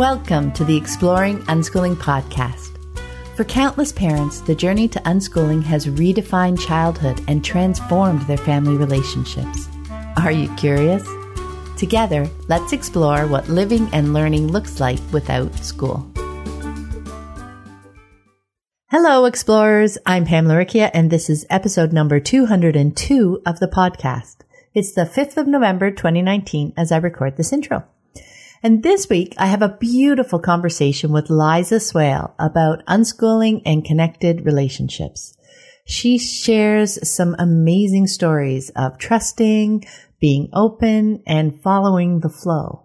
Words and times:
Welcome 0.00 0.50
to 0.52 0.64
the 0.64 0.78
Exploring 0.78 1.40
Unschooling 1.40 1.94
podcast. 1.94 2.78
For 3.36 3.44
countless 3.44 3.92
parents, 3.92 4.40
the 4.40 4.54
journey 4.54 4.88
to 4.88 4.98
unschooling 5.00 5.62
has 5.64 5.88
redefined 5.88 6.58
childhood 6.58 7.22
and 7.28 7.44
transformed 7.44 8.22
their 8.22 8.38
family 8.38 8.78
relationships. 8.78 9.68
Are 10.16 10.32
you 10.32 10.48
curious? 10.56 11.06
Together, 11.76 12.30
let's 12.48 12.72
explore 12.72 13.26
what 13.26 13.50
living 13.50 13.90
and 13.92 14.14
learning 14.14 14.46
looks 14.46 14.80
like 14.80 15.00
without 15.12 15.54
school. 15.58 16.10
Hello, 18.86 19.26
explorers. 19.26 19.98
I'm 20.06 20.24
Pamela 20.24 20.64
Laricchia, 20.64 20.90
and 20.94 21.10
this 21.10 21.28
is 21.28 21.44
episode 21.50 21.92
number 21.92 22.20
202 22.20 23.42
of 23.44 23.60
the 23.60 23.68
podcast. 23.68 24.36
It's 24.72 24.94
the 24.94 25.04
5th 25.04 25.36
of 25.36 25.46
November, 25.46 25.90
2019, 25.90 26.72
as 26.74 26.90
I 26.90 26.96
record 26.96 27.36
this 27.36 27.52
intro. 27.52 27.84
And 28.62 28.82
this 28.82 29.08
week, 29.08 29.34
I 29.38 29.46
have 29.46 29.62
a 29.62 29.78
beautiful 29.80 30.38
conversation 30.38 31.12
with 31.12 31.30
Liza 31.30 31.80
Swale 31.80 32.34
about 32.38 32.84
unschooling 32.84 33.62
and 33.64 33.82
connected 33.82 34.44
relationships. 34.44 35.34
She 35.86 36.18
shares 36.18 37.08
some 37.08 37.34
amazing 37.38 38.06
stories 38.06 38.68
of 38.76 38.98
trusting, 38.98 39.86
being 40.20 40.50
open, 40.52 41.22
and 41.26 41.58
following 41.62 42.20
the 42.20 42.28
flow. 42.28 42.84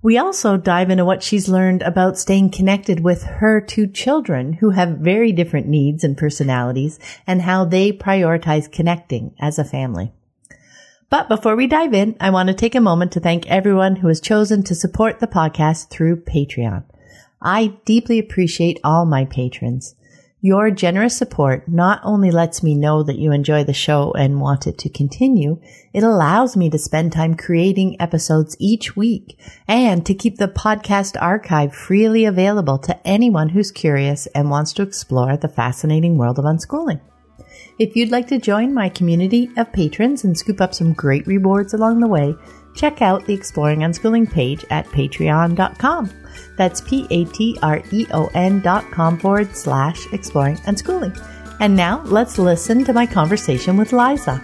We 0.00 0.16
also 0.16 0.56
dive 0.56 0.88
into 0.88 1.04
what 1.04 1.22
she's 1.22 1.46
learned 1.46 1.82
about 1.82 2.16
staying 2.16 2.50
connected 2.50 3.00
with 3.00 3.22
her 3.22 3.60
two 3.60 3.88
children 3.88 4.54
who 4.54 4.70
have 4.70 4.96
very 4.96 5.30
different 5.30 5.68
needs 5.68 6.04
and 6.04 6.16
personalities 6.16 6.98
and 7.26 7.42
how 7.42 7.66
they 7.66 7.92
prioritize 7.92 8.72
connecting 8.72 9.34
as 9.38 9.58
a 9.58 9.64
family. 9.64 10.14
But 11.12 11.28
before 11.28 11.56
we 11.56 11.66
dive 11.66 11.92
in, 11.92 12.16
I 12.20 12.30
want 12.30 12.46
to 12.46 12.54
take 12.54 12.74
a 12.74 12.80
moment 12.80 13.12
to 13.12 13.20
thank 13.20 13.46
everyone 13.46 13.96
who 13.96 14.08
has 14.08 14.18
chosen 14.18 14.62
to 14.62 14.74
support 14.74 15.20
the 15.20 15.26
podcast 15.26 15.90
through 15.90 16.22
Patreon. 16.22 16.84
I 17.38 17.74
deeply 17.84 18.18
appreciate 18.18 18.80
all 18.82 19.04
my 19.04 19.26
patrons. 19.26 19.94
Your 20.40 20.70
generous 20.70 21.14
support 21.14 21.68
not 21.68 22.00
only 22.02 22.30
lets 22.30 22.62
me 22.62 22.74
know 22.74 23.02
that 23.02 23.18
you 23.18 23.30
enjoy 23.30 23.62
the 23.62 23.74
show 23.74 24.12
and 24.12 24.40
want 24.40 24.66
it 24.66 24.78
to 24.78 24.88
continue, 24.88 25.60
it 25.92 26.02
allows 26.02 26.56
me 26.56 26.70
to 26.70 26.78
spend 26.78 27.12
time 27.12 27.34
creating 27.34 28.00
episodes 28.00 28.56
each 28.58 28.96
week 28.96 29.38
and 29.68 30.06
to 30.06 30.14
keep 30.14 30.38
the 30.38 30.48
podcast 30.48 31.20
archive 31.20 31.74
freely 31.74 32.24
available 32.24 32.78
to 32.78 33.06
anyone 33.06 33.50
who's 33.50 33.70
curious 33.70 34.24
and 34.28 34.48
wants 34.48 34.72
to 34.72 34.82
explore 34.82 35.36
the 35.36 35.46
fascinating 35.46 36.16
world 36.16 36.38
of 36.38 36.46
unschooling. 36.46 37.02
If 37.78 37.96
you'd 37.96 38.10
like 38.10 38.28
to 38.28 38.38
join 38.38 38.74
my 38.74 38.90
community 38.90 39.50
of 39.56 39.72
patrons 39.72 40.24
and 40.24 40.36
scoop 40.36 40.60
up 40.60 40.74
some 40.74 40.92
great 40.92 41.26
rewards 41.26 41.72
along 41.72 42.00
the 42.00 42.06
way, 42.06 42.34
check 42.74 43.00
out 43.00 43.24
the 43.24 43.32
Exploring 43.32 43.80
Unschooling 43.80 44.30
page 44.30 44.64
at 44.68 44.86
patreon.com. 44.86 46.10
That's 46.58 46.82
P 46.82 47.06
A 47.10 47.24
T 47.24 47.58
R 47.62 47.82
E 47.90 48.06
O 48.12 48.30
N 48.34 48.60
dot 48.60 48.90
com 48.90 49.18
forward 49.18 49.56
slash 49.56 50.06
exploring 50.12 50.56
unschooling. 50.56 51.18
And 51.60 51.74
now 51.74 52.02
let's 52.04 52.38
listen 52.38 52.84
to 52.84 52.92
my 52.92 53.06
conversation 53.06 53.78
with 53.78 53.92
Liza. 53.92 54.42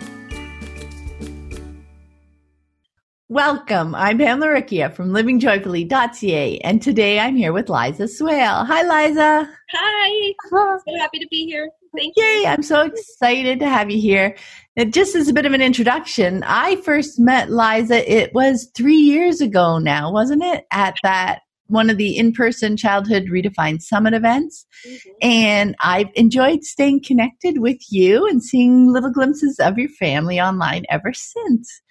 Welcome. 3.30 3.94
I'm 3.94 4.16
Pamela 4.16 4.46
Laricchia 4.46 4.94
from 4.94 5.10
livingjoyfully.ca, 5.10 6.58
and 6.60 6.80
today 6.80 7.20
I'm 7.20 7.36
here 7.36 7.52
with 7.52 7.68
Liza 7.68 8.08
Swale. 8.08 8.64
Hi, 8.64 9.06
Liza. 9.06 9.50
Hi. 9.70 10.32
So 10.48 10.96
happy 10.96 11.18
to 11.18 11.26
be 11.30 11.44
here. 11.44 11.68
Yay, 11.98 12.44
I'm 12.46 12.62
so 12.62 12.82
excited 12.82 13.60
to 13.60 13.68
have 13.68 13.90
you 13.90 14.00
here. 14.00 14.36
And 14.76 14.92
just 14.92 15.16
as 15.16 15.28
a 15.28 15.32
bit 15.32 15.46
of 15.46 15.52
an 15.52 15.62
introduction, 15.62 16.44
I 16.46 16.76
first 16.76 17.18
met 17.18 17.50
Liza, 17.50 18.10
it 18.10 18.32
was 18.32 18.70
three 18.76 18.96
years 18.96 19.40
ago 19.40 19.78
now, 19.78 20.12
wasn't 20.12 20.42
it? 20.44 20.64
At 20.70 20.96
that 21.02 21.40
one 21.68 21.90
of 21.90 21.98
the 21.98 22.16
in-person 22.16 22.76
childhood 22.76 23.26
redefined 23.30 23.82
summit 23.82 24.14
events 24.14 24.66
mm-hmm. 24.86 25.10
and 25.22 25.76
i've 25.82 26.08
enjoyed 26.14 26.64
staying 26.64 27.00
connected 27.04 27.60
with 27.60 27.78
you 27.90 28.26
and 28.26 28.42
seeing 28.42 28.90
little 28.90 29.12
glimpses 29.12 29.58
of 29.60 29.78
your 29.78 29.88
family 29.90 30.40
online 30.40 30.84
ever 30.88 31.12
since 31.12 31.82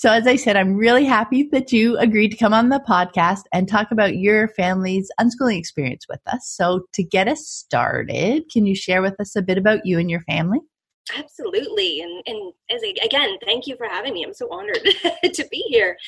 so, 0.00 0.10
as 0.10 0.26
I 0.26 0.36
said, 0.36 0.56
I'm 0.56 0.76
really 0.76 1.04
happy 1.04 1.42
that 1.52 1.72
you 1.72 1.98
agreed 1.98 2.30
to 2.30 2.36
come 2.38 2.54
on 2.54 2.70
the 2.70 2.82
podcast 2.88 3.42
and 3.52 3.68
talk 3.68 3.90
about 3.90 4.16
your 4.16 4.48
family's 4.48 5.10
unschooling 5.20 5.58
experience 5.58 6.06
with 6.08 6.22
us. 6.26 6.48
So, 6.48 6.86
to 6.94 7.02
get 7.02 7.28
us 7.28 7.46
started, 7.46 8.44
can 8.50 8.64
you 8.64 8.74
share 8.74 9.02
with 9.02 9.20
us 9.20 9.36
a 9.36 9.42
bit 9.42 9.58
about 9.58 9.84
you 9.84 9.98
and 9.98 10.10
your 10.10 10.22
family? 10.22 10.60
Absolutely, 11.14 12.00
and 12.00 12.22
and 12.26 12.54
as 12.70 12.82
a, 12.82 12.94
again, 13.04 13.36
thank 13.44 13.66
you 13.66 13.76
for 13.76 13.86
having 13.86 14.14
me. 14.14 14.24
I'm 14.24 14.32
so 14.32 14.48
honored 14.50 14.80
to 15.34 15.48
be 15.50 15.62
here. 15.68 15.98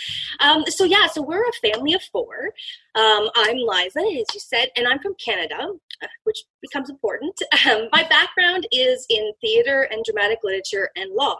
Um, 0.40 0.64
so 0.68 0.84
yeah, 0.84 1.06
so 1.06 1.20
we're 1.20 1.46
a 1.46 1.70
family 1.70 1.92
of 1.92 2.02
four. 2.04 2.46
Um, 2.94 3.28
I'm 3.36 3.58
Liza, 3.58 3.98
as 3.98 4.26
you 4.32 4.40
said, 4.40 4.68
and 4.74 4.88
I'm 4.88 5.00
from 5.00 5.16
Canada, 5.22 5.68
uh, 6.02 6.06
which 6.24 6.38
becomes 6.62 6.88
important. 6.88 7.38
Um, 7.70 7.88
my 7.92 8.02
background 8.08 8.66
is 8.72 9.06
in 9.08 9.32
theater 9.40 9.82
and 9.82 10.02
dramatic 10.04 10.38
literature 10.42 10.88
and 10.96 11.12
law. 11.12 11.36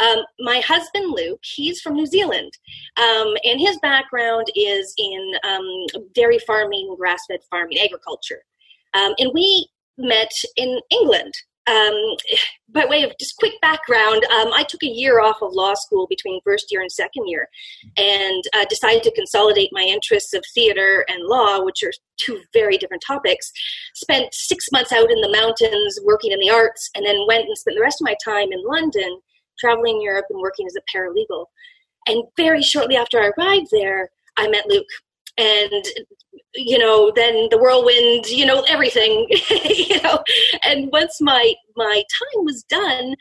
Um, 0.00 0.18
my 0.40 0.60
husband 0.60 1.12
Luke, 1.16 1.40
he's 1.42 1.80
from 1.80 1.94
New 1.94 2.06
Zealand, 2.06 2.52
um, 2.96 3.34
and 3.44 3.60
his 3.60 3.78
background 3.78 4.46
is 4.54 4.94
in 4.96 5.32
um, 5.44 5.66
dairy 6.14 6.38
farming, 6.40 6.94
grass-fed 6.98 7.40
farming, 7.50 7.78
agriculture, 7.78 8.42
um, 8.94 9.14
and 9.18 9.30
we 9.34 9.68
met 9.96 10.30
in 10.56 10.80
England. 10.90 11.34
Um, 11.66 12.16
by 12.70 12.86
way 12.86 13.02
of 13.02 13.12
just 13.20 13.36
quick 13.36 13.52
background, 13.60 14.24
um, 14.24 14.52
I 14.54 14.64
took 14.66 14.82
a 14.82 14.86
year 14.86 15.20
off 15.20 15.42
of 15.42 15.52
law 15.52 15.74
school 15.74 16.06
between 16.08 16.40
first 16.42 16.68
year 16.70 16.80
and 16.80 16.90
second 16.90 17.28
year, 17.28 17.46
and 17.96 18.42
uh, 18.54 18.64
decided 18.70 19.02
to 19.02 19.14
consolidate 19.14 19.68
my 19.72 19.82
interests 19.82 20.32
of 20.32 20.44
theater 20.54 21.04
and 21.08 21.26
law, 21.26 21.62
which 21.62 21.82
are 21.82 21.92
two 22.18 22.40
very 22.54 22.78
different 22.78 23.02
topics. 23.06 23.52
Spent 23.94 24.32
six 24.32 24.66
months 24.72 24.92
out 24.92 25.10
in 25.10 25.20
the 25.20 25.32
mountains 25.32 25.98
working 26.04 26.32
in 26.32 26.40
the 26.40 26.50
arts, 26.50 26.88
and 26.94 27.04
then 27.04 27.26
went 27.26 27.44
and 27.44 27.58
spent 27.58 27.76
the 27.76 27.82
rest 27.82 28.00
of 28.00 28.06
my 28.06 28.16
time 28.24 28.50
in 28.50 28.64
London 28.64 29.20
traveling 29.58 30.00
Europe 30.00 30.26
and 30.30 30.40
working 30.40 30.66
as 30.66 30.76
a 30.76 30.96
paralegal. 30.96 31.46
And 32.06 32.24
very 32.36 32.62
shortly 32.62 32.96
after 32.96 33.20
I 33.20 33.30
arrived 33.36 33.68
there, 33.70 34.10
I 34.36 34.48
met 34.48 34.68
Luke. 34.68 34.86
And 35.36 35.84
you 36.54 36.78
know, 36.78 37.12
then 37.14 37.48
the 37.50 37.58
whirlwind, 37.58 38.26
you 38.26 38.44
know, 38.44 38.62
everything, 38.68 39.26
you 39.64 40.00
know. 40.02 40.22
And 40.64 40.90
once 40.92 41.20
my 41.20 41.54
my 41.76 41.94
time 41.94 42.44
was 42.44 42.64
done, 42.68 43.14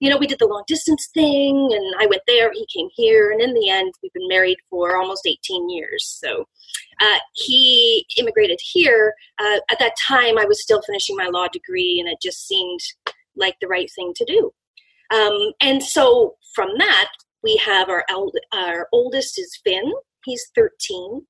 you 0.00 0.10
know, 0.10 0.18
we 0.18 0.26
did 0.26 0.38
the 0.38 0.46
long 0.46 0.64
distance 0.66 1.08
thing, 1.14 1.70
and 1.72 1.94
I 2.00 2.06
went 2.06 2.22
there, 2.26 2.50
he 2.52 2.66
came 2.74 2.88
here, 2.94 3.30
and 3.30 3.40
in 3.40 3.54
the 3.54 3.70
end, 3.70 3.92
we've 4.02 4.12
been 4.12 4.28
married 4.28 4.58
for 4.68 4.96
almost 4.96 5.26
18 5.26 5.70
years. 5.70 6.04
So 6.04 6.44
uh, 7.00 7.18
he 7.34 8.04
immigrated 8.18 8.58
here. 8.62 9.14
Uh, 9.38 9.58
at 9.70 9.78
that 9.78 9.94
time, 10.06 10.38
I 10.38 10.44
was 10.44 10.62
still 10.62 10.82
finishing 10.82 11.16
my 11.16 11.28
law 11.28 11.48
degree, 11.48 11.98
and 12.00 12.08
it 12.08 12.18
just 12.22 12.46
seemed 12.46 12.80
like 13.36 13.56
the 13.60 13.68
right 13.68 13.90
thing 13.94 14.12
to 14.16 14.24
do. 14.24 14.52
Um, 15.12 15.52
and 15.60 15.82
so 15.82 16.36
from 16.54 16.68
that, 16.78 17.08
we 17.42 17.56
have 17.56 17.88
our, 17.88 18.04
our 18.52 18.88
oldest 18.92 19.38
is 19.38 19.58
Finn. 19.64 19.92
He's 20.24 20.44
13. 20.54 21.22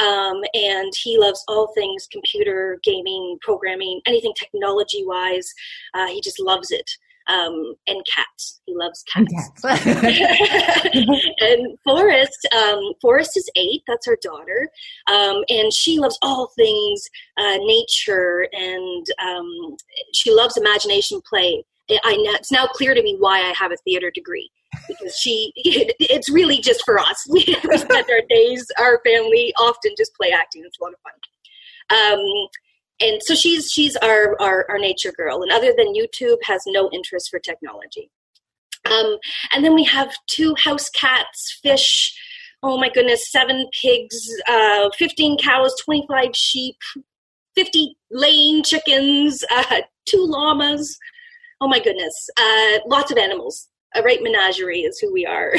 Um, 0.00 0.42
and 0.54 0.92
he 1.02 1.18
loves 1.18 1.42
all 1.48 1.72
things 1.74 2.06
computer, 2.10 2.78
gaming, 2.82 3.38
programming, 3.40 4.00
anything 4.06 4.32
technology 4.38 5.04
wise. 5.04 5.52
Uh, 5.94 6.08
he 6.08 6.20
just 6.20 6.40
loves 6.40 6.70
it. 6.70 6.90
Um, 7.26 7.74
and 7.86 8.04
cats. 8.04 8.60
He 8.66 8.74
loves 8.76 9.02
cats. 9.10 9.32
And, 9.64 11.08
and 11.40 11.78
Forrest, 11.82 12.46
um, 12.54 12.92
Forrest 13.00 13.38
is 13.38 13.48
eight. 13.56 13.80
That's 13.86 14.06
our 14.06 14.18
daughter, 14.20 14.68
um, 15.10 15.42
and 15.48 15.72
she 15.72 15.98
loves 15.98 16.18
all 16.20 16.50
things 16.54 17.08
uh, 17.38 17.56
nature, 17.62 18.46
and 18.52 19.06
um, 19.26 19.76
she 20.12 20.32
loves 20.32 20.58
imagination 20.58 21.22
play. 21.26 21.64
I 21.90 22.16
it's 22.40 22.50
now 22.50 22.66
clear 22.66 22.94
to 22.94 23.02
me 23.02 23.16
why 23.18 23.40
I 23.40 23.52
have 23.58 23.72
a 23.72 23.76
theater 23.76 24.10
degree 24.10 24.50
because 24.88 25.16
she 25.16 25.52
it, 25.56 25.94
it's 26.00 26.30
really 26.30 26.60
just 26.60 26.82
for 26.84 26.98
us. 26.98 27.24
We, 27.30 27.42
spend 27.42 27.92
our 28.10 28.22
days, 28.28 28.66
our 28.78 29.00
family 29.04 29.52
often 29.58 29.92
just 29.96 30.14
play 30.14 30.30
acting. 30.30 30.62
It's 30.64 30.78
a 30.80 30.84
lot 30.84 30.92
of 30.92 31.00
fun. 31.00 32.18
Um, 32.18 32.48
and 33.00 33.22
so 33.22 33.34
she's 33.34 33.70
she's 33.70 33.96
our, 33.96 34.40
our, 34.40 34.66
our 34.70 34.78
nature 34.78 35.12
girl, 35.12 35.42
and 35.42 35.52
other 35.52 35.74
than 35.76 35.94
YouTube, 35.94 36.38
has 36.44 36.62
no 36.66 36.88
interest 36.92 37.28
for 37.30 37.38
technology. 37.38 38.10
Um, 38.84 39.18
and 39.52 39.64
then 39.64 39.74
we 39.74 39.84
have 39.84 40.14
two 40.26 40.54
house 40.56 40.88
cats, 40.90 41.58
fish. 41.62 42.16
Oh 42.62 42.78
my 42.78 42.88
goodness, 42.88 43.30
seven 43.30 43.66
pigs, 43.82 44.26
uh, 44.48 44.90
fifteen 44.96 45.36
cows, 45.36 45.74
twenty-five 45.84 46.30
sheep, 46.34 46.76
fifty 47.54 47.96
laying 48.10 48.62
chickens, 48.62 49.44
uh, 49.50 49.82
two 50.06 50.24
llamas 50.24 50.98
oh 51.60 51.68
my 51.68 51.80
goodness, 51.80 52.30
uh, 52.38 52.78
lots 52.86 53.10
of 53.10 53.18
animals. 53.18 53.68
A 53.96 54.02
right 54.02 54.20
menagerie 54.22 54.80
is 54.80 54.98
who 54.98 55.12
we 55.12 55.24
are. 55.24 55.54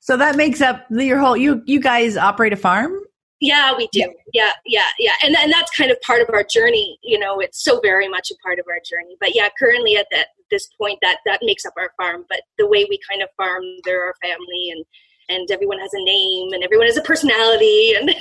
so 0.00 0.16
that 0.16 0.36
makes 0.36 0.60
up 0.60 0.86
your 0.90 1.18
whole. 1.18 1.36
You 1.36 1.62
you 1.66 1.80
guys 1.80 2.16
operate 2.16 2.52
a 2.52 2.56
farm. 2.56 2.98
Yeah, 3.40 3.74
we 3.76 3.88
do. 3.92 4.12
Yeah, 4.32 4.50
yeah, 4.66 4.88
yeah, 4.98 5.12
and 5.22 5.36
and 5.36 5.52
that's 5.52 5.70
kind 5.76 5.90
of 5.90 6.00
part 6.00 6.22
of 6.22 6.30
our 6.32 6.42
journey. 6.42 6.98
You 7.02 7.18
know, 7.18 7.38
it's 7.40 7.62
so 7.62 7.78
very 7.80 8.08
much 8.08 8.30
a 8.30 8.34
part 8.44 8.58
of 8.58 8.64
our 8.68 8.80
journey. 8.84 9.16
But 9.20 9.34
yeah, 9.34 9.48
currently 9.58 9.96
at 9.96 10.06
that 10.10 10.28
this 10.50 10.68
point, 10.80 10.98
that 11.02 11.18
that 11.24 11.40
makes 11.42 11.64
up 11.64 11.74
our 11.78 11.92
farm. 11.96 12.24
But 12.28 12.40
the 12.58 12.66
way 12.66 12.86
we 12.88 12.98
kind 13.08 13.22
of 13.22 13.28
farm, 13.36 13.62
they're 13.84 14.02
our 14.04 14.14
family, 14.22 14.70
and 14.72 14.84
and 15.28 15.50
everyone 15.50 15.78
has 15.78 15.92
a 15.92 16.02
name 16.02 16.52
and 16.52 16.62
everyone 16.62 16.86
has 16.86 16.96
a 16.96 17.02
personality 17.02 17.94
and 17.98 18.14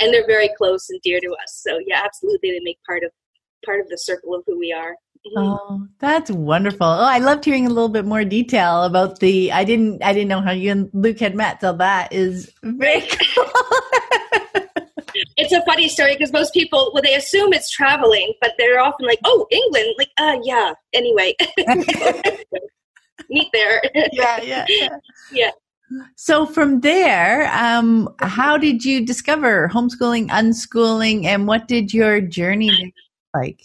and 0.00 0.12
they're 0.12 0.26
very 0.26 0.50
close 0.56 0.88
and 0.90 1.00
dear 1.02 1.20
to 1.20 1.28
us 1.42 1.60
so 1.62 1.78
yeah 1.86 2.02
absolutely 2.04 2.50
they 2.50 2.60
make 2.62 2.78
part 2.86 3.02
of 3.02 3.10
part 3.64 3.80
of 3.80 3.88
the 3.88 3.98
circle 3.98 4.34
of 4.34 4.42
who 4.46 4.58
we 4.58 4.72
are 4.72 4.92
mm-hmm. 4.92 5.38
Oh, 5.38 5.88
that's 5.98 6.30
wonderful. 6.30 6.86
Oh, 6.86 7.04
I 7.04 7.18
loved 7.18 7.44
hearing 7.44 7.66
a 7.66 7.70
little 7.70 7.88
bit 7.88 8.04
more 8.04 8.22
detail 8.22 8.84
about 8.84 9.18
the 9.18 9.50
I 9.50 9.64
didn't 9.64 10.04
I 10.04 10.12
didn't 10.12 10.28
know 10.28 10.40
how 10.40 10.52
you 10.52 10.70
and 10.70 10.90
Luke 10.92 11.18
had 11.18 11.34
met, 11.34 11.60
so 11.60 11.72
that 11.72 12.12
is 12.12 12.52
very 12.62 13.00
cool. 13.34 13.44
it's 15.36 15.52
a 15.52 15.64
funny 15.64 15.88
story 15.88 16.14
because 16.14 16.32
most 16.32 16.54
people 16.54 16.92
well 16.94 17.02
they 17.02 17.16
assume 17.16 17.52
it's 17.52 17.70
traveling, 17.70 18.34
but 18.40 18.52
they're 18.56 18.78
often 18.78 19.04
like, 19.04 19.18
"Oh, 19.24 19.48
England." 19.50 19.94
Like, 19.98 20.10
"Uh, 20.16 20.38
yeah." 20.44 20.74
Anyway. 20.92 21.34
Meet 23.28 23.48
there. 23.52 23.82
yeah, 24.12 24.40
yeah. 24.42 24.64
Yeah. 24.68 24.88
yeah. 25.32 25.50
So 26.16 26.46
from 26.46 26.80
there, 26.80 27.50
um, 27.54 28.08
how 28.20 28.56
did 28.58 28.84
you 28.84 29.04
discover 29.04 29.70
homeschooling, 29.72 30.28
unschooling, 30.28 31.24
and 31.24 31.46
what 31.46 31.68
did 31.68 31.94
your 31.94 32.20
journey 32.20 32.92
like? 33.34 33.62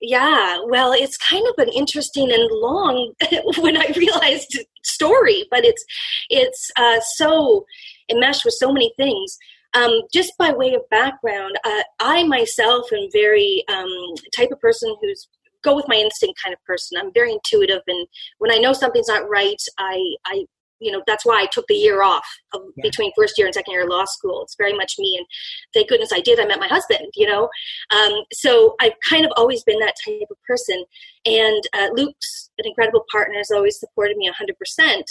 Yeah, 0.00 0.58
well, 0.66 0.92
it's 0.92 1.16
kind 1.16 1.46
of 1.46 1.54
an 1.66 1.72
interesting 1.72 2.30
and 2.30 2.46
long 2.50 3.14
when 3.58 3.76
I 3.76 3.90
realized 3.96 4.58
story, 4.84 5.46
but 5.50 5.64
it's 5.64 5.82
it's 6.28 6.70
uh, 6.76 7.00
so 7.14 7.64
enmeshed 8.10 8.44
with 8.44 8.54
so 8.54 8.72
many 8.72 8.92
things. 8.98 9.38
Um, 9.74 10.02
just 10.12 10.32
by 10.38 10.52
way 10.52 10.74
of 10.74 10.88
background, 10.90 11.58
uh, 11.64 11.82
I 12.00 12.22
myself 12.24 12.92
am 12.92 13.08
very 13.12 13.64
um, 13.68 14.14
type 14.36 14.50
of 14.52 14.60
person 14.60 14.94
who's 15.00 15.26
go 15.62 15.74
with 15.74 15.88
my 15.88 15.96
instinct 15.96 16.38
kind 16.42 16.52
of 16.52 16.62
person. 16.64 16.98
I'm 17.00 17.12
very 17.14 17.32
intuitive, 17.32 17.80
and 17.86 18.06
when 18.38 18.52
I 18.52 18.58
know 18.58 18.74
something's 18.74 19.08
not 19.08 19.28
right, 19.30 19.60
I 19.78 19.98
I 20.26 20.44
you 20.80 20.92
know 20.92 21.02
that's 21.06 21.24
why 21.24 21.40
I 21.40 21.46
took 21.46 21.66
the 21.66 21.74
year 21.74 22.02
off 22.02 22.26
of, 22.52 22.62
yeah. 22.76 22.82
between 22.82 23.12
first 23.16 23.38
year 23.38 23.46
and 23.46 23.54
second 23.54 23.72
year 23.72 23.84
of 23.84 23.88
law 23.88 24.04
school. 24.04 24.42
It's 24.42 24.56
very 24.56 24.72
much 24.72 24.94
me, 24.98 25.16
and 25.16 25.26
thank 25.72 25.88
goodness 25.88 26.12
I 26.12 26.20
did. 26.20 26.40
I 26.40 26.46
met 26.46 26.60
my 26.60 26.68
husband, 26.68 27.08
you 27.14 27.26
know. 27.26 27.48
Um, 27.90 28.12
so 28.32 28.74
I've 28.80 28.94
kind 29.08 29.24
of 29.24 29.32
always 29.36 29.62
been 29.64 29.78
that 29.80 29.94
type 30.04 30.28
of 30.30 30.36
person. 30.46 30.84
And 31.26 31.62
uh, 31.72 31.88
Luke's 31.94 32.50
an 32.58 32.66
incredible 32.66 33.04
partner, 33.10 33.38
has 33.38 33.50
always 33.50 33.78
supported 33.78 34.16
me 34.16 34.30
hundred 34.36 34.52
um, 34.52 34.58
percent. 34.58 35.10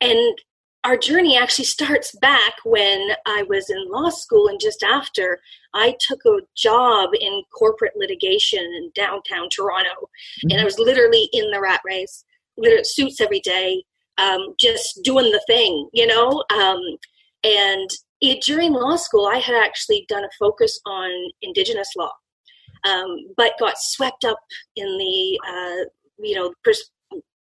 And 0.00 0.38
our 0.84 0.96
journey 0.96 1.36
actually 1.36 1.66
starts 1.66 2.16
back 2.20 2.54
when 2.64 3.10
I 3.26 3.44
was 3.48 3.68
in 3.68 3.90
law 3.90 4.08
school 4.08 4.48
and 4.48 4.58
just 4.58 4.82
after 4.82 5.40
I 5.74 5.94
took 6.00 6.20
a 6.26 6.40
job 6.56 7.10
in 7.18 7.42
corporate 7.56 7.92
litigation 7.96 8.60
in 8.60 8.90
downtown 8.94 9.48
Toronto. 9.50 9.90
Mm-hmm. 9.90 10.52
And 10.52 10.60
I 10.60 10.64
was 10.64 10.78
literally 10.78 11.28
in 11.32 11.50
the 11.50 11.60
rat 11.60 11.80
race, 11.84 12.24
literally 12.56 12.84
suits 12.84 13.20
every 13.20 13.40
day, 13.40 13.84
um, 14.20 14.54
just 14.58 15.00
doing 15.02 15.30
the 15.30 15.42
thing, 15.46 15.88
you 15.92 16.06
know? 16.06 16.44
Um, 16.52 16.80
and 17.42 17.88
it, 18.20 18.42
during 18.42 18.72
law 18.72 18.96
school, 18.96 19.26
I 19.26 19.38
had 19.38 19.54
actually 19.54 20.04
done 20.08 20.24
a 20.24 20.28
focus 20.38 20.78
on 20.86 21.10
Indigenous 21.42 21.88
law, 21.96 22.12
um, 22.84 23.16
but 23.36 23.58
got 23.58 23.74
swept 23.78 24.24
up 24.24 24.38
in 24.76 24.86
the, 24.86 25.40
uh, 25.48 25.84
you 26.18 26.34
know, 26.34 26.52
pers- 26.64 26.90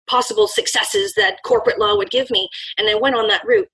possible 0.07 0.47
successes 0.47 1.13
that 1.15 1.37
corporate 1.45 1.79
law 1.79 1.95
would 1.95 2.09
give 2.09 2.29
me, 2.31 2.47
and 2.77 2.89
I 2.89 2.95
went 2.95 3.15
on 3.15 3.27
that 3.27 3.45
route. 3.45 3.67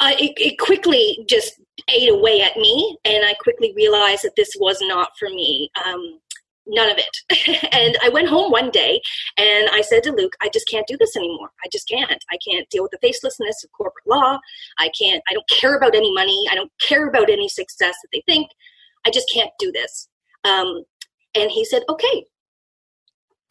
Uh, 0.00 0.12
it, 0.18 0.32
it, 0.36 0.58
quickly 0.58 1.24
just 1.28 1.52
ate 1.88 2.10
away 2.10 2.42
at 2.42 2.56
me, 2.56 2.98
and 3.04 3.24
I 3.24 3.34
quickly 3.34 3.72
realized 3.76 4.24
that 4.24 4.36
this 4.36 4.50
was 4.58 4.78
not 4.82 5.10
for 5.18 5.28
me. 5.28 5.70
Um, 5.86 6.18
none 6.66 6.90
of 6.90 6.98
it. 6.98 7.68
and 7.72 7.96
I 8.02 8.08
went 8.08 8.28
home 8.28 8.50
one 8.50 8.70
day 8.70 9.00
and 9.36 9.68
I 9.70 9.80
said 9.82 10.02
to 10.04 10.12
Luke, 10.12 10.34
I 10.42 10.48
just 10.48 10.68
can't 10.68 10.86
do 10.86 10.96
this 10.98 11.16
anymore. 11.16 11.50
I 11.64 11.68
just 11.70 11.88
can't. 11.88 12.24
I 12.30 12.38
can't 12.46 12.68
deal 12.70 12.82
with 12.82 12.92
the 12.92 13.06
facelessness 13.06 13.64
of 13.64 13.72
corporate 13.72 14.06
law. 14.06 14.38
I 14.78 14.90
can't, 14.98 15.22
I 15.30 15.34
don't 15.34 15.48
care 15.48 15.76
about 15.76 15.94
any 15.94 16.12
money. 16.14 16.38
I 16.50 16.54
don't 16.54 16.72
care 16.80 17.08
about 17.08 17.30
any 17.30 17.48
success 17.48 17.94
that 18.02 18.08
they 18.12 18.22
think. 18.26 18.48
I 19.06 19.10
just 19.10 19.30
can't 19.32 19.50
do 19.58 19.70
this. 19.72 20.08
Um, 20.44 20.84
and 21.34 21.50
he 21.50 21.64
said, 21.64 21.82
okay, 21.88 22.24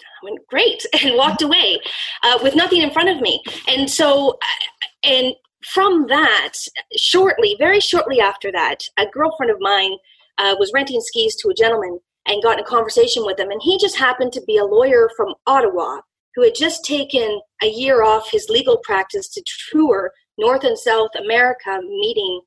I 0.01 0.25
went 0.25 0.47
great 0.47 0.85
and 1.03 1.15
walked 1.15 1.41
away 1.41 1.79
uh, 2.23 2.39
with 2.41 2.55
nothing 2.55 2.81
in 2.81 2.91
front 2.91 3.09
of 3.09 3.21
me 3.21 3.41
and 3.67 3.89
so 3.89 4.31
uh, 4.31 5.07
and 5.07 5.33
from 5.73 6.07
that 6.07 6.53
shortly 6.97 7.55
very 7.57 7.79
shortly 7.79 8.19
after 8.19 8.51
that 8.51 8.83
a 8.97 9.05
girlfriend 9.05 9.51
of 9.51 9.57
mine 9.59 9.93
uh, 10.37 10.55
was 10.59 10.71
renting 10.73 10.99
skis 11.01 11.35
to 11.35 11.49
a 11.49 11.53
gentleman 11.53 11.99
and 12.25 12.43
got 12.43 12.57
in 12.57 12.63
a 12.63 12.67
conversation 12.67 13.25
with 13.25 13.39
him 13.39 13.49
and 13.49 13.61
he 13.63 13.77
just 13.79 13.97
happened 13.97 14.31
to 14.33 14.43
be 14.47 14.57
a 14.57 14.65
lawyer 14.65 15.09
from 15.15 15.33
ottawa 15.47 15.99
who 16.35 16.43
had 16.43 16.55
just 16.55 16.83
taken 16.83 17.39
a 17.61 17.67
year 17.67 18.03
off 18.03 18.31
his 18.31 18.47
legal 18.49 18.77
practice 18.83 19.27
to 19.29 19.43
tour 19.71 20.11
north 20.37 20.63
and 20.63 20.77
south 20.77 21.11
america 21.19 21.79
meeting 21.81 22.41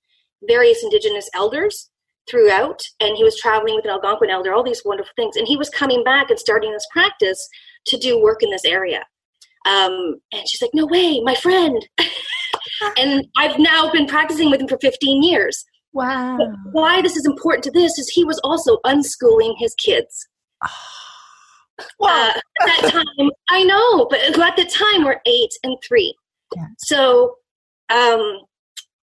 various 0.46 0.82
indigenous 0.82 1.28
elders 1.34 1.90
throughout 2.28 2.82
and 3.00 3.16
he 3.16 3.24
was 3.24 3.38
traveling 3.38 3.74
with 3.76 3.84
an 3.84 3.90
algonquin 3.90 4.30
elder 4.30 4.52
all 4.52 4.64
these 4.64 4.82
wonderful 4.84 5.12
things. 5.16 5.36
And 5.36 5.46
he 5.46 5.56
was 5.56 5.70
coming 5.70 6.02
back 6.04 6.30
and 6.30 6.38
starting 6.38 6.72
this 6.72 6.86
practice 6.92 7.48
to 7.86 7.96
do 7.96 8.20
work 8.20 8.42
in 8.42 8.50
this 8.50 8.64
area. 8.64 9.04
Um, 9.64 10.16
and 10.32 10.46
she's 10.46 10.62
like 10.62 10.72
no 10.74 10.86
way 10.86 11.20
my 11.20 11.34
friend. 11.34 11.86
And 12.98 13.26
i've 13.36 13.58
now 13.58 13.90
been 13.90 14.06
practicing 14.06 14.50
with 14.50 14.60
him 14.60 14.68
for 14.68 14.76
15 14.78 15.22
years 15.22 15.64
wow. 15.96 16.36
But 16.38 16.48
why 16.72 17.02
this 17.02 17.16
is 17.16 17.26
important 17.26 17.64
to 17.64 17.70
this 17.70 17.98
is 17.98 18.08
he 18.08 18.24
was 18.24 18.38
also 18.44 18.78
unschooling 18.84 19.54
his 19.58 19.74
kids. 19.74 20.28
Wow. 22.00 22.30
Uh, 22.34 22.40
at 22.62 22.82
that 22.82 22.90
time 23.18 23.30
i 23.50 23.62
know 23.62 24.06
but 24.06 24.18
at 24.20 24.56
the 24.56 24.64
time 24.64 25.04
were 25.04 25.20
eight 25.26 25.50
and 25.62 25.76
three. 25.86 26.14
Yeah. 26.56 26.68
so 26.78 27.34
um, 27.90 28.40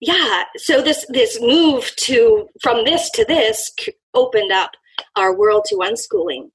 yeah 0.01 0.45
so 0.57 0.81
this 0.81 1.05
this 1.11 1.39
move 1.39 1.95
to 1.97 2.49
from 2.63 2.87
this 2.87 3.11
to 3.11 3.27
this 3.27 3.71
opened 4.15 4.53
up 4.53 4.71
our 5.17 5.37
world 5.37 5.67
to 5.67 5.75
unschooling. 5.77 6.51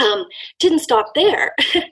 Um, 0.00 0.24
didn't 0.58 0.78
stop 0.78 1.12
there. 1.14 1.54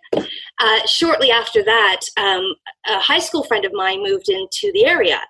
Uh, 0.60 0.86
shortly 0.86 1.32
after 1.32 1.64
that 1.64 2.00
um, 2.16 2.54
a 2.86 3.00
high 3.00 3.18
school 3.18 3.42
friend 3.42 3.64
of 3.64 3.72
mine 3.74 4.02
moved 4.02 4.28
into 4.28 4.70
the 4.72 4.86
area 4.86 5.20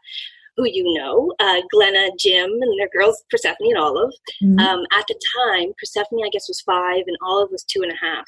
who 0.57 0.67
you 0.67 0.93
know 0.95 1.33
uh, 1.41 1.61
glenna 1.73 2.11
jim 2.19 2.51
and 2.51 2.81
their 2.81 2.89
girls 2.93 3.23
persephone 3.31 3.57
and 3.61 3.79
olive. 3.79 4.13
Mm-hmm. 4.43 4.59
um, 4.59 4.85
at 4.93 5.05
the 5.09 5.19
time 5.39 5.73
persephone 5.79 6.25
i 6.25 6.31
guess 6.31 6.49
was 6.49 6.61
five 6.63 7.03
and 7.07 7.17
olive 7.23 7.51
was 7.51 7.65
two 7.65 7.83
and 7.83 7.93
a 7.93 7.97
half. 7.97 8.25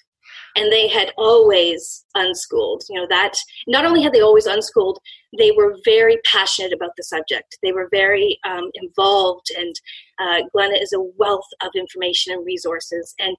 And 0.56 0.72
they 0.72 0.88
had 0.88 1.12
always 1.16 2.04
unschooled. 2.16 2.82
You 2.88 3.00
know 3.00 3.06
that 3.08 3.34
not 3.68 3.84
only 3.84 4.02
had 4.02 4.12
they 4.12 4.22
always 4.22 4.46
unschooled 4.46 4.98
they 5.38 5.52
were 5.52 5.76
very 5.84 6.18
passionate 6.24 6.72
about 6.72 6.92
the 6.96 7.02
subject. 7.04 7.58
They 7.62 7.72
were 7.72 7.88
very 7.90 8.38
um, 8.48 8.70
involved 8.74 9.48
and 9.56 9.74
uh, 10.18 10.42
glenna 10.52 10.76
is 10.76 10.92
a 10.92 11.00
wealth 11.16 11.46
of 11.62 11.70
information 11.76 12.32
and 12.32 12.44
resources. 12.44 13.14
And 13.18 13.36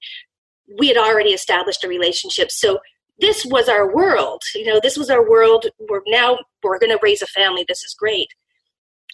we 0.79 0.87
had 0.87 0.97
already 0.97 1.31
established 1.31 1.83
a 1.83 1.87
relationship. 1.87 2.51
So 2.51 2.79
this 3.19 3.45
was 3.45 3.67
our 3.67 3.93
world. 3.93 4.41
You 4.55 4.65
know 4.65 4.79
this 4.81 4.97
was 4.97 5.09
our 5.09 5.27
world. 5.27 5.65
We're 5.89 6.01
now 6.07 6.37
we're 6.63 6.79
going 6.79 6.91
to 6.91 6.99
raise 7.01 7.21
a 7.21 7.27
family. 7.27 7.65
This 7.67 7.83
is 7.83 7.95
great 7.97 8.27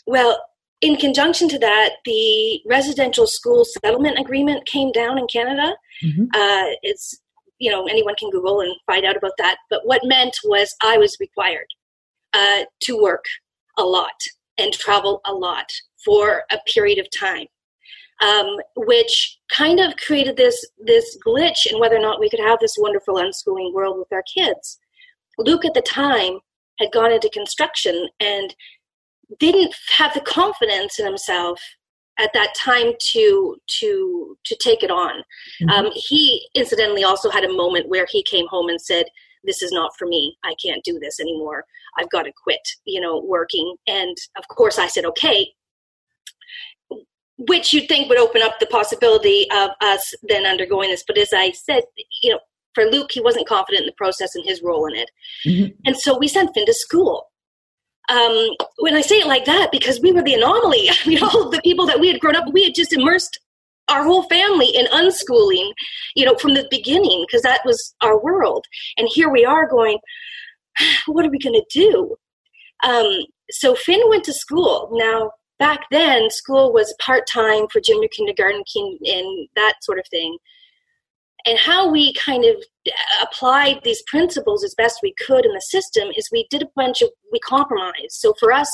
well 0.05 0.43
in 0.81 0.97
conjunction 0.97 1.47
to 1.47 1.59
that, 1.59 1.91
the 2.03 2.61
residential 2.65 3.25
school 3.25 3.63
settlement 3.63 4.19
agreement 4.19 4.65
came 4.65 4.91
down 4.91 5.17
in 5.17 5.27
Canada. 5.27 5.75
Mm-hmm. 6.03 6.25
Uh, 6.33 6.75
it's 6.81 7.21
you 7.63 7.71
know 7.71 7.85
anyone 7.85 8.15
can 8.15 8.29
google 8.29 8.59
and 8.59 8.75
find 8.85 9.05
out 9.05 9.15
about 9.15 9.31
that 9.37 9.57
but 9.69 9.81
what 9.85 10.01
meant 10.03 10.35
was 10.43 10.75
i 10.83 10.97
was 10.97 11.15
required 11.19 11.67
uh, 12.33 12.63
to 12.81 13.01
work 13.01 13.23
a 13.77 13.83
lot 13.83 14.19
and 14.57 14.73
travel 14.73 15.21
a 15.25 15.31
lot 15.31 15.69
for 16.03 16.43
a 16.51 16.57
period 16.67 16.99
of 16.99 17.07
time 17.17 17.47
um, 18.21 18.57
which 18.75 19.37
kind 19.51 19.79
of 19.79 19.95
created 19.97 20.35
this 20.35 20.65
this 20.85 21.17
glitch 21.25 21.65
in 21.71 21.79
whether 21.79 21.95
or 21.95 22.01
not 22.01 22.19
we 22.19 22.29
could 22.29 22.39
have 22.39 22.59
this 22.59 22.75
wonderful 22.77 23.15
unschooling 23.15 23.73
world 23.73 23.97
with 23.97 24.11
our 24.11 24.23
kids 24.23 24.79
luke 25.37 25.63
at 25.63 25.73
the 25.73 25.81
time 25.81 26.39
had 26.79 26.91
gone 26.91 27.11
into 27.11 27.29
construction 27.29 28.09
and 28.19 28.55
didn't 29.39 29.73
have 29.97 30.13
the 30.13 30.21
confidence 30.21 30.99
in 30.99 31.05
himself 31.05 31.59
at 32.19 32.31
that 32.33 32.53
time 32.55 32.93
to 32.99 33.55
to 33.79 34.37
to 34.45 34.57
take 34.61 34.83
it 34.83 34.91
on. 34.91 35.23
Mm-hmm. 35.61 35.69
Um, 35.69 35.91
he 35.95 36.47
incidentally 36.55 37.03
also 37.03 37.29
had 37.29 37.43
a 37.43 37.53
moment 37.53 37.89
where 37.89 38.05
he 38.09 38.23
came 38.23 38.45
home 38.47 38.69
and 38.69 38.79
said, 38.79 39.05
"This 39.43 39.61
is 39.61 39.71
not 39.71 39.91
for 39.97 40.07
me. 40.07 40.37
I 40.43 40.55
can't 40.63 40.83
do 40.83 40.99
this 40.99 41.19
anymore. 41.19 41.65
I've 41.97 42.09
got 42.09 42.23
to 42.23 42.31
quit." 42.43 42.61
You 42.85 43.01
know, 43.01 43.19
working. 43.19 43.75
And 43.87 44.15
of 44.37 44.47
course, 44.47 44.77
I 44.77 44.87
said, 44.87 45.05
"Okay." 45.05 45.53
Which 47.37 47.73
you'd 47.73 47.87
think 47.87 48.09
would 48.09 48.19
open 48.19 48.43
up 48.43 48.59
the 48.59 48.67
possibility 48.67 49.49
of 49.51 49.71
us 49.81 50.13
then 50.21 50.45
undergoing 50.45 50.91
this, 50.91 51.03
but 51.05 51.17
as 51.17 51.33
I 51.33 51.51
said, 51.51 51.81
you 52.21 52.31
know, 52.31 52.39
for 52.75 52.85
Luke, 52.85 53.11
he 53.11 53.21
wasn't 53.21 53.47
confident 53.47 53.81
in 53.81 53.87
the 53.87 53.93
process 53.93 54.35
and 54.35 54.45
his 54.45 54.61
role 54.61 54.85
in 54.85 54.95
it, 54.95 55.09
mm-hmm. 55.45 55.71
and 55.83 55.97
so 55.97 56.17
we 56.17 56.27
sent 56.27 56.53
Finn 56.53 56.67
to 56.67 56.73
school 56.73 57.32
um, 58.09 58.49
when 58.79 58.95
I 58.95 59.01
say 59.01 59.17
it 59.17 59.27
like 59.27 59.45
that, 59.45 59.71
because 59.71 60.01
we 60.01 60.11
were 60.11 60.23
the 60.23 60.33
anomaly. 60.33 60.89
Mean, 61.07 61.23
all 61.23 61.49
the 61.49 61.61
people 61.63 61.85
that 61.87 61.99
we 61.99 62.07
had 62.07 62.19
grown 62.19 62.35
up, 62.35 62.45
we 62.51 62.63
had 62.63 62.75
just 62.75 62.93
immersed 62.93 63.39
our 63.89 64.03
whole 64.03 64.23
family 64.23 64.67
in 64.67 64.85
unschooling, 64.87 65.71
you 66.15 66.25
know, 66.25 66.35
from 66.35 66.53
the 66.53 66.67
beginning, 66.69 67.25
because 67.27 67.41
that 67.43 67.61
was 67.65 67.93
our 68.01 68.21
world. 68.21 68.65
And 68.97 69.09
here 69.11 69.29
we 69.29 69.45
are 69.45 69.67
going, 69.67 69.99
what 71.05 71.25
are 71.25 71.29
we 71.29 71.39
going 71.39 71.61
to 71.61 71.65
do? 71.71 72.15
Um, 72.83 73.25
so 73.51 73.75
Finn 73.75 74.01
went 74.09 74.23
to 74.25 74.33
school. 74.33 74.89
Now, 74.93 75.31
back 75.59 75.85
then, 75.91 76.29
school 76.29 76.73
was 76.73 76.95
part 76.99 77.27
time 77.31 77.67
for 77.71 77.79
junior 77.79 78.09
kindergarten 78.09 78.63
and 78.75 79.47
that 79.55 79.75
sort 79.81 79.99
of 79.99 80.05
thing. 80.09 80.37
And 81.45 81.59
how 81.59 81.89
we 81.89 82.13
kind 82.13 82.45
of 82.45 82.55
applied 83.21 83.81
these 83.83 84.01
principles 84.03 84.63
as 84.63 84.75
best 84.75 84.99
we 85.03 85.13
could 85.25 85.45
in 85.45 85.53
the 85.53 85.61
system 85.61 86.09
is 86.15 86.29
we 86.31 86.47
did 86.49 86.61
a 86.61 86.69
bunch 86.75 87.01
of, 87.01 87.09
we 87.31 87.39
compromised. 87.39 88.11
So 88.11 88.33
for 88.39 88.51
us, 88.51 88.69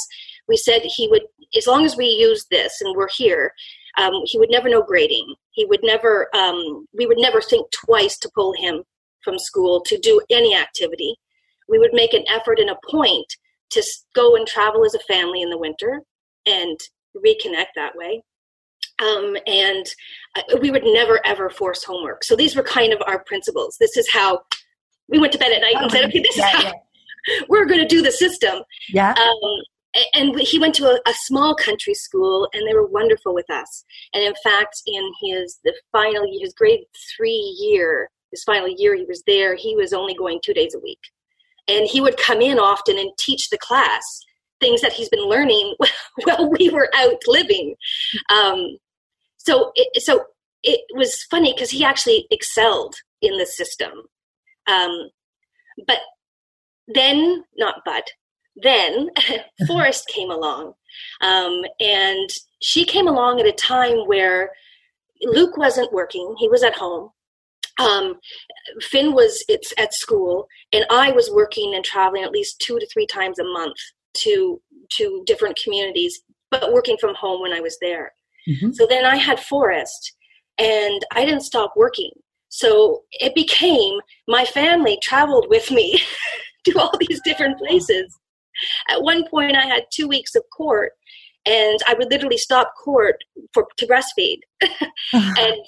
we 0.47 0.55
said 0.55 0.81
he 0.83 1.07
would, 1.07 1.23
as 1.57 1.65
long 1.65 1.83
as 1.83 1.97
we 1.97 2.05
use 2.05 2.45
this 2.51 2.79
and 2.81 2.95
we're 2.95 3.09
here, 3.15 3.53
um, 3.97 4.13
he 4.25 4.38
would 4.38 4.51
never 4.51 4.69
know 4.69 4.83
grading. 4.83 5.33
He 5.51 5.65
would 5.65 5.81
never, 5.83 6.29
um, 6.35 6.85
we 6.93 7.07
would 7.07 7.17
never 7.17 7.41
think 7.41 7.69
twice 7.71 8.17
to 8.19 8.31
pull 8.35 8.53
him 8.53 8.83
from 9.23 9.39
school 9.39 9.81
to 9.81 9.97
do 9.97 10.21
any 10.29 10.55
activity. 10.55 11.15
We 11.67 11.79
would 11.79 11.93
make 11.93 12.13
an 12.13 12.25
effort 12.29 12.59
and 12.59 12.69
a 12.69 12.77
point 12.89 13.25
to 13.71 13.83
go 14.13 14.35
and 14.35 14.47
travel 14.47 14.85
as 14.85 14.95
a 14.95 14.99
family 14.99 15.41
in 15.41 15.49
the 15.49 15.57
winter 15.57 16.01
and 16.45 16.79
reconnect 17.15 17.73
that 17.75 17.95
way. 17.95 18.23
Um, 19.01 19.36
and 19.48 19.86
uh, 20.36 20.58
we 20.62 20.72
would 20.72 20.84
never 20.84 21.20
ever 21.25 21.50
force 21.50 21.84
homework. 21.84 22.24
So 22.24 22.36
these 22.36 22.56
were 22.56 22.63
kind 22.63 22.94
of 22.94 23.01
our 23.08 23.24
principles. 23.24 23.77
This 23.79 23.98
is 23.98 24.10
how 24.10 24.41
we 25.08 25.20
went 25.20 25.34
to 25.34 25.39
bed 25.39 25.51
at 25.51 25.62
night 25.62 25.82
and 25.82 25.91
said, 25.91 26.06
okay, 26.06 26.22
this 26.22 26.38
yeah, 26.38 26.48
is 26.48 26.53
how 26.53 26.63
yeah. 26.63 27.44
we're 27.50 27.65
going 27.65 27.79
to 27.79 27.88
do 27.88 28.01
the 28.01 28.12
system. 28.12 28.62
Yeah. 28.89 29.12
Um, 29.12 29.62
and 30.13 30.39
he 30.39 30.60
went 30.60 30.75
to 30.75 30.86
a, 30.86 31.00
a, 31.10 31.13
small 31.13 31.56
country 31.56 31.96
school 31.96 32.48
and 32.53 32.68
they 32.68 32.75
were 32.75 32.86
wonderful 32.86 33.34
with 33.34 33.50
us 33.50 33.84
and 34.13 34.24
in 34.24 34.36
fact 34.44 34.84
in 34.86 35.12
his 35.24 35.58
the 35.63 35.74
final 35.91 36.27
his 36.39 36.53
grade 36.53 36.82
three 37.18 37.58
year 37.60 38.08
his 38.29 38.44
final 38.44 38.68
year 38.68 38.96
he 38.96 39.03
was 39.06 39.24
there 39.25 39.56
he 39.56 39.75
was 39.75 39.91
only 39.91 40.13
going 40.13 40.39
two 40.44 40.53
days 40.53 40.75
a 40.75 40.79
week 40.79 41.00
and 41.68 41.88
he 41.88 42.01
would 42.01 42.18
come 42.18 42.39
in 42.39 42.60
often 42.60 43.00
and 43.00 43.10
teach 43.18 43.50
the 43.50 43.58
class 43.58 44.22
things 44.60 44.82
that 44.82 44.94
he's 44.94 45.10
been 45.10 45.27
learning 45.27 45.75
while 46.24 46.50
we 46.50 46.70
were 46.70 46.89
out 46.96 47.22
living. 47.27 47.75
Um, 48.29 48.77
so, 49.50 49.72
it, 49.75 50.01
so 50.01 50.25
it 50.63 50.82
was 50.96 51.24
funny 51.29 51.53
because 51.53 51.70
he 51.70 51.84
actually 51.84 52.27
excelled 52.32 52.96
in 53.22 53.38
the 53.38 53.46
system. 53.46 53.91
Um, 54.68 55.10
but 55.88 56.00
then, 56.88 57.44
not 57.58 57.75
but, 57.86 58.10
then 58.56 59.10
Forrest 59.68 60.08
came 60.08 60.32
along. 60.32 60.74
Um, 61.22 61.63
and 61.79 62.29
she 62.62 62.84
came 62.86 63.08
along 63.08 63.39
at 63.39 63.46
a 63.46 63.51
time 63.51 64.08
where 64.08 64.51
Luke 65.22 65.58
wasn't 65.58 65.94
working, 65.94 66.36
he 66.39 66.50
was 66.50 66.63
at 66.63 66.75
home 66.75 67.12
um, 67.79 68.20
Finn 68.82 69.13
was 69.13 69.44
it's 69.48 69.74
at 69.77 69.94
school, 69.94 70.48
and 70.74 70.86
I 70.91 71.12
was 71.12 71.32
working 71.32 71.74
and 71.75 71.84
traveling 71.84 72.24
at 72.24 72.32
least 72.32 72.60
two 72.60 72.77
to 72.77 72.88
three 72.88 73.08
times 73.08 73.39
a 73.39 73.44
month 73.44 73.77
to 74.18 74.62
to 74.98 75.24
different 75.25 75.58
communities, 75.63 76.22
but 76.51 76.74
working 76.74 76.98
from 77.00 77.15
home 77.15 77.41
when 77.41 77.53
I 77.53 77.62
was 77.62 77.77
there. 77.79 78.13
Mm-hmm. 78.50 78.72
So 78.72 78.88
then 78.89 79.06
I 79.06 79.18
had 79.18 79.39
Forrest, 79.39 80.13
and 80.58 81.01
I 81.13 81.25
didn't 81.25 81.41
stop 81.41 81.74
working. 81.75 82.12
So 82.50 83.03
it 83.12 83.36
became 83.36 84.00
my 84.27 84.46
family 84.46 84.98
traveled 85.01 85.48
with 85.50 85.72
me 85.72 86.01
to 86.65 86.79
all 86.79 86.98
these 87.00 87.22
different 87.24 87.60
places. 87.60 88.18
At 88.89 89.03
one 89.03 89.27
point, 89.29 89.56
I 89.56 89.65
had 89.65 89.84
two 89.91 90.08
weeks 90.08 90.36
of 90.36 90.44
court, 90.56 90.91
and 91.46 91.79
I 91.88 91.94
would 91.94 92.12
literally 92.12 92.38
stop 92.38 92.74
court 92.84 93.18
for 93.53 93.68
to 93.77 93.88
breastfeed, 93.88 94.39
and 95.13 95.62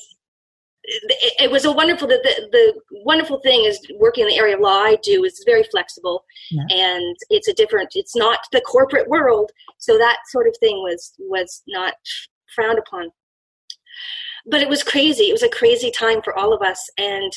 it, 0.84 1.34
it 1.44 1.52
was 1.52 1.66
a 1.66 1.72
wonderful 1.72 2.08
the, 2.08 2.20
the, 2.24 2.50
the, 2.52 2.82
wonderful 3.04 3.40
thing 3.42 3.66
is 3.66 3.80
working 4.00 4.24
in 4.24 4.30
the 4.30 4.38
area 4.38 4.56
of 4.56 4.62
law 4.62 4.82
i 4.82 4.98
do 5.04 5.24
is 5.24 5.44
very 5.46 5.64
flexible 5.64 6.24
yeah. 6.50 6.64
and 6.72 7.16
it's 7.30 7.48
a 7.48 7.54
different 7.54 7.90
it's 7.94 8.16
not 8.16 8.40
the 8.52 8.62
corporate 8.62 9.08
world 9.08 9.52
so 9.78 9.98
that 9.98 10.18
sort 10.30 10.48
of 10.48 10.56
thing 10.60 10.78
was 10.78 11.14
was 11.20 11.62
not 11.68 11.94
frowned 12.54 12.80
upon. 12.80 13.12
But 14.46 14.62
it 14.62 14.70
was 14.70 14.84
crazy. 14.84 15.26
It 15.26 15.34
was 15.34 15.44
a 15.44 15.50
crazy 15.50 15.92
time 15.92 16.22
for 16.22 16.38
all 16.38 16.54
of 16.54 16.62
us. 16.62 16.90
And 16.98 17.32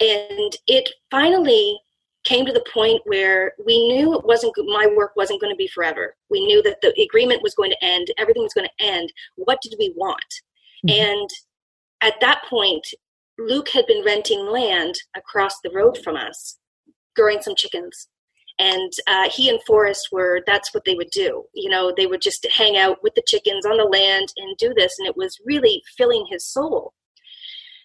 and 0.00 0.56
it 0.66 0.90
finally 1.10 1.78
came 2.24 2.44
to 2.44 2.52
the 2.52 2.64
point 2.72 3.00
where 3.04 3.52
we 3.64 3.86
knew 3.86 4.14
it 4.14 4.26
wasn't 4.26 4.52
my 4.66 4.88
work 4.96 5.12
wasn't 5.16 5.40
going 5.40 5.52
to 5.52 5.56
be 5.56 5.68
forever. 5.68 6.14
We 6.28 6.44
knew 6.44 6.62
that 6.62 6.80
the 6.82 6.92
agreement 7.02 7.42
was 7.42 7.54
going 7.54 7.70
to 7.70 7.84
end. 7.84 8.08
Everything 8.18 8.42
was 8.42 8.52
going 8.52 8.66
to 8.66 8.84
end. 8.84 9.12
What 9.36 9.60
did 9.62 9.74
we 9.78 9.92
want? 9.96 10.20
Mm-hmm. 10.86 11.00
and 11.00 11.30
at 12.02 12.20
that 12.20 12.42
point, 12.48 12.86
Luke 13.38 13.68
had 13.70 13.86
been 13.86 14.04
renting 14.04 14.46
land 14.46 14.94
across 15.16 15.60
the 15.60 15.70
road 15.70 15.98
from 16.02 16.16
us, 16.16 16.58
growing 17.14 17.40
some 17.40 17.54
chickens. 17.54 18.08
And 18.58 18.92
uh, 19.06 19.28
he 19.30 19.50
and 19.50 19.60
Forrest 19.66 20.08
were, 20.10 20.42
that's 20.46 20.72
what 20.72 20.84
they 20.86 20.94
would 20.94 21.10
do. 21.10 21.44
You 21.54 21.68
know, 21.68 21.92
they 21.94 22.06
would 22.06 22.22
just 22.22 22.46
hang 22.50 22.76
out 22.76 23.02
with 23.02 23.14
the 23.14 23.24
chickens 23.26 23.66
on 23.66 23.76
the 23.76 23.84
land 23.84 24.32
and 24.36 24.56
do 24.56 24.72
this. 24.74 24.98
And 24.98 25.06
it 25.06 25.16
was 25.16 25.38
really 25.44 25.82
filling 25.96 26.26
his 26.30 26.44
soul. 26.46 26.94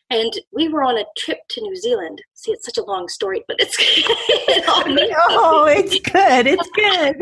And 0.10 0.34
we 0.52 0.68
were 0.68 0.84
on 0.84 0.98
a 0.98 1.06
trip 1.18 1.40
to 1.52 1.62
New 1.62 1.76
Zealand. 1.78 2.22
See, 2.34 2.52
it's 2.52 2.66
such 2.66 2.78
a 2.78 2.84
long 2.84 3.08
story, 3.08 3.44
but 3.48 3.56
it's 3.60 3.78
it 3.80 4.66
oh, 4.68 5.66
it's 5.68 6.00
good. 6.00 6.48
It's 6.48 6.70
good. 6.76 7.16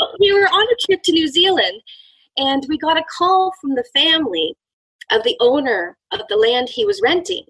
we 0.18 0.32
were 0.32 0.46
on 0.46 0.66
a 0.66 0.76
trip 0.86 1.02
to 1.04 1.12
New 1.12 1.28
Zealand, 1.28 1.80
and 2.36 2.66
we 2.68 2.76
got 2.76 2.98
a 2.98 3.04
call 3.16 3.52
from 3.60 3.76
the 3.76 3.84
family 3.94 4.56
of 5.12 5.22
the 5.22 5.36
owner 5.40 5.96
of 6.10 6.22
the 6.28 6.36
land 6.36 6.68
he 6.68 6.84
was 6.84 7.00
renting. 7.00 7.44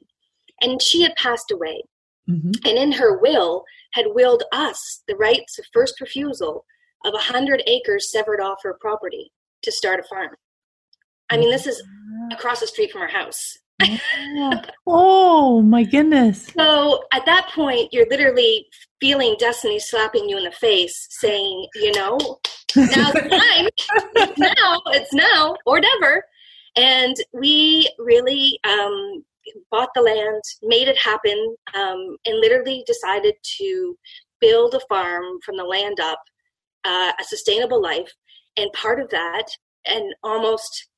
And 0.61 0.83
she 0.83 1.01
had 1.03 1.17
passed 1.17 1.51
away. 1.51 1.85
Mm-hmm. 2.29 2.53
And 2.65 2.79
in 2.79 2.93
her 2.93 3.19
will, 3.19 3.65
had 3.93 4.07
willed 4.09 4.45
us 4.53 5.03
the 5.07 5.17
rights 5.17 5.59
of 5.59 5.67
first 5.73 6.01
refusal 6.01 6.65
of 7.05 7.13
a 7.13 7.17
100 7.17 7.63
acres 7.67 8.11
severed 8.11 8.41
off 8.41 8.63
her 8.63 8.77
property 8.81 9.31
to 9.63 9.73
start 9.73 10.01
a 10.01 10.05
farm. 10.05 10.31
I 11.31 11.37
mean, 11.37 11.51
this 11.51 11.67
is 11.67 11.83
across 12.33 12.61
the 12.61 12.67
street 12.67 12.93
from 12.93 13.03
our 13.03 13.09
house. 13.09 13.59
oh 14.87 15.61
my 15.63 15.83
goodness. 15.83 16.47
So 16.57 17.05
at 17.13 17.27
that 17.27 17.51
point, 17.55 17.93
you're 17.93 18.09
literally 18.09 18.67
feeling 19.01 19.37
destiny 19.39 19.79
slapping 19.79 20.29
you 20.29 20.39
in 20.39 20.45
the 20.45 20.53
face, 20.53 21.09
saying, 21.11 21.67
you 21.75 21.93
know, 21.93 22.17
now's 22.77 23.13
the 23.13 23.29
time. 23.29 23.69
it's 24.17 24.39
now, 24.39 24.81
it's 24.87 25.13
now 25.13 25.57
or 25.67 25.81
never. 25.81 26.25
And 26.77 27.17
we 27.33 27.89
really 27.99 28.59
um, 28.65 29.25
bought 29.71 29.91
the 29.95 30.03
land, 30.03 30.43
made 30.63 30.89
it 30.89 30.99
happen, 30.99 31.57
um, 31.75 32.17
and 32.27 32.41
literally 32.41 32.85
decided 32.87 33.35
to 33.59 33.97
build 34.41 34.75
a 34.75 34.81
farm 34.89 35.25
from 35.45 35.57
the 35.57 35.65
land 35.65 36.01
up, 36.01 36.21
uh, 36.85 37.13
a 37.19 37.25
sustainable 37.25 37.83
life. 37.83 38.11
And 38.57 38.73
part 38.73 39.01
of 39.01 39.11
that, 39.11 39.47
and 39.87 40.15
almost 40.23 40.89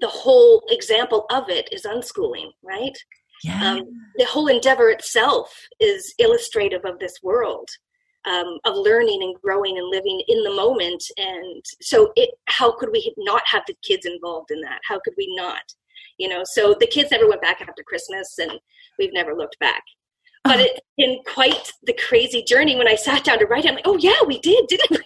the 0.00 0.08
whole 0.08 0.62
example 0.70 1.26
of 1.30 1.48
it 1.48 1.68
is 1.72 1.84
unschooling, 1.84 2.50
right? 2.62 2.96
Yeah. 3.44 3.72
Um, 3.72 3.84
the 4.16 4.26
whole 4.26 4.48
endeavor 4.48 4.90
itself 4.90 5.54
is 5.78 6.14
illustrative 6.18 6.84
of 6.84 6.98
this 6.98 7.14
world 7.22 7.68
um, 8.26 8.58
of 8.64 8.76
learning 8.76 9.22
and 9.22 9.34
growing 9.42 9.78
and 9.78 9.88
living 9.88 10.22
in 10.28 10.42
the 10.42 10.52
moment. 10.52 11.02
And 11.16 11.64
so, 11.80 12.12
it, 12.16 12.30
how 12.46 12.72
could 12.72 12.90
we 12.92 13.14
not 13.18 13.42
have 13.46 13.62
the 13.66 13.74
kids 13.82 14.06
involved 14.06 14.50
in 14.50 14.60
that? 14.62 14.80
How 14.86 15.00
could 15.04 15.14
we 15.16 15.32
not? 15.36 15.62
You 16.20 16.28
know, 16.28 16.42
so 16.44 16.76
the 16.78 16.86
kids 16.86 17.10
never 17.10 17.26
went 17.26 17.40
back 17.40 17.62
after 17.62 17.82
Christmas, 17.82 18.38
and 18.38 18.52
we've 18.98 19.12
never 19.14 19.34
looked 19.34 19.58
back. 19.58 19.82
But 20.44 20.58
oh. 20.58 20.62
it 20.62 20.80
in 20.98 21.18
quite 21.26 21.72
the 21.82 21.94
crazy 21.94 22.42
journey 22.42 22.76
when 22.76 22.86
I 22.86 22.94
sat 22.94 23.24
down 23.24 23.38
to 23.38 23.46
write, 23.46 23.64
it, 23.64 23.68
I'm 23.68 23.74
like, 23.76 23.86
oh 23.86 23.96
yeah, 23.96 24.22
we 24.26 24.38
did, 24.40 24.66
didn't 24.68 25.00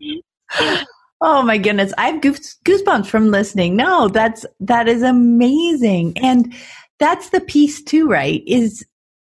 we? 0.00 0.22
yeah. 0.58 0.84
Oh 1.22 1.42
my 1.42 1.58
goodness. 1.58 1.92
I 1.98 2.08
have 2.08 2.22
goosebumps 2.22 3.06
from 3.06 3.30
listening. 3.30 3.76
No, 3.76 4.08
that's, 4.08 4.46
that 4.60 4.88
is 4.88 5.02
amazing. 5.02 6.16
And 6.16 6.54
that's 6.98 7.28
the 7.28 7.42
piece 7.42 7.82
too, 7.82 8.08
right? 8.08 8.42
Is 8.46 8.86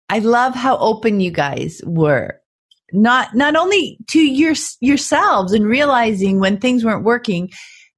I 0.09 0.19
love 0.19 0.55
how 0.55 0.77
open 0.77 1.19
you 1.19 1.29
guys 1.29 1.81
were. 1.85 2.39
Not, 2.93 3.35
not 3.35 3.57
only 3.57 3.97
to 4.07 4.19
your, 4.19 4.53
yourselves 4.79 5.51
and 5.51 5.65
realizing 5.65 6.39
when 6.39 6.57
things 6.57 6.85
weren't 6.85 7.03
working 7.03 7.49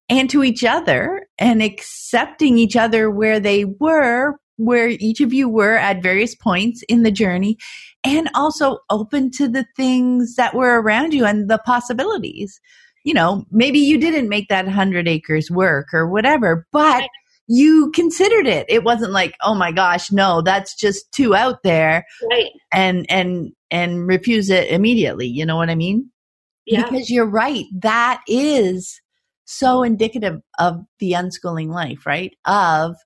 and 0.08 0.30
to 0.30 0.44
each 0.44 0.64
other 0.64 1.26
and 1.38 1.62
accepting 1.62 2.58
each 2.58 2.76
other 2.76 3.10
where 3.10 3.40
they 3.40 3.64
were, 3.64 4.36
where 4.56 4.88
each 4.88 5.20
of 5.20 5.32
you 5.32 5.48
were 5.48 5.76
at 5.76 6.02
various 6.02 6.34
points 6.34 6.82
in 6.88 7.02
the 7.02 7.10
journey 7.10 7.56
and 8.04 8.30
also 8.34 8.78
open 8.90 9.30
to 9.32 9.48
the 9.48 9.66
things 9.76 10.36
that 10.36 10.54
were 10.54 10.80
around 10.80 11.12
you 11.12 11.24
and 11.24 11.50
the 11.50 11.58
possibilities 11.58 12.60
you 13.06 13.14
know, 13.14 13.46
maybe 13.52 13.78
you 13.78 13.98
didn't 13.98 14.28
make 14.28 14.48
that 14.48 14.64
100 14.64 15.06
acres 15.06 15.48
work 15.48 15.94
or 15.94 16.08
whatever, 16.08 16.66
but 16.72 17.04
you 17.46 17.92
considered 17.94 18.48
it. 18.48 18.66
It 18.68 18.82
wasn't 18.82 19.12
like, 19.12 19.36
"Oh 19.42 19.54
my 19.54 19.70
gosh, 19.70 20.10
no, 20.10 20.42
that's 20.42 20.74
just 20.74 21.10
too 21.12 21.32
out 21.32 21.62
there." 21.62 22.04
Right. 22.28 22.50
And 22.72 23.06
and 23.08 23.52
and 23.70 24.08
refuse 24.08 24.50
it 24.50 24.68
immediately, 24.70 25.28
you 25.28 25.46
know 25.46 25.54
what 25.54 25.70
I 25.70 25.76
mean? 25.76 26.10
Yeah. 26.66 26.82
Because 26.82 27.08
you're 27.08 27.30
right. 27.30 27.64
That 27.78 28.22
is 28.26 29.00
so 29.46 29.82
indicative 29.82 30.40
of 30.58 30.84
the 30.98 31.12
unschooling 31.12 31.68
life, 31.68 32.04
right? 32.04 32.36
Of 32.44 32.96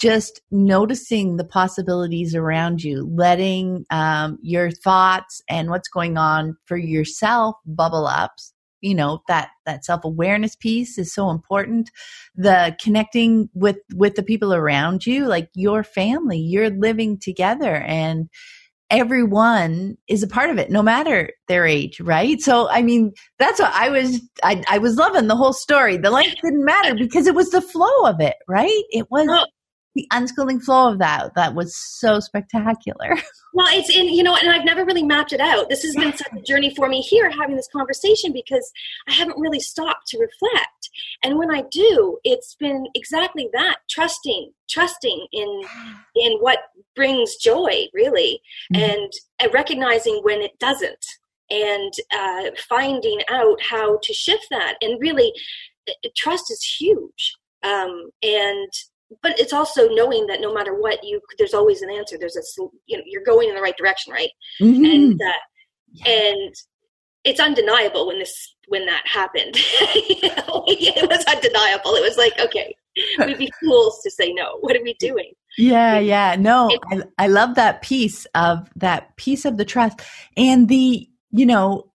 just 0.00 0.40
noticing 0.50 1.36
the 1.36 1.44
possibilities 1.44 2.34
around 2.34 2.82
you, 2.82 3.12
letting 3.14 3.84
um, 3.90 4.38
your 4.40 4.70
thoughts 4.70 5.42
and 5.48 5.68
what's 5.68 5.88
going 5.88 6.16
on 6.16 6.56
for 6.64 6.78
yourself 6.78 7.56
bubble 7.66 8.06
up. 8.06 8.32
You 8.80 8.94
know 8.94 9.20
that 9.28 9.50
that 9.66 9.84
self 9.84 10.04
awareness 10.04 10.56
piece 10.56 10.96
is 10.96 11.12
so 11.12 11.28
important. 11.28 11.90
The 12.34 12.74
connecting 12.82 13.50
with 13.52 13.76
with 13.94 14.14
the 14.14 14.22
people 14.22 14.54
around 14.54 15.04
you, 15.04 15.26
like 15.26 15.50
your 15.54 15.84
family, 15.84 16.38
you're 16.38 16.70
living 16.70 17.18
together, 17.18 17.74
and 17.74 18.30
everyone 18.90 19.96
is 20.08 20.22
a 20.22 20.28
part 20.28 20.50
of 20.50 20.58
it 20.58 20.70
no 20.70 20.82
matter 20.82 21.30
their 21.48 21.66
age 21.66 22.00
right 22.00 22.40
so 22.40 22.68
i 22.70 22.82
mean 22.82 23.12
that's 23.38 23.60
what 23.60 23.72
i 23.72 23.88
was 23.88 24.20
i, 24.42 24.62
I 24.68 24.78
was 24.78 24.96
loving 24.96 25.28
the 25.28 25.36
whole 25.36 25.52
story 25.52 25.96
the 25.96 26.10
length 26.10 26.36
didn't 26.42 26.64
matter 26.64 26.94
because 26.94 27.26
it 27.26 27.34
was 27.34 27.50
the 27.50 27.62
flow 27.62 28.04
of 28.04 28.20
it 28.20 28.36
right 28.48 28.84
it 28.90 29.10
was. 29.10 29.28
The 29.94 30.06
unschooling 30.12 30.62
flow 30.62 30.92
of 30.92 30.98
that 30.98 31.34
that 31.34 31.54
was 31.54 31.76
so 31.76 32.20
spectacular. 32.20 33.16
Well 33.52 33.66
it's 33.72 33.90
in 33.90 34.06
you 34.06 34.22
know 34.22 34.36
and 34.36 34.48
i've 34.48 34.64
never 34.64 34.84
really 34.84 35.02
mapped 35.02 35.32
it 35.32 35.40
out. 35.40 35.68
This 35.68 35.82
has 35.82 35.96
been 35.96 36.16
such 36.16 36.32
a 36.32 36.40
journey 36.42 36.72
for 36.72 36.88
me 36.88 37.00
here 37.00 37.28
having 37.30 37.56
this 37.56 37.68
conversation 37.72 38.32
because 38.32 38.70
i 39.08 39.12
haven't 39.12 39.40
really 39.40 39.58
stopped 39.58 40.06
to 40.08 40.20
reflect. 40.20 40.90
And 41.24 41.36
when 41.36 41.50
i 41.52 41.64
do 41.72 42.18
it's 42.22 42.54
been 42.54 42.86
exactly 42.94 43.50
that 43.52 43.78
trusting 43.90 44.52
trusting 44.68 45.26
in 45.32 45.62
in 46.14 46.38
what 46.38 46.60
brings 46.94 47.34
joy 47.36 47.88
really 47.92 48.40
mm-hmm. 48.72 48.88
and, 48.88 49.12
and 49.40 49.52
recognizing 49.52 50.20
when 50.22 50.40
it 50.40 50.56
doesn't 50.60 51.04
and 51.50 51.92
uh, 52.12 52.50
finding 52.68 53.20
out 53.28 53.60
how 53.60 53.98
to 54.02 54.12
shift 54.12 54.46
that. 54.50 54.76
And 54.80 55.00
really 55.00 55.32
trust 56.16 56.50
is 56.50 56.76
huge. 56.78 57.36
Um, 57.62 58.10
and 58.22 58.70
but 59.22 59.38
it's 59.38 59.52
also 59.52 59.88
knowing 59.88 60.26
that 60.26 60.40
no 60.40 60.52
matter 60.52 60.74
what 60.74 61.02
you 61.04 61.20
there's 61.38 61.54
always 61.54 61.82
an 61.82 61.90
answer. 61.90 62.16
There's 62.18 62.36
a 62.36 62.62
you 62.86 62.96
know 62.96 63.04
you're 63.06 63.24
going 63.24 63.48
in 63.48 63.54
the 63.54 63.62
right 63.62 63.76
direction 63.76 64.12
right? 64.12 64.30
Mm-hmm. 64.60 64.84
and 64.84 65.20
uh, 65.20 66.08
and 66.08 66.54
it's 67.24 67.40
undeniable 67.40 68.06
when 68.06 68.18
this 68.18 68.54
when 68.68 68.86
that 68.86 69.06
happened. 69.06 69.56
It 70.72 71.08
was 71.08 71.24
undeniable. 71.24 71.94
It 71.94 72.02
was 72.02 72.16
like 72.16 72.38
okay 72.38 72.74
we'd 73.18 73.38
be 73.38 73.52
fools 73.62 74.00
to 74.02 74.10
say 74.10 74.32
no. 74.32 74.58
What 74.60 74.76
are 74.76 74.82
we 74.82 74.94
doing? 74.94 75.32
Yeah 75.58 75.98
yeah. 75.98 76.36
No 76.38 76.70
I, 76.90 77.02
I 77.18 77.26
love 77.26 77.56
that 77.56 77.82
piece 77.82 78.26
of 78.34 78.68
that 78.76 79.16
piece 79.16 79.44
of 79.44 79.56
the 79.56 79.64
trust 79.64 80.00
and 80.36 80.68
the 80.68 81.08
you 81.30 81.46
know 81.46 81.90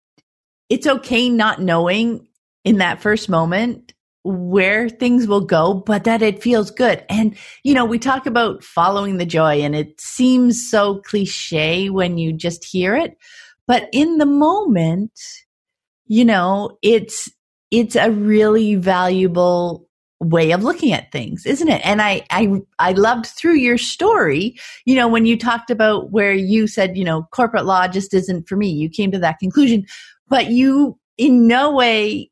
it's 0.69 0.87
okay 0.87 1.29
not 1.29 1.61
knowing 1.61 2.27
in 2.63 2.77
that 2.79 3.01
first 3.01 3.29
moment 3.29 3.93
where 4.25 4.89
things 4.89 5.27
will 5.27 5.45
go, 5.45 5.75
but 5.75 6.03
that 6.03 6.23
it 6.23 6.41
feels 6.41 6.71
good. 6.71 7.05
And, 7.09 7.37
you 7.63 7.75
know, 7.75 7.85
we 7.85 7.99
talk 7.99 8.25
about 8.25 8.63
following 8.63 9.17
the 9.17 9.25
joy 9.25 9.61
and 9.61 9.75
it 9.75 10.01
seems 10.01 10.69
so 10.69 10.99
cliche 11.01 11.89
when 11.91 12.17
you 12.17 12.33
just 12.33 12.65
hear 12.65 12.95
it, 12.95 13.17
but 13.67 13.87
in 13.93 14.17
the 14.17 14.25
moment, 14.25 15.11
you 16.07 16.25
know, 16.25 16.77
it's, 16.81 17.29
it's 17.69 17.95
a 17.95 18.09
really 18.09 18.75
valuable 18.75 19.87
way 20.19 20.51
of 20.51 20.63
looking 20.63 20.91
at 20.91 21.11
things, 21.11 21.45
isn't 21.45 21.67
it? 21.67 21.85
And 21.85 22.01
I, 22.01 22.25
I, 22.31 22.61
I 22.79 22.93
loved 22.93 23.27
through 23.27 23.55
your 23.55 23.77
story, 23.77 24.57
you 24.85 24.95
know, 24.95 25.07
when 25.07 25.27
you 25.27 25.37
talked 25.37 25.69
about 25.69 26.11
where 26.11 26.33
you 26.33 26.67
said, 26.67 26.97
you 26.97 27.03
know, 27.03 27.27
corporate 27.31 27.65
law 27.65 27.87
just 27.87 28.13
isn't 28.13 28.47
for 28.47 28.55
me. 28.55 28.69
You 28.69 28.89
came 28.89 29.11
to 29.11 29.19
that 29.19 29.37
conclusion, 29.37 29.85
but 30.27 30.49
you 30.49 30.97
in 31.17 31.47
no 31.47 31.71
way 31.71 32.31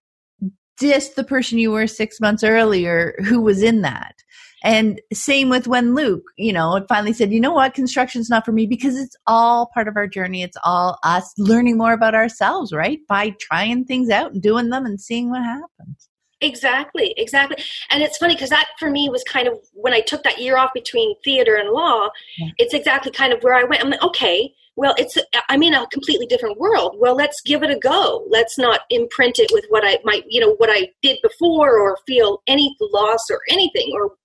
dissed 0.79 1.15
the 1.15 1.23
person 1.23 1.57
you 1.57 1.71
were 1.71 1.87
six 1.87 2.19
months 2.19 2.43
earlier 2.43 3.15
who 3.23 3.41
was 3.41 3.61
in 3.61 3.81
that. 3.81 4.15
And 4.63 5.01
same 5.11 5.49
with 5.49 5.67
when 5.67 5.93
Luke, 5.93 6.23
you 6.37 6.53
know, 6.53 6.85
finally 6.87 7.11
said, 7.11 7.33
you 7.33 7.41
know 7.41 7.51
what, 7.51 7.73
construction's 7.73 8.29
not 8.29 8.45
for 8.45 8.53
me 8.53 8.65
because 8.65 8.97
it's 8.97 9.15
all 9.27 9.69
part 9.73 9.89
of 9.89 9.97
our 9.97 10.07
journey. 10.07 10.41
It's 10.41 10.57
all 10.63 10.97
us 11.03 11.33
learning 11.37 11.77
more 11.77 11.91
about 11.91 12.15
ourselves, 12.15 12.71
right? 12.71 12.99
By 13.09 13.35
trying 13.41 13.83
things 13.83 14.09
out 14.09 14.31
and 14.31 14.41
doing 14.41 14.69
them 14.69 14.85
and 14.85 15.01
seeing 15.01 15.29
what 15.29 15.43
happens. 15.43 16.09
Exactly, 16.39 17.13
exactly. 17.17 17.57
And 17.89 18.03
it's 18.03 18.17
funny 18.17 18.35
because 18.35 18.49
that 18.49 18.67
for 18.79 18.89
me 18.89 19.09
was 19.09 19.23
kind 19.23 19.47
of 19.47 19.59
when 19.73 19.93
I 19.93 20.01
took 20.01 20.23
that 20.23 20.41
year 20.41 20.57
off 20.57 20.71
between 20.73 21.15
theater 21.23 21.55
and 21.55 21.69
law, 21.69 22.09
yeah. 22.37 22.49
it's 22.57 22.73
exactly 22.73 23.11
kind 23.11 23.33
of 23.33 23.43
where 23.43 23.55
I 23.55 23.63
went. 23.63 23.83
I'm 23.83 23.91
like, 23.91 24.03
okay, 24.03 24.53
well, 24.75 24.95
it's, 24.97 25.17
I'm 25.49 25.63
in 25.63 25.73
a 25.73 25.87
completely 25.87 26.25
different 26.25 26.59
world. 26.59 26.95
Well, 26.99 27.15
let's 27.15 27.41
give 27.41 27.61
it 27.63 27.69
a 27.69 27.77
go. 27.77 28.25
Let's 28.29 28.57
not 28.57 28.81
imprint 28.89 29.39
it 29.39 29.51
with 29.53 29.65
what 29.69 29.83
I 29.85 29.99
might, 30.03 30.23
you 30.27 30.41
know, 30.41 30.55
what 30.55 30.69
I 30.71 30.89
did 31.01 31.19
before 31.21 31.77
or 31.77 31.97
feel 32.07 32.41
any 32.47 32.75
loss 32.81 33.29
or 33.29 33.39
anything 33.49 33.91
or 33.93 34.15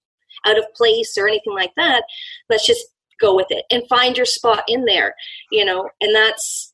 out 0.46 0.58
of 0.58 0.64
place 0.74 1.16
or 1.18 1.28
anything 1.28 1.54
like 1.54 1.72
that. 1.76 2.04
Let's 2.48 2.66
just 2.66 2.86
go 3.20 3.34
with 3.34 3.48
it 3.50 3.64
and 3.70 3.82
find 3.88 4.16
your 4.16 4.26
spot 4.26 4.62
in 4.68 4.84
there, 4.84 5.14
you 5.50 5.64
know, 5.64 5.88
and 6.00 6.14
that's, 6.14 6.72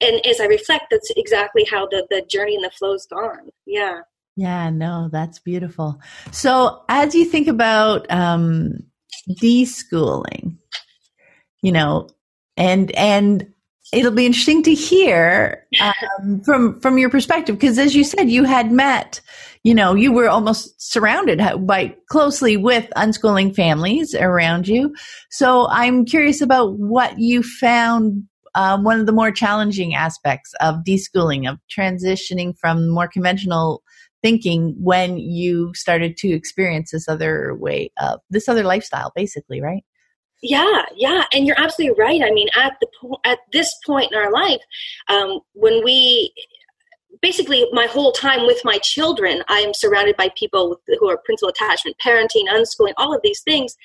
and 0.00 0.24
as 0.24 0.40
I 0.40 0.44
reflect, 0.44 0.84
that's 0.90 1.10
exactly 1.16 1.64
how 1.64 1.86
the, 1.86 2.06
the 2.10 2.22
journey 2.22 2.54
and 2.54 2.64
the 2.64 2.70
flow's 2.70 3.06
gone. 3.06 3.48
Yeah. 3.66 4.00
Yeah, 4.36 4.70
no, 4.70 5.08
that's 5.10 5.38
beautiful. 5.38 6.00
So 6.30 6.84
as 6.88 7.14
you 7.14 7.24
think 7.24 7.48
about 7.48 8.10
um, 8.10 8.74
deschooling, 9.28 10.58
you 11.62 11.72
know, 11.72 12.08
and 12.60 12.92
and 12.92 13.52
it'll 13.92 14.12
be 14.12 14.26
interesting 14.26 14.62
to 14.62 14.74
hear 14.74 15.66
um, 15.80 16.40
from 16.42 16.78
from 16.80 16.98
your 16.98 17.10
perspective 17.10 17.58
because 17.58 17.78
as 17.78 17.96
you 17.96 18.04
said, 18.04 18.30
you 18.30 18.44
had 18.44 18.70
met, 18.70 19.20
you 19.64 19.74
know, 19.74 19.94
you 19.94 20.12
were 20.12 20.28
almost 20.28 20.80
surrounded 20.80 21.40
by 21.66 21.96
closely 22.08 22.56
with 22.56 22.86
unschooling 22.96 23.54
families 23.56 24.14
around 24.14 24.68
you. 24.68 24.94
So 25.30 25.66
I'm 25.70 26.04
curious 26.04 26.40
about 26.40 26.78
what 26.78 27.18
you 27.18 27.42
found 27.42 28.24
um, 28.54 28.84
one 28.84 29.00
of 29.00 29.06
the 29.06 29.12
more 29.12 29.30
challenging 29.30 29.94
aspects 29.94 30.52
of 30.60 30.76
deschooling, 30.86 31.48
of 31.48 31.58
transitioning 31.74 32.56
from 32.58 32.88
more 32.90 33.06
conventional 33.08 33.82
thinking 34.22 34.74
when 34.78 35.16
you 35.16 35.72
started 35.74 36.16
to 36.18 36.28
experience 36.28 36.90
this 36.90 37.08
other 37.08 37.54
way 37.54 37.90
of 37.98 38.20
this 38.28 38.48
other 38.48 38.64
lifestyle 38.64 39.12
basically 39.14 39.62
right 39.62 39.82
yeah 40.42 40.82
yeah 40.96 41.24
and 41.32 41.46
you're 41.46 41.60
absolutely 41.60 41.98
right. 41.98 42.22
I 42.22 42.30
mean 42.30 42.48
at 42.56 42.76
the 42.80 42.88
po- 43.00 43.20
at 43.24 43.38
this 43.52 43.74
point 43.84 44.12
in 44.12 44.18
our 44.18 44.32
life 44.32 44.60
um, 45.08 45.40
when 45.52 45.84
we 45.84 46.32
basically 47.22 47.66
my 47.72 47.86
whole 47.86 48.12
time 48.12 48.46
with 48.46 48.60
my 48.64 48.78
children 48.78 49.42
i 49.48 49.58
am 49.58 49.74
surrounded 49.74 50.16
by 50.16 50.30
people 50.38 50.80
who 50.98 51.08
are 51.08 51.18
principal 51.18 51.50
attachment 51.50 51.96
parenting 52.04 52.48
unschooling 52.48 52.94
all 52.96 53.14
of 53.14 53.20
these 53.22 53.42
things. 53.42 53.76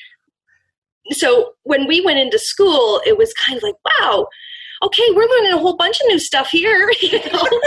So 1.11 1.53
when 1.63 1.87
we 1.87 2.01
went 2.01 2.19
into 2.19 2.39
school 2.39 3.01
it 3.05 3.17
was 3.17 3.33
kind 3.33 3.57
of 3.57 3.63
like 3.63 3.75
wow 3.85 4.27
okay 4.83 5.03
we're 5.13 5.27
learning 5.27 5.53
a 5.53 5.57
whole 5.57 5.75
bunch 5.75 5.99
of 6.01 6.07
new 6.07 6.19
stuff 6.19 6.49
here 6.49 6.91
you 7.01 7.19
know? 7.31 7.43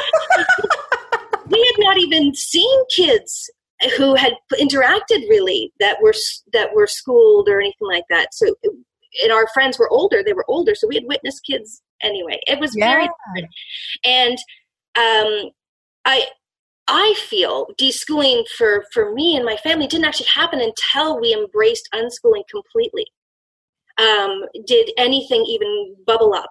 We 1.51 1.65
had 1.65 1.83
not 1.83 1.99
even 1.99 2.35
seen 2.35 2.85
kids 2.95 3.51
who 3.97 4.15
had 4.15 4.35
interacted 4.55 5.29
really 5.29 5.73
that 5.81 6.01
were 6.03 6.15
that 6.53 6.75
were 6.75 6.87
schooled 6.87 7.49
or 7.49 7.61
anything 7.61 7.89
like 7.89 8.05
that. 8.11 8.35
So, 8.35 8.55
and 9.23 9.33
our 9.33 9.47
friends 9.55 9.79
were 9.79 9.91
older; 9.91 10.23
they 10.25 10.33
were 10.33 10.45
older, 10.49 10.75
so 10.75 10.89
we 10.89 10.97
had 10.97 11.05
witnessed 11.07 11.45
kids 11.45 11.83
anyway. 12.03 12.41
It 12.47 12.59
was 12.59 12.77
yeah. 12.77 12.91
very 12.91 13.09
different. 13.09 13.55
and 14.05 14.39
um, 14.97 15.51
I 16.05 16.27
I 16.89 17.15
feel 17.19 17.67
deschooling 17.79 18.45
for 18.57 18.85
for 18.93 19.13
me 19.15 19.37
and 19.37 19.45
my 19.45 19.57
family 19.57 19.87
didn't 19.87 20.07
actually 20.07 20.29
happen 20.35 20.61
until 20.61 21.21
we 21.21 21.33
embraced 21.33 21.89
unschooling 21.95 22.43
completely. 22.51 23.07
Um, 23.99 24.45
did 24.67 24.91
anything 24.97 25.45
even 25.47 25.97
bubble 26.07 26.33
up? 26.35 26.51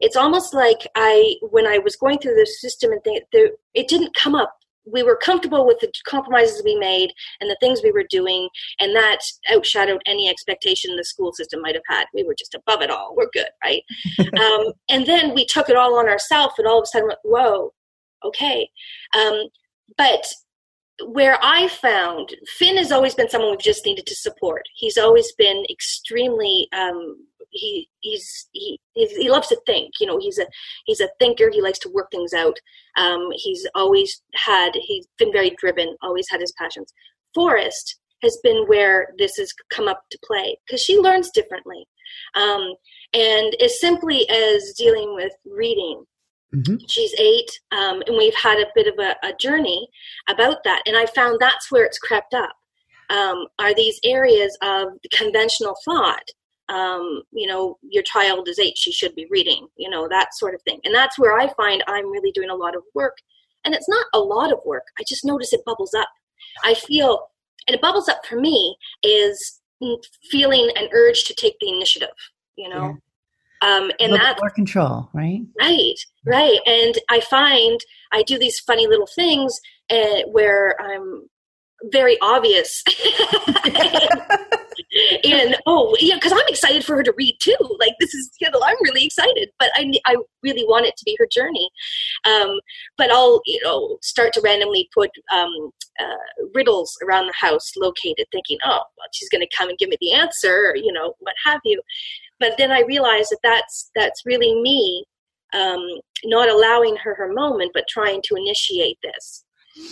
it's 0.00 0.16
almost 0.16 0.54
like 0.54 0.86
I, 0.94 1.34
when 1.50 1.66
I 1.66 1.78
was 1.78 1.96
going 1.96 2.18
through 2.18 2.36
the 2.36 2.46
system 2.46 2.92
and 2.92 3.02
think, 3.02 3.24
there, 3.32 3.50
it 3.74 3.88
didn't 3.88 4.14
come 4.14 4.34
up. 4.34 4.54
We 4.90 5.02
were 5.02 5.16
comfortable 5.16 5.66
with 5.66 5.78
the 5.80 5.92
compromises 6.06 6.62
we 6.64 6.76
made 6.76 7.12
and 7.40 7.50
the 7.50 7.56
things 7.60 7.80
we 7.82 7.92
were 7.92 8.06
doing, 8.08 8.48
and 8.80 8.94
that 8.96 9.18
outshadowed 9.50 10.00
any 10.06 10.28
expectation 10.28 10.96
the 10.96 11.04
school 11.04 11.32
system 11.32 11.60
might 11.60 11.74
have 11.74 11.82
had. 11.88 12.06
We 12.14 12.24
were 12.24 12.36
just 12.38 12.54
above 12.54 12.82
it 12.82 12.90
all. 12.90 13.14
We're 13.16 13.30
good, 13.32 13.50
right? 13.62 13.82
um, 14.40 14.72
and 14.88 15.06
then 15.06 15.34
we 15.34 15.44
took 15.44 15.68
it 15.68 15.76
all 15.76 15.98
on 15.98 16.08
ourselves, 16.08 16.54
and 16.58 16.66
all 16.66 16.78
of 16.78 16.84
a 16.84 16.86
sudden, 16.86 17.10
whoa, 17.24 17.72
okay. 18.24 18.68
Um, 19.16 19.48
but 19.96 20.24
where 21.06 21.38
I 21.42 21.68
found 21.68 22.34
Finn 22.58 22.76
has 22.76 22.90
always 22.90 23.14
been 23.14 23.28
someone 23.28 23.50
we've 23.50 23.60
just 23.60 23.86
needed 23.86 24.06
to 24.06 24.14
support. 24.14 24.62
He's 24.74 24.98
always 24.98 25.32
been 25.38 25.64
extremely 25.70 26.68
um, 26.72 27.27
he 27.50 27.88
he's 28.00 28.48
he 28.52 28.78
he 28.94 29.28
loves 29.30 29.48
to 29.48 29.60
think 29.66 29.92
you 30.00 30.06
know 30.06 30.18
he's 30.18 30.38
a 30.38 30.46
he's 30.86 31.00
a 31.00 31.08
thinker. 31.18 31.50
He 31.50 31.62
likes 31.62 31.78
to 31.80 31.90
work 31.92 32.10
things 32.10 32.32
out. 32.32 32.56
Um, 32.96 33.28
he's 33.32 33.66
always 33.74 34.22
had 34.34 34.72
he's 34.74 35.06
been 35.18 35.32
very 35.32 35.54
driven 35.58 35.96
always 36.02 36.26
had 36.30 36.40
his 36.40 36.52
passions. 36.58 36.92
Forrest 37.34 37.98
has 38.22 38.38
been 38.42 38.66
where 38.66 39.08
this 39.18 39.36
has 39.36 39.52
come 39.70 39.86
up 39.86 40.02
to 40.10 40.18
play 40.24 40.58
because 40.66 40.82
she 40.82 40.98
learns 40.98 41.30
differently. 41.30 41.86
Um, 42.34 42.74
and 43.14 43.54
as 43.62 43.80
simply 43.80 44.28
as 44.28 44.74
dealing 44.76 45.14
with 45.14 45.32
reading 45.46 46.04
mm-hmm. 46.54 46.76
she's 46.88 47.14
eight 47.18 47.50
um, 47.72 48.02
and 48.06 48.16
we've 48.16 48.34
had 48.34 48.58
a 48.58 48.70
bit 48.74 48.86
of 48.86 48.94
a, 48.98 49.14
a 49.26 49.34
journey 49.40 49.88
about 50.28 50.58
that 50.64 50.82
and 50.86 50.96
i 50.96 51.06
found 51.06 51.38
that's 51.40 51.70
where 51.70 51.84
it's 51.84 51.98
crept 51.98 52.34
up. 52.34 52.52
Um, 53.10 53.46
are 53.58 53.74
these 53.74 53.98
areas 54.04 54.56
of 54.62 54.88
conventional 55.12 55.74
thought 55.84 56.24
um, 56.68 57.22
you 57.32 57.46
know, 57.46 57.78
your 57.82 58.02
child 58.02 58.48
is 58.48 58.58
eight, 58.58 58.76
she 58.76 58.92
should 58.92 59.14
be 59.14 59.26
reading, 59.30 59.66
you 59.76 59.88
know, 59.88 60.08
that 60.08 60.34
sort 60.34 60.54
of 60.54 60.62
thing. 60.62 60.80
And 60.84 60.94
that's 60.94 61.18
where 61.18 61.38
I 61.38 61.52
find 61.54 61.82
I'm 61.86 62.10
really 62.10 62.32
doing 62.32 62.50
a 62.50 62.54
lot 62.54 62.76
of 62.76 62.82
work. 62.94 63.16
And 63.64 63.74
it's 63.74 63.88
not 63.88 64.06
a 64.14 64.18
lot 64.18 64.52
of 64.52 64.58
work, 64.64 64.84
I 64.98 65.04
just 65.08 65.24
notice 65.24 65.52
it 65.52 65.64
bubbles 65.64 65.94
up. 65.94 66.08
I 66.64 66.74
feel, 66.74 67.28
and 67.66 67.74
it 67.74 67.80
bubbles 67.80 68.08
up 68.08 68.24
for 68.26 68.36
me 68.36 68.76
is 69.02 69.60
feeling 70.30 70.70
an 70.76 70.88
urge 70.92 71.24
to 71.24 71.34
take 71.34 71.58
the 71.60 71.68
initiative, 71.68 72.08
you 72.56 72.68
know. 72.68 72.96
Yeah. 73.62 73.76
Um, 73.76 73.90
and 73.98 74.14
that's 74.14 74.40
more 74.40 74.50
control, 74.50 75.08
right? 75.12 75.40
Right, 75.58 75.96
right. 76.24 76.58
And 76.66 76.96
I 77.10 77.20
find 77.20 77.80
I 78.12 78.22
do 78.22 78.38
these 78.38 78.60
funny 78.60 78.86
little 78.86 79.08
things 79.08 79.58
uh, 79.90 80.22
where 80.30 80.80
I'm 80.80 81.28
very 81.90 82.18
obvious. 82.20 82.84
and 85.24 85.56
oh 85.66 85.94
yeah 86.00 86.14
because 86.14 86.32
i'm 86.32 86.48
excited 86.48 86.84
for 86.84 86.96
her 86.96 87.02
to 87.02 87.12
read 87.16 87.36
too. 87.40 87.56
Like 87.78 87.92
this 88.00 88.14
is 88.14 88.30
you 88.40 88.50
know 88.50 88.60
i'm 88.64 88.76
really 88.82 89.04
excited 89.04 89.50
but 89.58 89.70
i, 89.74 89.92
I 90.06 90.16
really 90.42 90.64
want 90.64 90.86
it 90.86 90.96
to 90.96 91.04
be 91.04 91.16
her 91.18 91.28
journey. 91.30 91.68
Um, 92.24 92.60
but 92.96 93.10
i'll 93.10 93.40
you 93.44 93.60
know 93.62 93.98
start 94.02 94.32
to 94.34 94.40
randomly 94.40 94.88
put 94.94 95.10
um, 95.34 95.70
uh, 96.00 96.48
riddles 96.54 96.96
around 97.06 97.26
the 97.26 97.34
house 97.38 97.72
located 97.76 98.26
thinking 98.32 98.58
oh 98.64 98.82
well 98.96 99.06
she's 99.12 99.28
going 99.28 99.42
to 99.42 99.56
come 99.56 99.68
and 99.68 99.78
give 99.78 99.88
me 99.88 99.96
the 100.00 100.12
answer 100.12 100.70
or 100.70 100.76
you 100.76 100.92
know 100.92 101.14
what 101.20 101.34
have 101.44 101.60
you. 101.64 101.80
But 102.40 102.54
then 102.56 102.72
i 102.72 102.82
realize 102.82 103.28
that 103.28 103.40
that's 103.42 103.90
that's 103.94 104.22
really 104.24 104.60
me 104.60 105.04
um, 105.54 105.84
not 106.24 106.48
allowing 106.48 106.96
her 106.96 107.14
her 107.14 107.32
moment 107.32 107.72
but 107.74 107.88
trying 107.88 108.22
to 108.24 108.36
initiate 108.36 108.98
this. 109.02 109.44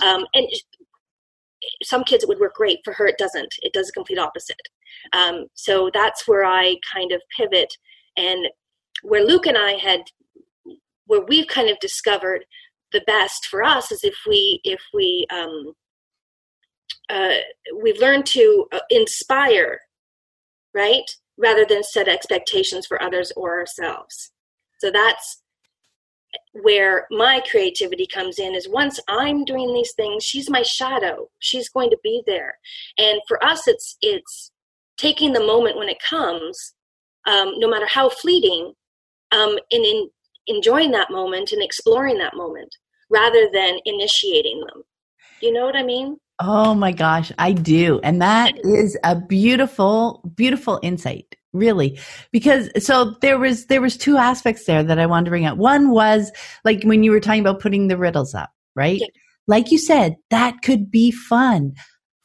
Um, 0.03 0.25
and 0.35 0.49
some 1.83 2.05
kids 2.05 2.25
it 2.25 2.29
would 2.29 2.41
work 2.41 2.55
great. 2.55 2.81
For 2.85 2.93
her 2.95 3.07
it 3.07 3.19
doesn't. 3.19 3.55
It 3.63 3.73
does 3.73 3.87
the 3.87 3.93
complete 3.93 4.19
opposite 4.19 4.61
um, 5.13 5.47
so 5.55 5.91
that's 5.93 6.27
where 6.27 6.45
I 6.45 6.77
kind 6.93 7.13
of 7.13 7.23
pivot 7.37 7.73
and 8.17 8.47
where 9.03 9.25
Luke 9.25 9.47
and 9.47 9.59
I 9.59 9.73
had, 9.73 10.01
where 11.07 11.21
we've 11.21 11.47
kind 11.47 11.69
of 11.69 11.79
discovered 11.81 12.45
the 12.93 13.03
best 13.07 13.47
for 13.47 13.63
us 13.63 13.93
is 13.93 14.05
if 14.05 14.17
we, 14.27 14.61
if 14.65 14.81
we, 14.95 15.27
um, 15.31 15.75
uh, 17.11 17.37
we've 17.83 18.01
learned 18.01 18.27
to 18.27 18.67
uh, 18.73 18.79
inspire, 18.91 19.81
right? 20.75 21.05
Rather 21.39 21.65
than 21.65 21.83
set 21.83 22.09
expectations 22.09 22.87
for 22.87 23.03
others 23.03 23.33
or 23.37 23.59
ourselves. 23.59 24.33
So 24.79 24.91
that's 24.91 25.43
where 26.53 27.07
my 27.11 27.43
creativity 27.51 28.07
comes 28.07 28.39
in 28.39 28.55
is 28.55 28.69
once 28.69 29.01
I'm 29.09 29.45
doing 29.45 29.73
these 29.73 29.93
things, 29.95 30.25
she's 30.25 30.51
my 30.51 30.63
shadow. 30.63 31.29
She's 31.39 31.69
going 31.69 31.91
to 31.91 31.99
be 32.03 32.23
there. 32.27 32.59
And 32.99 33.21
for 33.29 33.43
us, 33.45 33.69
it's, 33.69 33.97
it's, 34.01 34.53
taking 34.97 35.33
the 35.33 35.41
moment 35.41 35.77
when 35.77 35.89
it 35.89 35.99
comes, 36.01 36.75
um, 37.27 37.55
no 37.59 37.69
matter 37.69 37.87
how 37.87 38.09
fleeting, 38.09 38.73
um, 39.33 39.59
and 39.71 39.85
in 39.85 40.09
enjoying 40.47 40.93
that 40.93 41.11
moment 41.11 41.53
and 41.53 41.63
exploring 41.63 42.19
that 42.19 42.37
moment 42.37 42.75
rather 43.11 43.49
than 43.53 43.79
initiating 43.85 44.61
them. 44.61 44.83
You 45.41 45.53
know 45.53 45.65
what 45.65 45.77
I 45.77 45.83
mean? 45.83 46.17
Oh 46.41 46.75
my 46.75 46.93
gosh, 46.93 47.33
I 47.39 47.53
do. 47.53 48.01
And 48.03 48.21
that 48.21 48.55
is 48.65 48.97
a 49.05 49.17
beautiful, 49.17 50.23
beautiful 50.35 50.79
insight, 50.83 51.35
really. 51.53 51.99
Because 52.31 52.71
so 52.85 53.15
there 53.23 53.39
was 53.39 53.67
there 53.67 53.81
was 53.81 53.97
two 53.97 54.17
aspects 54.17 54.67
there 54.67 54.83
that 54.83 54.99
I 54.99 55.07
wanted 55.07 55.27
to 55.27 55.31
bring 55.31 55.47
up. 55.47 55.57
One 55.57 55.91
was 55.91 56.31
like 56.65 56.83
when 56.85 57.03
you 57.03 57.11
were 57.11 57.21
talking 57.21 57.41
about 57.41 57.61
putting 57.61 57.89
the 57.89 57.97
riddles 57.97 58.35
up, 58.35 58.51
right? 58.75 59.01
Yeah. 59.01 59.07
Like 59.47 59.71
you 59.71 59.79
said, 59.79 60.17
that 60.31 60.63
could 60.63 60.91
be 60.91 61.11
fun 61.11 61.75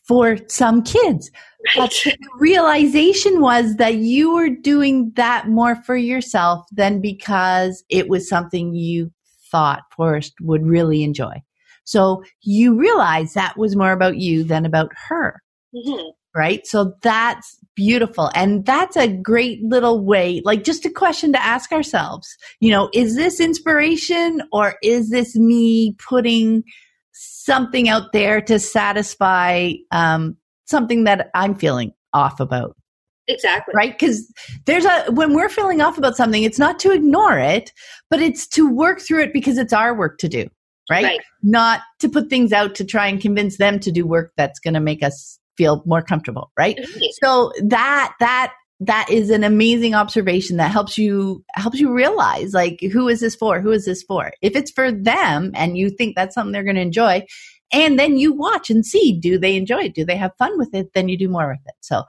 for 0.07 0.37
some 0.47 0.83
kids. 0.83 1.29
But 1.75 1.91
the 2.03 2.17
realization 2.39 3.39
was 3.39 3.75
that 3.75 3.95
you 3.95 4.33
were 4.33 4.49
doing 4.49 5.11
that 5.15 5.47
more 5.47 5.75
for 5.75 5.95
yourself 5.95 6.65
than 6.71 7.01
because 7.01 7.83
it 7.89 8.09
was 8.09 8.27
something 8.27 8.73
you 8.73 9.11
thought 9.51 9.83
Forrest 9.95 10.33
would 10.41 10.65
really 10.65 11.03
enjoy. 11.03 11.43
So 11.83 12.23
you 12.41 12.75
realize 12.75 13.33
that 13.33 13.57
was 13.57 13.75
more 13.75 13.91
about 13.91 14.17
you 14.17 14.43
than 14.43 14.65
about 14.65 14.91
her. 15.07 15.41
Mm-hmm. 15.75 16.09
Right. 16.33 16.65
So 16.65 16.93
that's 17.01 17.57
beautiful. 17.75 18.31
And 18.33 18.65
that's 18.65 18.95
a 18.95 19.07
great 19.07 19.61
little 19.63 20.05
way, 20.05 20.41
like 20.45 20.63
just 20.63 20.85
a 20.85 20.89
question 20.89 21.33
to 21.33 21.43
ask 21.43 21.73
ourselves, 21.73 22.37
you 22.61 22.71
know, 22.71 22.89
is 22.93 23.17
this 23.17 23.41
inspiration 23.41 24.41
or 24.53 24.75
is 24.81 25.09
this 25.09 25.35
me 25.35 25.93
putting 25.93 26.63
something 27.13 27.89
out 27.89 28.13
there 28.13 28.41
to 28.41 28.59
satisfy 28.59 29.71
um, 29.91 30.37
something 30.65 31.03
that 31.05 31.29
I'm 31.33 31.55
feeling 31.55 31.93
off 32.13 32.39
about. 32.39 32.75
Exactly. 33.27 33.73
Right? 33.75 33.97
Because 33.97 34.31
there's 34.65 34.85
a, 34.85 35.11
when 35.11 35.33
we're 35.33 35.49
feeling 35.49 35.81
off 35.81 35.97
about 35.97 36.17
something, 36.17 36.43
it's 36.43 36.59
not 36.59 36.79
to 36.79 36.91
ignore 36.91 37.37
it, 37.37 37.71
but 38.09 38.21
it's 38.21 38.47
to 38.49 38.69
work 38.69 38.99
through 38.99 39.21
it 39.21 39.33
because 39.33 39.57
it's 39.57 39.73
our 39.73 39.95
work 39.95 40.17
to 40.19 40.27
do. 40.27 40.47
Right? 40.89 41.03
right. 41.03 41.19
Not 41.43 41.81
to 41.99 42.09
put 42.09 42.29
things 42.29 42.51
out 42.51 42.75
to 42.75 42.83
try 42.83 43.07
and 43.07 43.21
convince 43.21 43.57
them 43.57 43.79
to 43.79 43.91
do 43.91 44.05
work 44.05 44.33
that's 44.35 44.59
going 44.59 44.73
to 44.73 44.79
make 44.79 45.03
us 45.03 45.39
feel 45.55 45.83
more 45.85 46.01
comfortable. 46.01 46.51
Right. 46.57 46.77
Mm-hmm. 46.77 47.05
So 47.23 47.53
that, 47.63 48.13
that 48.19 48.53
that 48.81 49.07
is 49.11 49.29
an 49.29 49.43
amazing 49.43 49.93
observation 49.93 50.57
that 50.57 50.71
helps 50.71 50.97
you 50.97 51.45
helps 51.53 51.79
you 51.79 51.93
realize 51.93 52.51
like 52.53 52.79
who 52.91 53.07
is 53.07 53.19
this 53.19 53.35
for? 53.35 53.61
Who 53.61 53.71
is 53.71 53.85
this 53.85 54.01
for? 54.03 54.33
If 54.41 54.55
it's 54.55 54.71
for 54.71 54.91
them 54.91 55.51
and 55.53 55.77
you 55.77 55.91
think 55.91 56.15
that's 56.15 56.33
something 56.33 56.51
they're 56.51 56.63
going 56.63 56.75
to 56.75 56.81
enjoy 56.81 57.23
and 57.71 57.99
then 57.99 58.17
you 58.17 58.33
watch 58.33 58.71
and 58.71 58.83
see 58.83 59.17
do 59.19 59.37
they 59.37 59.55
enjoy 59.55 59.83
it? 59.83 59.95
Do 59.95 60.03
they 60.03 60.17
have 60.17 60.35
fun 60.39 60.57
with 60.57 60.73
it? 60.73 60.93
Then 60.93 61.09
you 61.09 61.17
do 61.17 61.29
more 61.29 61.47
with 61.47 61.61
it. 61.65 61.75
So 61.81 62.03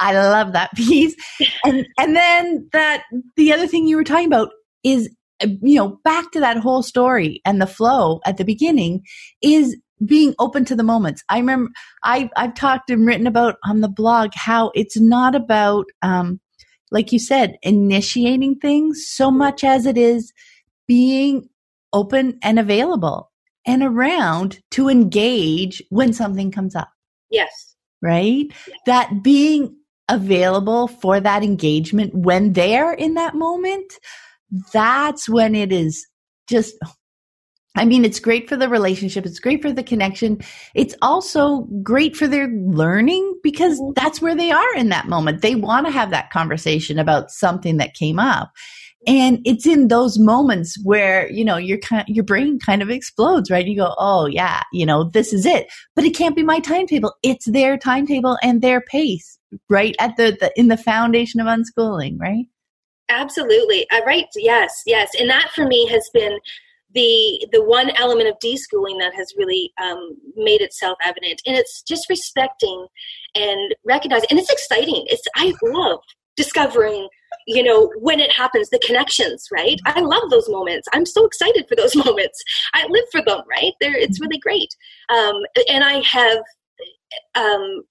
i 0.00 0.12
love 0.12 0.54
that 0.54 0.72
piece. 0.76 1.14
And 1.62 1.86
and 1.98 2.16
then 2.16 2.68
that 2.72 3.04
the 3.36 3.52
other 3.52 3.66
thing 3.66 3.86
you 3.86 3.96
were 3.96 4.04
talking 4.04 4.26
about 4.26 4.48
is 4.82 5.14
uh, 5.42 5.48
you 5.60 5.76
know 5.76 6.00
back 6.04 6.32
to 6.32 6.40
that 6.40 6.56
whole 6.56 6.82
story 6.82 7.42
and 7.44 7.60
the 7.60 7.66
flow 7.66 8.20
at 8.24 8.38
the 8.38 8.44
beginning 8.44 9.02
is 9.42 9.76
being 10.06 10.34
open 10.38 10.64
to 10.66 10.76
the 10.76 10.82
moments. 10.82 11.22
I 11.28 11.38
remember 11.38 11.70
I, 12.02 12.30
I've 12.36 12.54
talked 12.54 12.90
and 12.90 13.06
written 13.06 13.26
about 13.26 13.56
on 13.64 13.80
the 13.80 13.88
blog 13.88 14.30
how 14.34 14.70
it's 14.74 14.98
not 14.98 15.34
about, 15.34 15.86
um, 16.02 16.40
like 16.90 17.12
you 17.12 17.18
said, 17.18 17.56
initiating 17.62 18.56
things 18.56 19.04
so 19.06 19.30
much 19.30 19.64
as 19.64 19.86
it 19.86 19.96
is 19.96 20.32
being 20.86 21.48
open 21.92 22.38
and 22.42 22.58
available 22.58 23.30
and 23.66 23.82
around 23.82 24.60
to 24.72 24.88
engage 24.88 25.82
when 25.90 26.12
something 26.12 26.50
comes 26.50 26.74
up. 26.74 26.90
Yes. 27.30 27.76
Right? 28.02 28.46
Yes. 28.50 28.78
That 28.86 29.22
being 29.22 29.76
available 30.08 30.88
for 30.88 31.20
that 31.20 31.42
engagement 31.42 32.14
when 32.14 32.52
they're 32.52 32.92
in 32.92 33.14
that 33.14 33.34
moment, 33.34 33.94
that's 34.72 35.28
when 35.28 35.54
it 35.54 35.72
is 35.72 36.06
just 36.48 36.74
I 37.76 37.84
mean, 37.84 38.04
it's 38.04 38.20
great 38.20 38.48
for 38.48 38.56
the 38.56 38.68
relationship. 38.68 39.26
It's 39.26 39.40
great 39.40 39.60
for 39.60 39.72
the 39.72 39.82
connection. 39.82 40.40
It's 40.74 40.94
also 41.02 41.62
great 41.82 42.16
for 42.16 42.28
their 42.28 42.48
learning 42.48 43.40
because 43.42 43.80
mm-hmm. 43.80 43.92
that's 43.96 44.22
where 44.22 44.36
they 44.36 44.52
are 44.52 44.74
in 44.76 44.90
that 44.90 45.08
moment. 45.08 45.42
They 45.42 45.56
want 45.56 45.86
to 45.86 45.92
have 45.92 46.10
that 46.10 46.30
conversation 46.30 46.98
about 46.98 47.30
something 47.30 47.78
that 47.78 47.94
came 47.94 48.18
up. 48.18 48.52
And 49.06 49.40
it's 49.44 49.66
in 49.66 49.88
those 49.88 50.18
moments 50.18 50.78
where, 50.82 51.30
you 51.30 51.44
know, 51.44 51.56
your 51.56 51.76
kind 51.78 52.04
your 52.08 52.24
brain 52.24 52.58
kind 52.58 52.80
of 52.80 52.88
explodes, 52.88 53.50
right? 53.50 53.66
You 53.66 53.76
go, 53.76 53.94
"Oh, 53.98 54.26
yeah, 54.26 54.62
you 54.72 54.86
know, 54.86 55.04
this 55.04 55.34
is 55.34 55.44
it." 55.44 55.66
But 55.94 56.06
it 56.06 56.16
can't 56.16 56.34
be 56.34 56.42
my 56.42 56.58
timetable. 56.58 57.12
It's 57.22 57.44
their 57.44 57.76
timetable 57.76 58.38
and 58.42 58.62
their 58.62 58.80
pace, 58.80 59.38
right? 59.68 59.94
At 60.00 60.16
the, 60.16 60.36
the 60.40 60.50
in 60.56 60.68
the 60.68 60.78
foundation 60.78 61.38
of 61.38 61.46
unschooling, 61.46 62.16
right? 62.18 62.46
Absolutely. 63.10 63.86
Uh, 63.90 64.00
right. 64.06 64.26
Yes. 64.36 64.82
Yes. 64.86 65.10
And 65.18 65.28
that 65.28 65.50
for 65.54 65.66
me 65.66 65.86
has 65.88 66.08
been 66.14 66.38
the 66.94 67.46
the 67.52 67.62
one 67.62 67.90
element 67.96 68.28
of 68.28 68.38
deschooling 68.38 68.98
that 69.00 69.14
has 69.14 69.32
really 69.36 69.72
um, 69.82 70.16
made 70.36 70.60
itself 70.60 70.96
evident. 71.04 71.42
And 71.46 71.56
it's 71.56 71.82
just 71.82 72.08
respecting 72.08 72.86
and 73.34 73.74
recognizing 73.84 74.28
and 74.30 74.38
it's 74.38 74.50
exciting. 74.50 75.04
It's 75.08 75.22
i 75.36 75.52
love 75.62 76.00
discovering 76.36 77.08
you 77.46 77.62
know 77.62 77.92
when 78.00 78.18
it 78.18 78.32
happens 78.32 78.70
the 78.70 78.78
connections 78.80 79.46
right? 79.52 79.78
I 79.86 80.00
love 80.00 80.30
those 80.30 80.48
moments. 80.48 80.88
I'm 80.92 81.06
so 81.06 81.26
excited 81.26 81.66
for 81.68 81.76
those 81.76 81.96
moments. 82.04 82.42
I 82.74 82.86
live 82.88 83.04
for 83.12 83.22
them 83.22 83.42
right? 83.48 83.72
There 83.80 83.96
it's 83.96 84.20
really 84.20 84.38
great. 84.38 84.74
Um, 85.08 85.34
and 85.68 85.84
i 85.84 86.00
have 86.00 86.38
um, 87.36 87.82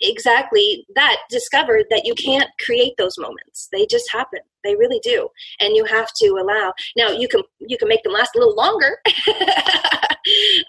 exactly 0.00 0.86
that 0.94 1.16
discovered 1.30 1.86
that 1.90 2.04
you 2.04 2.14
can't 2.14 2.50
create 2.64 2.94
those 2.98 3.18
moments. 3.18 3.68
They 3.72 3.86
just 3.86 4.10
happen. 4.10 4.40
They 4.64 4.76
really 4.76 5.00
do. 5.02 5.28
And 5.60 5.74
you 5.74 5.84
have 5.84 6.08
to 6.16 6.28
allow 6.40 6.72
now 6.96 7.10
you 7.10 7.28
can 7.28 7.42
you 7.58 7.76
can 7.76 7.88
make 7.88 8.02
them 8.02 8.12
last 8.12 8.34
a 8.34 8.38
little 8.38 8.56
longer. 8.56 8.98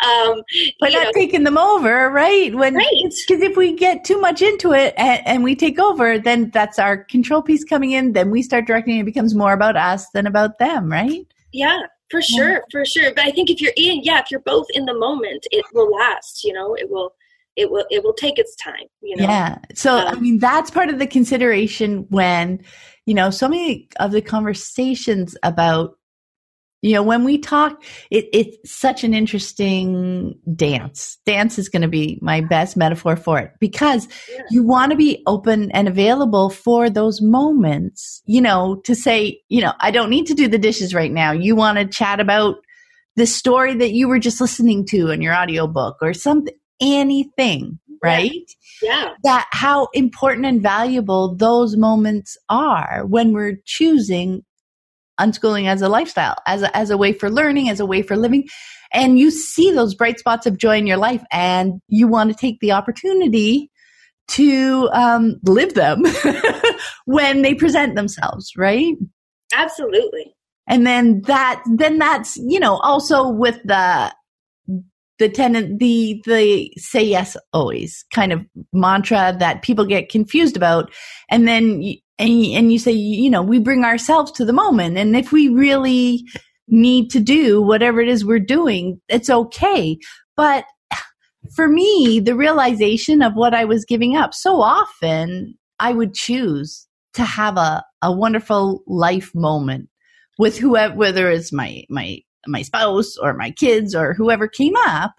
Um, 0.04 0.42
but 0.80 0.92
not 0.94 1.04
know. 1.04 1.12
taking 1.14 1.44
them 1.44 1.60
over 1.60 2.10
right? 2.10 2.54
When 2.56 2.74
because 2.74 3.30
right. 3.30 3.44
if 3.52 3.56
we 3.56 3.74
get 3.74 4.04
too 4.04 4.20
much 4.20 4.42
into 4.42 4.74
it 4.74 4.96
and, 4.98 5.22
and, 5.28 5.44
we 5.44 5.56
take 5.56 5.78
over 5.78 6.18
then 6.18 6.50
that's 6.50 6.80
our 6.80 7.04
control 7.04 7.44
piece 7.44 7.64
coming 7.64 7.92
in 7.92 8.14
then 8.14 8.32
we 8.32 8.42
start 8.42 8.66
directing 8.66 8.98
it 8.98 9.06
becomes 9.06 9.36
more 9.36 9.54
about 9.54 9.78
us 9.78 10.10
than 10.10 10.26
about 10.26 10.58
them 10.58 10.92
right? 10.92 11.28
Yeah 11.52 11.82
for 12.10 12.22
sure 12.22 12.54
yeah. 12.54 12.60
for 12.72 12.84
sure. 12.84 13.14
But 13.14 13.26
i 13.26 13.32
think 13.32 13.52
if 13.52 13.62
you're 13.62 13.74
in 13.78 14.02
yeah 14.04 14.20
if 14.20 14.32
you're 14.32 14.40
both 14.40 14.68
in 14.74 14.86
the 14.86 14.94
moment 14.96 15.46
it 15.52 15.64
will 15.74 15.92
last 15.92 16.44
you 16.44 16.54
know? 16.54 16.74
It 16.74 16.90
will 16.90 17.14
it 17.56 17.72
will 17.72 17.86
it 17.90 18.04
will 18.04 18.14
take 18.14 18.38
its 18.38 18.56
time 18.56 18.86
you 19.02 19.16
know 19.16 19.24
yeah 19.24 19.58
so 19.74 19.98
um, 19.98 20.08
i 20.08 20.20
mean 20.20 20.40
that's 20.40 20.72
part 20.72 20.90
of 20.90 21.00
the 21.00 21.08
consideration 21.08 22.06
when 22.10 22.60
you 23.06 23.14
know 23.14 23.30
so 23.30 23.48
many 23.48 23.88
of 24.00 24.12
the 24.12 24.22
conversations 24.22 25.36
about 25.44 25.96
you 26.84 26.94
know, 26.94 27.02
when 27.02 27.24
we 27.24 27.38
talk, 27.38 27.82
it, 28.12 28.26
it's 28.34 28.70
such 28.70 29.06
an 29.06 29.14
interesting 29.14 30.38
dance. 30.54 31.18
Dance 31.26 31.58
is 31.58 31.70
going 31.70 31.82
to 31.82 31.88
be 31.88 32.20
my 32.22 32.42
best 32.42 32.76
metaphor 32.76 33.16
for 33.16 33.40
it 33.40 33.54
because 33.62 34.06
yeah. 34.30 34.42
you 34.52 34.64
want 34.64 34.92
to 34.92 34.98
be 34.98 35.24
open 35.26 35.72
and 35.72 35.88
available 35.88 36.50
for 36.50 36.90
those 36.90 37.22
moments, 37.22 38.22
you 38.26 38.42
know, 38.42 38.82
to 38.84 38.96
say, 38.96 39.42
you 39.48 39.62
know, 39.62 39.72
I 39.80 39.92
don't 39.92 40.10
need 40.10 40.26
to 40.28 40.34
do 40.34 40.50
the 40.50 40.58
dishes 40.58 40.94
right 40.94 41.12
now. 41.12 41.32
You 41.32 41.56
want 41.56 41.78
to 41.78 41.86
chat 41.86 42.20
about 42.20 42.58
the 43.16 43.26
story 43.28 43.76
that 43.76 43.94
you 43.94 44.10
were 44.10 44.20
just 44.20 44.42
listening 44.42 44.86
to 44.88 45.10
in 45.10 45.22
your 45.22 45.34
audiobook 45.34 45.96
or 46.02 46.14
something, 46.14 46.54
anything, 46.84 47.80
right? 48.04 48.32
Yeah. 48.82 49.04
yeah. 49.06 49.10
That 49.24 49.48
how 49.52 49.88
important 49.94 50.46
and 50.46 50.62
valuable 50.62 51.36
those 51.36 51.78
moments 51.78 52.38
are 52.50 53.04
when 53.08 53.32
we're 53.32 53.58
choosing 53.66 54.44
unschooling 55.20 55.68
as 55.68 55.82
a 55.82 55.90
lifestyle, 55.90 56.36
as 56.46 56.64
a, 56.64 56.76
as 56.76 56.90
a 56.90 56.98
way 56.98 57.14
for 57.14 57.30
learning, 57.30 57.70
as 57.70 57.80
a 57.80 57.86
way 57.86 58.02
for 58.02 58.16
living. 58.16 58.48
And 58.92 59.18
you 59.18 59.32
see 59.32 59.72
those 59.72 59.96
bright 59.96 60.20
spots 60.20 60.46
of 60.46 60.58
joy 60.58 60.78
in 60.78 60.88
your 60.88 60.98
life 60.98 61.24
and 61.32 61.82
you 61.88 62.08
want 62.08 62.32
to 62.32 62.36
take 62.36 62.60
the 62.60 62.72
opportunity 62.72 63.72
to 64.30 64.90
um, 64.94 65.40
live 65.44 65.74
them 65.74 66.04
when 67.06 67.42
they 67.42 67.54
present 67.54 67.96
themselves, 67.96 68.52
right? 68.58 68.96
Absolutely. 69.54 70.36
And 70.68 70.88
then 70.88 71.22
that, 71.24 71.62
then 71.66 71.98
that's, 71.98 72.38
you 72.38 72.60
know, 72.60 72.78
also 72.78 73.28
with 73.28 73.60
the, 73.66 74.14
the 75.20 75.30
tenant, 75.30 75.80
the, 75.80 76.22
the 76.26 76.72
say 76.78 77.04
yes 77.04 77.38
always 77.54 78.04
kind 78.14 78.34
of 78.34 78.46
mantra 78.72 79.36
that 79.40 79.62
people 79.62 79.86
get 79.86 80.10
confused 80.10 80.58
about. 80.58 80.92
And 81.30 81.48
then 81.48 81.96
and 82.20 82.46
and 82.46 82.72
you 82.72 82.80
say 82.80 82.92
you 82.92 83.30
know 83.30 83.42
we 83.42 83.60
bring 83.60 83.84
ourselves 83.84 84.32
to 84.32 84.46
the 84.46 84.54
moment 84.54 84.98
and 84.98 85.16
if 85.16 85.32
we 85.32 85.50
really 85.50 86.24
need 86.68 87.10
to 87.10 87.20
do 87.20 87.62
whatever 87.62 88.00
it 88.02 88.08
is 88.08 88.26
we're 88.26 88.40
doing 88.40 89.00
it's 89.10 89.30
okay 89.30 89.98
but 90.36 90.66
for 91.56 91.68
me 91.68 92.20
the 92.20 92.36
realization 92.36 93.22
of 93.22 93.34
what 93.34 93.54
i 93.54 93.66
was 93.66 93.86
giving 93.86 94.16
up 94.16 94.34
so 94.34 94.62
often 94.62 95.54
i 95.80 95.92
would 95.92 96.14
choose 96.14 96.88
to 97.14 97.24
have 97.24 97.58
a, 97.58 97.84
a 98.02 98.12
wonderful 98.12 98.84
life 98.88 99.32
moment 99.36 99.90
with 100.38 100.58
whoever 100.58 100.96
whether 100.96 101.30
it's 101.30 101.52
my 101.52 101.84
my 101.90 102.20
my 102.48 102.62
spouse 102.62 103.16
or 103.18 103.34
my 103.34 103.52
kids 103.52 103.96
or 103.96 104.14
whoever 104.14 104.48
came 104.48 104.76
up 104.86 105.14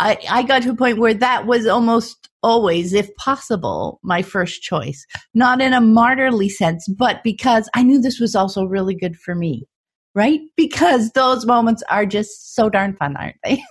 I, 0.00 0.16
I 0.30 0.42
got 0.42 0.62
to 0.62 0.70
a 0.70 0.76
point 0.76 0.98
where 0.98 1.14
that 1.14 1.46
was 1.46 1.66
almost 1.66 2.30
always, 2.42 2.94
if 2.94 3.14
possible, 3.16 4.00
my 4.02 4.22
first 4.22 4.62
choice. 4.62 5.06
Not 5.34 5.60
in 5.60 5.74
a 5.74 5.80
martyrly 5.80 6.48
sense, 6.48 6.88
but 6.88 7.22
because 7.22 7.68
I 7.74 7.82
knew 7.82 8.00
this 8.00 8.18
was 8.18 8.34
also 8.34 8.64
really 8.64 8.94
good 8.94 9.16
for 9.16 9.34
me, 9.34 9.66
right? 10.14 10.40
Because 10.56 11.10
those 11.10 11.44
moments 11.44 11.82
are 11.90 12.06
just 12.06 12.54
so 12.54 12.70
darn 12.70 12.96
fun, 12.96 13.14
aren't 13.16 13.36
they? 13.44 13.62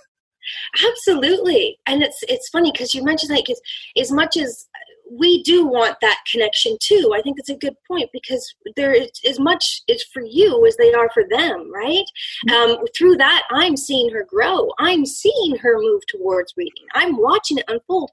Absolutely. 0.88 1.78
And 1.86 2.02
it's 2.02 2.18
it's 2.22 2.48
funny 2.48 2.72
because 2.72 2.94
you 2.94 3.04
mentioned 3.04 3.34
like 3.34 3.50
as, 3.50 3.60
as 3.98 4.10
much 4.10 4.36
as 4.36 4.66
we 5.10 5.42
do 5.42 5.66
want 5.66 5.96
that 6.00 6.22
connection 6.30 6.76
too. 6.80 7.12
I 7.14 7.20
think 7.20 7.38
it's 7.38 7.48
a 7.48 7.56
good 7.56 7.74
point 7.86 8.08
because 8.12 8.54
there 8.76 8.92
is 8.92 9.10
as 9.28 9.40
much 9.40 9.82
is 9.88 10.04
for 10.04 10.22
you 10.24 10.64
as 10.66 10.76
they 10.76 10.92
are 10.94 11.10
for 11.12 11.24
them, 11.28 11.70
right? 11.72 12.04
Mm-hmm. 12.48 12.72
Um, 12.72 12.78
through 12.96 13.16
that, 13.16 13.42
I'm 13.50 13.76
seeing 13.76 14.10
her 14.10 14.24
grow. 14.28 14.70
I'm 14.78 15.04
seeing 15.04 15.56
her 15.56 15.78
move 15.78 16.02
towards 16.08 16.54
reading. 16.56 16.84
I'm 16.94 17.16
watching 17.16 17.58
it 17.58 17.64
unfold 17.68 18.10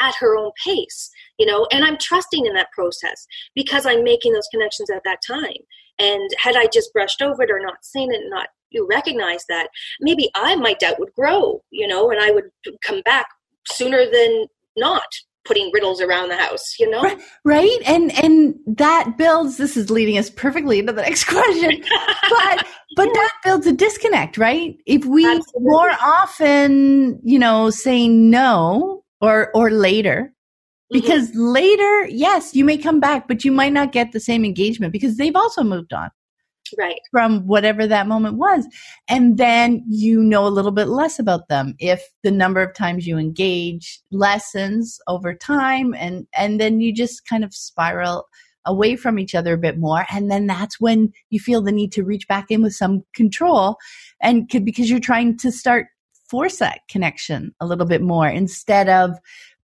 at 0.00 0.14
her 0.20 0.36
own 0.36 0.50
pace, 0.64 1.10
you 1.38 1.46
know, 1.46 1.66
and 1.70 1.84
I'm 1.84 1.96
trusting 1.98 2.44
in 2.44 2.54
that 2.54 2.72
process 2.72 3.26
because 3.54 3.86
I'm 3.86 4.04
making 4.04 4.32
those 4.32 4.48
connections 4.50 4.90
at 4.90 5.02
that 5.04 5.20
time. 5.26 5.52
And 5.98 6.28
had 6.38 6.56
I 6.56 6.66
just 6.66 6.92
brushed 6.92 7.22
over 7.22 7.44
it 7.44 7.50
or 7.50 7.60
not 7.60 7.84
seen 7.84 8.12
it, 8.12 8.20
not 8.28 8.48
you 8.70 8.86
recognize 8.90 9.44
that, 9.48 9.68
maybe 10.00 10.30
I 10.34 10.56
my 10.56 10.74
doubt 10.74 10.98
would 10.98 11.12
grow, 11.14 11.62
you 11.70 11.86
know, 11.86 12.10
and 12.10 12.20
I 12.20 12.32
would 12.32 12.50
come 12.82 13.02
back 13.02 13.28
sooner 13.68 14.04
than 14.10 14.46
not 14.76 15.06
putting 15.44 15.70
riddles 15.72 16.00
around 16.00 16.28
the 16.28 16.36
house 16.36 16.78
you 16.78 16.88
know 16.88 17.02
right 17.44 17.78
and 17.86 18.12
and 18.22 18.54
that 18.66 19.16
builds 19.18 19.56
this 19.56 19.76
is 19.76 19.90
leading 19.90 20.16
us 20.18 20.30
perfectly 20.30 20.78
into 20.78 20.92
the 20.92 21.02
next 21.02 21.24
question 21.28 21.82
but 22.30 22.66
but 22.96 23.06
yeah. 23.06 23.12
that 23.12 23.32
builds 23.44 23.66
a 23.66 23.72
disconnect 23.72 24.38
right 24.38 24.76
if 24.86 25.04
we 25.04 25.26
Absolutely. 25.26 25.70
more 25.70 25.90
often 26.02 27.20
you 27.22 27.38
know 27.38 27.70
say 27.70 28.08
no 28.08 29.04
or 29.20 29.50
or 29.54 29.70
later 29.70 30.32
mm-hmm. 30.92 31.00
because 31.00 31.30
mm-hmm. 31.30 31.40
later 31.40 32.06
yes 32.06 32.54
you 32.54 32.64
may 32.64 32.78
come 32.78 33.00
back 33.00 33.28
but 33.28 33.44
you 33.44 33.52
might 33.52 33.72
not 33.72 33.92
get 33.92 34.12
the 34.12 34.20
same 34.20 34.44
engagement 34.44 34.92
because 34.92 35.16
they've 35.16 35.36
also 35.36 35.62
moved 35.62 35.92
on 35.92 36.10
right. 36.78 37.00
from 37.10 37.46
whatever 37.46 37.86
that 37.86 38.06
moment 38.06 38.36
was. 38.36 38.66
And 39.08 39.38
then 39.38 39.84
you 39.88 40.22
know 40.22 40.46
a 40.46 40.48
little 40.48 40.72
bit 40.72 40.88
less 40.88 41.18
about 41.18 41.48
them. 41.48 41.74
If 41.78 42.02
the 42.22 42.30
number 42.30 42.62
of 42.62 42.74
times 42.74 43.06
you 43.06 43.18
engage 43.18 44.00
lessens 44.10 44.98
over 45.06 45.34
time 45.34 45.94
and 45.94 46.26
and 46.36 46.60
then 46.60 46.80
you 46.80 46.92
just 46.92 47.26
kind 47.26 47.44
of 47.44 47.54
spiral 47.54 48.28
away 48.66 48.96
from 48.96 49.18
each 49.18 49.34
other 49.34 49.54
a 49.54 49.58
bit 49.58 49.76
more 49.78 50.06
and 50.10 50.30
then 50.30 50.46
that's 50.46 50.80
when 50.80 51.12
you 51.28 51.38
feel 51.38 51.60
the 51.60 51.70
need 51.70 51.92
to 51.92 52.02
reach 52.02 52.26
back 52.28 52.46
in 52.50 52.62
with 52.62 52.74
some 52.74 53.04
control 53.14 53.76
and 54.22 54.48
could, 54.48 54.64
because 54.64 54.88
you're 54.88 54.98
trying 54.98 55.36
to 55.36 55.52
start 55.52 55.86
force 56.30 56.56
that 56.56 56.80
connection 56.88 57.54
a 57.60 57.66
little 57.66 57.84
bit 57.84 58.00
more 58.00 58.26
instead 58.26 58.88
of 58.88 59.18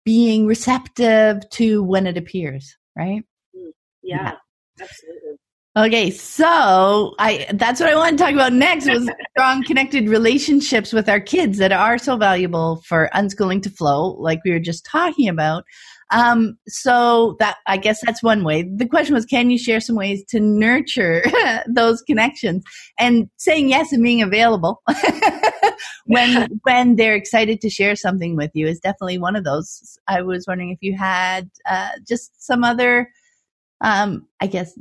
being 0.05 0.45
receptive 0.45 1.49
to 1.49 1.81
when 1.83 2.05
it 2.05 2.17
appears 2.17 2.77
right? 2.95 3.23
Mm, 3.57 3.71
yeah, 4.03 4.23
yeah. 4.23 4.35
absolutely 4.79 5.39
Okay, 5.75 6.11
so 6.11 7.15
I 7.17 7.47
that's 7.53 7.79
what 7.79 7.89
I 7.89 7.95
want 7.95 8.15
to 8.15 8.23
talk 8.23 8.33
about 8.33 8.53
next 8.53 8.87
was 8.87 9.09
strong 9.31 9.63
connected 9.63 10.07
relationships 10.07 10.93
with 10.93 11.09
our 11.09 11.19
kids 11.19 11.57
that 11.57 11.71
are 11.71 11.97
so 11.97 12.15
valuable 12.15 12.83
for 12.85 13.09
unschooling 13.15 13.63
to 13.63 13.71
flow, 13.71 14.11
like 14.19 14.39
we 14.45 14.51
were 14.51 14.59
just 14.59 14.85
talking 14.85 15.27
about. 15.27 15.63
Um, 16.11 16.59
so 16.67 17.37
that 17.39 17.57
I 17.65 17.77
guess 17.77 18.01
that's 18.05 18.21
one 18.21 18.43
way. 18.43 18.69
The 18.71 18.85
question 18.85 19.15
was, 19.15 19.25
can 19.25 19.49
you 19.49 19.57
share 19.57 19.79
some 19.79 19.95
ways 19.95 20.23
to 20.29 20.39
nurture 20.39 21.23
those 21.67 22.03
connections 22.03 22.63
and 22.99 23.27
saying 23.37 23.69
yes 23.69 23.91
and 23.91 24.03
being 24.03 24.21
available 24.21 24.83
when 26.05 26.49
when 26.61 26.97
they're 26.97 27.15
excited 27.15 27.61
to 27.61 27.71
share 27.71 27.95
something 27.95 28.35
with 28.35 28.51
you 28.53 28.67
is 28.67 28.79
definitely 28.79 29.17
one 29.17 29.35
of 29.35 29.43
those. 29.43 29.97
I 30.07 30.21
was 30.21 30.45
wondering 30.47 30.69
if 30.69 30.77
you 30.81 30.95
had 30.95 31.49
uh, 31.67 31.89
just 32.07 32.45
some 32.45 32.63
other 32.63 33.09
um, 33.81 34.27
I 34.39 34.45
guess 34.45 34.77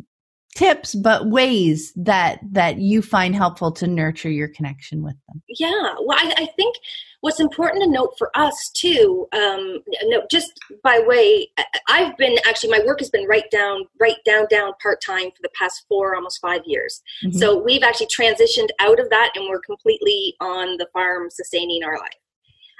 tips 0.54 0.94
but 0.94 1.28
ways 1.28 1.92
that 1.96 2.38
that 2.50 2.78
you 2.78 3.00
find 3.00 3.34
helpful 3.34 3.72
to 3.72 3.86
nurture 3.86 4.30
your 4.30 4.48
connection 4.48 5.02
with 5.02 5.14
them. 5.28 5.42
Yeah. 5.48 5.94
Well 6.00 6.18
i, 6.18 6.34
I 6.36 6.46
think 6.56 6.76
what's 7.20 7.40
important 7.40 7.82
to 7.84 7.90
note 7.90 8.14
for 8.18 8.30
us 8.34 8.70
too 8.76 9.26
um 9.32 9.78
no 10.04 10.22
just 10.30 10.52
by 10.82 11.00
way 11.06 11.48
i've 11.88 12.16
been 12.16 12.36
actually 12.46 12.70
my 12.70 12.84
work 12.84 12.98
has 12.98 13.10
been 13.10 13.26
right 13.26 13.50
down 13.50 13.84
right 14.00 14.16
down 14.26 14.46
down 14.50 14.72
part-time 14.82 15.30
for 15.30 15.42
the 15.42 15.50
past 15.58 15.84
four 15.88 16.14
almost 16.14 16.40
five 16.40 16.60
years. 16.66 17.00
Mm-hmm. 17.24 17.38
so 17.38 17.62
we've 17.62 17.82
actually 17.82 18.08
transitioned 18.08 18.68
out 18.80 19.00
of 19.00 19.08
that 19.10 19.30
and 19.34 19.48
we're 19.48 19.60
completely 19.60 20.34
on 20.40 20.76
the 20.76 20.88
farm 20.92 21.30
sustaining 21.30 21.82
our 21.82 21.98
life. 21.98 22.10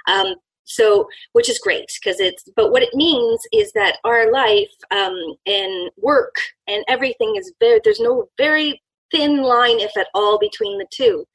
Um, 0.07 0.35
so 0.65 1.07
which 1.33 1.49
is 1.49 1.59
great 1.59 1.91
because 2.01 2.19
it's 2.19 2.43
but 2.55 2.71
what 2.71 2.83
it 2.83 2.93
means 2.93 3.41
is 3.51 3.71
that 3.73 3.97
our 4.03 4.31
life 4.31 4.71
um, 4.91 5.15
and 5.45 5.91
work 5.97 6.35
and 6.67 6.83
everything 6.87 7.35
is 7.37 7.53
very 7.59 7.79
there's 7.83 7.99
no 7.99 8.27
very 8.37 8.81
thin 9.11 9.41
line 9.41 9.79
if 9.79 9.95
at 9.97 10.07
all 10.13 10.39
between 10.39 10.77
the 10.77 10.87
two 10.93 11.25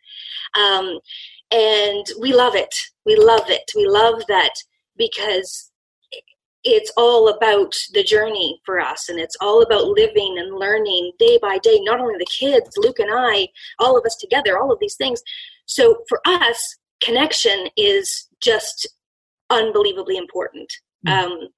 um, 0.58 0.98
and 1.50 2.06
we 2.20 2.32
love 2.32 2.54
it 2.54 2.74
we 3.06 3.16
love 3.16 3.48
it 3.48 3.70
we 3.76 3.86
love 3.86 4.22
that 4.28 4.52
because 4.96 5.70
it's 6.64 6.92
all 6.96 7.28
about 7.28 7.72
the 7.94 8.02
journey 8.02 8.60
for 8.66 8.80
us 8.80 9.08
and 9.08 9.20
it's 9.20 9.36
all 9.40 9.62
about 9.62 9.86
living 9.86 10.36
and 10.38 10.58
learning 10.58 11.12
day 11.18 11.38
by 11.40 11.56
day 11.58 11.78
not 11.82 12.00
only 12.00 12.16
the 12.18 12.26
kids 12.26 12.76
luke 12.76 12.98
and 12.98 13.10
i 13.12 13.46
all 13.78 13.96
of 13.96 14.04
us 14.04 14.16
together 14.16 14.58
all 14.58 14.72
of 14.72 14.78
these 14.80 14.96
things 14.96 15.22
so 15.66 16.02
for 16.08 16.20
us 16.26 16.76
connection 17.00 17.68
is 17.76 18.28
just 18.42 18.88
unbelievably 19.50 20.16
important. 20.16 20.70
Mm-hmm. 21.06 21.32
Um, 21.32 21.48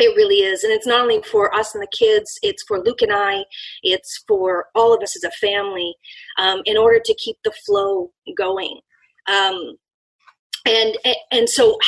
it 0.00 0.16
really 0.16 0.36
is. 0.36 0.64
And 0.64 0.72
it's 0.72 0.86
not 0.86 1.02
only 1.02 1.22
for 1.22 1.54
us 1.54 1.74
and 1.74 1.82
the 1.82 1.96
kids, 1.96 2.38
it's 2.42 2.62
for 2.66 2.80
Luke 2.80 3.02
and 3.02 3.12
I, 3.12 3.44
it's 3.82 4.24
for 4.26 4.66
all 4.74 4.94
of 4.94 5.02
us 5.02 5.16
as 5.16 5.24
a 5.24 5.30
family 5.32 5.94
um, 6.38 6.62
in 6.64 6.76
order 6.76 7.00
to 7.04 7.14
keep 7.14 7.36
the 7.44 7.52
flow 7.64 8.10
going. 8.36 8.80
Um, 9.28 9.76
and, 10.66 10.96
and 11.32 11.48
so 11.48 11.78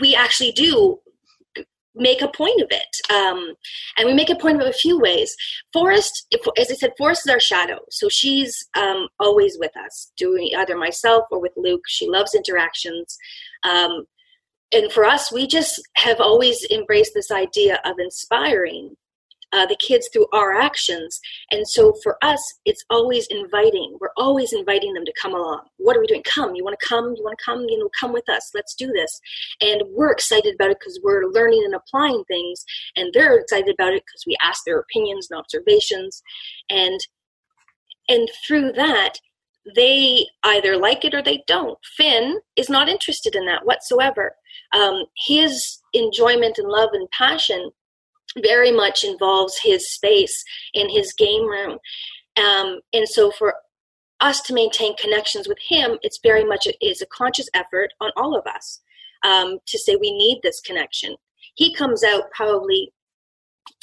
we 0.00 0.14
actually 0.14 0.52
do 0.52 1.00
make 1.94 2.22
a 2.22 2.28
point 2.28 2.60
of 2.60 2.68
it. 2.70 3.12
Um, 3.12 3.54
and 3.96 4.06
we 4.06 4.14
make 4.14 4.30
a 4.30 4.34
point 4.34 4.56
of 4.56 4.66
it 4.66 4.74
a 4.74 4.78
few 4.78 4.98
ways. 4.98 5.36
Forrest, 5.72 6.26
as 6.58 6.70
I 6.70 6.74
said, 6.74 6.92
Forrest 6.98 7.26
is 7.26 7.32
our 7.32 7.40
shadow. 7.40 7.80
So 7.90 8.08
she's 8.08 8.66
um, 8.76 9.08
always 9.20 9.56
with 9.58 9.76
us, 9.76 10.10
doing 10.16 10.50
either 10.56 10.76
myself 10.76 11.24
or 11.30 11.40
with 11.40 11.52
Luke. 11.56 11.84
She 11.86 12.08
loves 12.08 12.34
interactions. 12.34 13.16
Um, 13.62 14.06
and 14.72 14.90
for 14.90 15.04
us, 15.04 15.32
we 15.32 15.46
just 15.46 15.80
have 15.96 16.20
always 16.20 16.66
embraced 16.70 17.12
this 17.14 17.30
idea 17.30 17.80
of 17.84 17.98
inspiring 17.98 18.96
uh, 19.54 19.66
the 19.66 19.76
kids 19.76 20.08
through 20.12 20.26
our 20.32 20.52
actions. 20.52 21.20
And 21.52 21.66
so 21.66 21.94
for 22.02 22.18
us, 22.22 22.40
it's 22.64 22.84
always 22.90 23.28
inviting. 23.28 23.96
We're 24.00 24.08
always 24.16 24.52
inviting 24.52 24.94
them 24.94 25.04
to 25.04 25.12
come 25.20 25.32
along. 25.32 25.60
What 25.76 25.96
are 25.96 26.00
we 26.00 26.08
doing? 26.08 26.24
Come. 26.24 26.56
You 26.56 26.64
want 26.64 26.76
to 26.78 26.86
come? 26.86 27.14
You 27.16 27.22
want 27.22 27.38
to 27.38 27.44
come? 27.44 27.60
You 27.68 27.78
know, 27.78 27.88
come 27.98 28.12
with 28.12 28.28
us. 28.28 28.50
Let's 28.52 28.74
do 28.74 28.88
this. 28.88 29.20
And 29.60 29.82
we're 29.90 30.10
excited 30.10 30.56
about 30.56 30.70
it 30.70 30.78
because 30.80 30.98
we're 31.04 31.26
learning 31.26 31.62
and 31.64 31.74
applying 31.74 32.24
things. 32.24 32.64
And 32.96 33.12
they're 33.12 33.38
excited 33.38 33.72
about 33.72 33.92
it 33.92 34.02
because 34.04 34.24
we 34.26 34.36
ask 34.42 34.64
their 34.66 34.80
opinions 34.80 35.28
and 35.30 35.38
observations. 35.38 36.22
And 36.68 36.98
and 38.08 38.28
through 38.46 38.72
that, 38.72 39.14
they 39.74 40.26
either 40.42 40.76
like 40.76 41.04
it 41.04 41.14
or 41.14 41.22
they 41.22 41.42
don't. 41.46 41.78
Finn 41.96 42.38
is 42.56 42.68
not 42.68 42.88
interested 42.88 43.34
in 43.34 43.46
that 43.46 43.64
whatsoever. 43.64 44.34
Um, 44.72 45.04
his 45.26 45.80
enjoyment 45.92 46.58
and 46.58 46.68
love 46.68 46.90
and 46.92 47.08
passion 47.10 47.70
very 48.42 48.72
much 48.72 49.04
involves 49.04 49.58
his 49.58 49.90
space 49.90 50.44
in 50.74 50.90
his 50.90 51.12
game 51.12 51.46
room. 51.46 51.78
Um, 52.36 52.80
and 52.92 53.08
so 53.08 53.30
for 53.30 53.54
us 54.20 54.40
to 54.42 54.54
maintain 54.54 54.96
connections 54.96 55.48
with 55.48 55.58
him, 55.68 55.98
it's 56.02 56.20
very 56.22 56.44
much 56.44 56.66
a, 56.66 56.74
is 56.84 57.00
a 57.00 57.06
conscious 57.06 57.48
effort 57.54 57.90
on 58.00 58.10
all 58.16 58.36
of 58.36 58.46
us 58.46 58.80
um, 59.24 59.58
to 59.66 59.78
say 59.78 59.96
we 59.96 60.16
need 60.16 60.40
this 60.42 60.60
connection. 60.60 61.16
He 61.54 61.74
comes 61.74 62.02
out 62.02 62.24
probably 62.34 62.92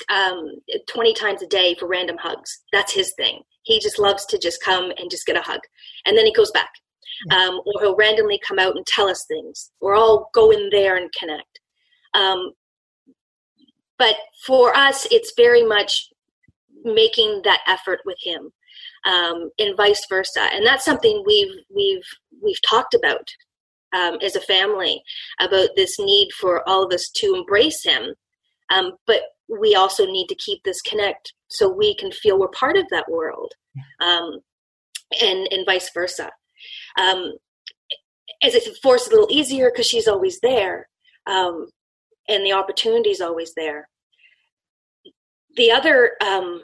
um, 0.10 0.52
20 0.90 1.14
times 1.14 1.42
a 1.42 1.48
day 1.48 1.76
for 1.80 1.88
random 1.88 2.18
hugs. 2.20 2.62
That's 2.72 2.94
his 2.94 3.14
thing. 3.16 3.42
He 3.64 3.80
just 3.80 4.00
loves 4.00 4.26
to 4.28 4.38
just 4.38 4.64
come 4.64 4.92
and 4.98 5.12
just 5.12 5.26
get 5.26 5.38
a 5.38 5.42
hug. 5.42 5.62
And 6.06 6.18
then 6.18 6.26
he 6.26 6.34
goes 6.34 6.52
back. 6.52 6.70
Um, 7.30 7.62
or 7.66 7.82
he'll 7.82 7.96
randomly 7.96 8.40
come 8.48 8.58
out 8.58 8.76
and 8.76 8.86
tell 8.88 9.08
us 9.08 9.26
things, 9.28 9.70
or 9.80 9.96
I'll 9.96 10.32
go 10.34 10.50
in 10.50 10.70
there 10.72 10.96
and 10.96 11.12
connect. 11.14 11.60
Um, 12.16 12.54
but 14.00 14.16
for 14.48 14.76
us, 14.76 15.06
it's 15.12 15.34
very 15.38 15.62
much 15.62 16.10
making 16.84 17.42
that 17.44 17.62
effort 17.68 18.00
with 18.06 18.18
him, 18.24 18.52
um, 19.06 19.52
and 19.60 19.78
vice 19.78 20.04
versa. 20.10 20.48
And 20.52 20.66
that's 20.66 20.86
something 20.86 21.24
we've 21.28 21.54
we've 21.70 22.08
we've 22.42 22.62
talked 22.68 22.96
about 22.96 23.28
um, 23.94 24.18
as 24.24 24.36
a 24.36 24.42
family 24.42 25.04
about 25.40 25.70
this 25.76 26.00
need 26.00 26.30
for 26.40 26.68
all 26.68 26.84
of 26.84 26.94
us 26.94 27.10
to 27.18 27.36
embrace 27.36 27.84
him. 27.84 28.16
Um, 28.74 28.94
but 29.06 29.22
we 29.60 29.76
also 29.76 30.06
need 30.06 30.28
to 30.28 30.36
keep 30.36 30.64
this 30.64 30.82
connect 30.82 31.34
so 31.50 31.70
we 31.70 31.96
can 31.96 32.12
feel 32.12 32.40
we're 32.40 32.48
part 32.50 32.78
of 32.78 32.86
that 32.90 33.10
world, 33.10 33.52
um, 34.00 34.40
and 35.22 35.48
and 35.52 35.66
vice 35.66 35.90
versa. 35.94 36.30
Um, 37.00 37.34
as 38.44 38.56
it's 38.56 38.80
forced 38.80 39.08
a 39.08 39.12
little 39.12 39.28
easier 39.30 39.70
because 39.70 39.88
she's 39.88 40.08
always 40.08 40.40
there, 40.40 40.88
um, 41.28 41.68
and 42.28 42.46
the 42.46 42.54
opportunity 42.54 43.10
is 43.10 43.22
always 43.22 43.54
there. 43.56 43.90
The 45.58 45.72
other 45.72 46.12
um, 46.26 46.64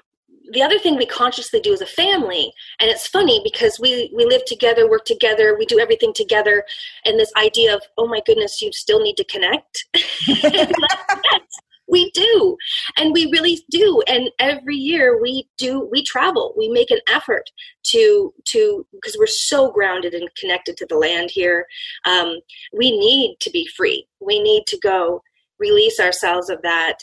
the 0.54 0.62
other 0.62 0.80
thing 0.80 0.96
we 0.96 1.06
consciously 1.06 1.60
do 1.60 1.74
as 1.74 1.82
a 1.82 1.86
family 1.86 2.52
and 2.80 2.90
it's 2.90 3.08
funny 3.08 3.42
because 3.44 3.80
we 3.80 4.12
we 4.16 4.26
live 4.26 4.46
together 4.46 4.90
work 4.90 5.04
together 5.04 5.58
we 5.58 5.66
do 5.66 5.80
everything 5.80 6.14
together 6.14 6.64
and 7.06 7.20
this 7.20 7.32
idea 7.38 7.76
of 7.76 7.82
oh 7.98 8.08
my 8.08 8.22
goodness 8.26 8.62
you 8.62 8.72
still 8.72 9.02
need 9.02 9.18
to 9.18 9.26
connect. 9.26 9.86
yes, 10.28 10.72
we 11.88 12.12
do 12.12 12.58
and 12.98 13.14
we 13.14 13.30
really 13.32 13.60
do 13.70 14.02
and 14.08 14.30
every 14.40 14.76
year 14.76 15.22
we 15.22 15.48
do 15.58 15.88
we 15.92 16.04
travel. 16.04 16.54
We 16.58 16.70
make 16.70 16.92
an 16.92 17.00
effort 17.10 17.44
to 17.88 18.34
to 18.46 18.86
because 18.94 19.16
we're 19.18 19.28
so 19.28 19.72
grounded 19.72 20.14
and 20.14 20.30
connected 20.36 20.78
to 20.78 20.86
the 20.86 20.98
land 20.98 21.32
here 21.32 21.66
um, 22.06 22.36
we 22.74 22.98
need 22.98 23.38
to 23.42 23.50
be 23.50 23.68
free. 23.76 24.08
We 24.20 24.42
need 24.42 24.64
to 24.68 24.80
go 24.82 25.22
release 25.60 26.00
ourselves 26.00 26.50
of 26.50 26.62
that 26.62 27.00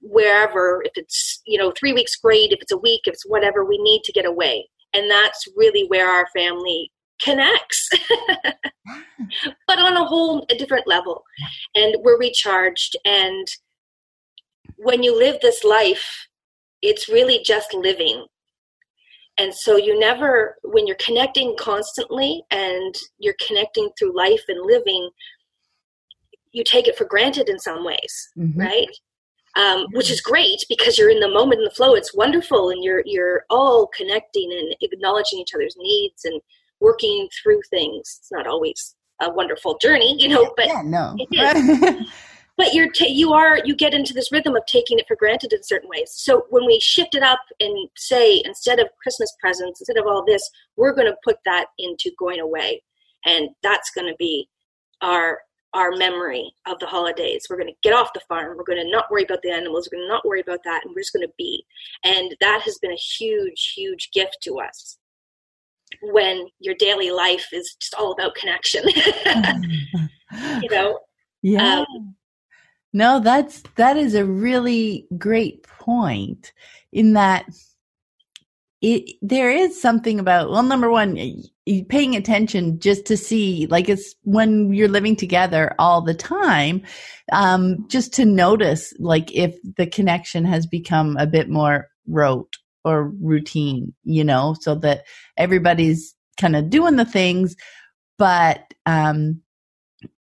wherever 0.00 0.82
if 0.84 0.92
it's 0.96 1.42
you 1.46 1.58
know 1.58 1.72
three 1.72 1.92
weeks 1.92 2.16
great. 2.16 2.52
If 2.52 2.60
it's 2.60 2.72
a 2.72 2.78
week 2.78 3.02
if 3.06 3.14
it's 3.14 3.26
whatever 3.26 3.64
we 3.64 3.78
need 3.78 4.02
to 4.04 4.12
get 4.12 4.26
away. 4.26 4.68
And 4.92 5.10
that's 5.10 5.48
really 5.56 5.86
where 5.88 6.08
our 6.08 6.26
family 6.34 6.92
connects. 7.20 7.88
But 9.66 9.78
on 9.78 9.96
a 9.96 10.04
whole 10.04 10.46
a 10.50 10.56
different 10.56 10.86
level. 10.86 11.22
And 11.74 11.96
we're 12.00 12.18
recharged 12.18 12.96
and 13.04 13.46
when 14.76 15.02
you 15.02 15.16
live 15.16 15.36
this 15.40 15.64
life 15.64 16.28
it's 16.82 17.08
really 17.08 17.40
just 17.44 17.72
living 17.74 18.26
and 19.38 19.54
so 19.54 19.76
you 19.76 19.98
never 19.98 20.56
when 20.64 20.86
you're 20.86 20.96
connecting 20.96 21.54
constantly 21.58 22.42
and 22.50 22.94
you're 23.18 23.36
connecting 23.46 23.90
through 23.98 24.16
life 24.16 24.42
and 24.48 24.64
living 24.64 25.10
you 26.52 26.62
take 26.64 26.86
it 26.86 26.96
for 26.96 27.04
granted 27.04 27.48
in 27.48 27.58
some 27.58 27.84
ways 27.84 28.28
mm-hmm. 28.38 28.60
right 28.60 28.90
um, 29.56 29.86
which 29.92 30.10
is 30.10 30.20
great 30.20 30.64
because 30.68 30.98
you're 30.98 31.10
in 31.10 31.20
the 31.20 31.28
moment 31.28 31.60
in 31.60 31.64
the 31.64 31.70
flow. 31.70 31.94
It's 31.94 32.14
wonderful, 32.14 32.70
and 32.70 32.82
you're 32.82 33.02
you're 33.06 33.44
all 33.50 33.86
connecting 33.96 34.50
and 34.52 34.74
acknowledging 34.80 35.38
each 35.38 35.54
other's 35.54 35.76
needs 35.78 36.24
and 36.24 36.40
working 36.80 37.28
through 37.42 37.60
things. 37.70 38.18
It's 38.20 38.32
not 38.32 38.46
always 38.46 38.96
a 39.20 39.32
wonderful 39.32 39.78
journey, 39.78 40.16
you 40.18 40.28
know, 40.28 40.52
but 40.56 40.66
yeah, 40.66 40.82
no. 40.84 41.16
but 42.56 42.72
you're 42.72 42.88
you 43.00 43.32
are 43.32 43.58
you 43.64 43.74
get 43.74 43.94
into 43.94 44.14
this 44.14 44.30
rhythm 44.30 44.56
of 44.56 44.64
taking 44.66 44.98
it 44.98 45.06
for 45.08 45.16
granted 45.16 45.52
in 45.52 45.62
certain 45.62 45.88
ways. 45.88 46.12
So 46.14 46.44
when 46.50 46.66
we 46.66 46.78
shift 46.80 47.14
it 47.14 47.22
up 47.22 47.40
and 47.60 47.88
say 47.96 48.42
instead 48.44 48.78
of 48.78 48.88
Christmas 49.02 49.34
presents, 49.40 49.80
instead 49.80 49.96
of 49.96 50.06
all 50.06 50.24
this, 50.24 50.48
we're 50.76 50.94
going 50.94 51.08
to 51.08 51.16
put 51.24 51.36
that 51.44 51.66
into 51.78 52.10
going 52.18 52.40
away, 52.40 52.82
and 53.24 53.48
that's 53.62 53.90
going 53.90 54.06
to 54.06 54.16
be 54.18 54.48
our 55.02 55.40
our 55.74 55.90
memory 55.96 56.52
of 56.66 56.78
the 56.78 56.86
holidays. 56.86 57.46
We're 57.50 57.56
going 57.56 57.68
to 57.68 57.74
get 57.82 57.92
off 57.92 58.12
the 58.14 58.20
farm. 58.28 58.56
We're 58.56 58.64
going 58.64 58.84
to 58.84 58.90
not 58.90 59.10
worry 59.10 59.24
about 59.24 59.42
the 59.42 59.50
animals. 59.50 59.88
We're 59.90 59.98
going 59.98 60.08
to 60.08 60.14
not 60.14 60.24
worry 60.24 60.40
about 60.40 60.60
that. 60.64 60.82
And 60.84 60.94
we're 60.94 61.02
just 61.02 61.12
going 61.12 61.26
to 61.26 61.34
be. 61.36 61.64
And 62.04 62.34
that 62.40 62.62
has 62.62 62.78
been 62.78 62.92
a 62.92 62.96
huge, 63.18 63.72
huge 63.74 64.10
gift 64.12 64.38
to 64.42 64.60
us 64.60 64.98
when 66.12 66.46
your 66.60 66.76
daily 66.78 67.10
life 67.10 67.48
is 67.52 67.74
just 67.80 67.94
all 67.94 68.12
about 68.12 68.36
connection. 68.36 68.84
you 70.62 70.68
know? 70.70 71.00
Yeah. 71.42 71.80
Um, 71.80 72.14
no, 72.94 73.18
that's, 73.18 73.62
that 73.74 73.96
is 73.96 74.14
a 74.14 74.24
really 74.24 75.06
great 75.18 75.64
point 75.64 76.52
in 76.92 77.14
that 77.14 77.44
it, 78.80 79.16
there 79.20 79.50
is 79.50 79.80
something 79.80 80.20
about, 80.20 80.50
well, 80.50 80.62
number 80.62 80.90
one, 80.90 81.16
paying 81.88 82.14
attention 82.14 82.78
just 82.78 83.04
to 83.06 83.16
see, 83.16 83.66
like 83.66 83.88
it's 83.88 84.14
when 84.22 84.72
you're 84.72 84.88
living 84.88 85.16
together 85.16 85.74
all 85.78 86.02
the 86.02 86.14
time, 86.14 86.82
um, 87.32 87.84
just 87.88 88.12
to 88.14 88.24
notice, 88.24 88.92
like 89.00 89.32
if 89.32 89.56
the 89.76 89.86
connection 89.86 90.44
has 90.44 90.64
become 90.64 91.16
a 91.16 91.26
bit 91.26 91.48
more 91.48 91.88
rote 92.06 92.58
or 92.84 93.08
routine, 93.08 93.92
you 94.04 94.22
know, 94.22 94.54
so 94.60 94.76
that 94.76 95.04
everybody's 95.36 96.14
kind 96.38 96.54
of 96.54 96.70
doing 96.70 96.96
the 96.96 97.04
things, 97.04 97.56
but, 98.18 98.72
um, 98.86 99.40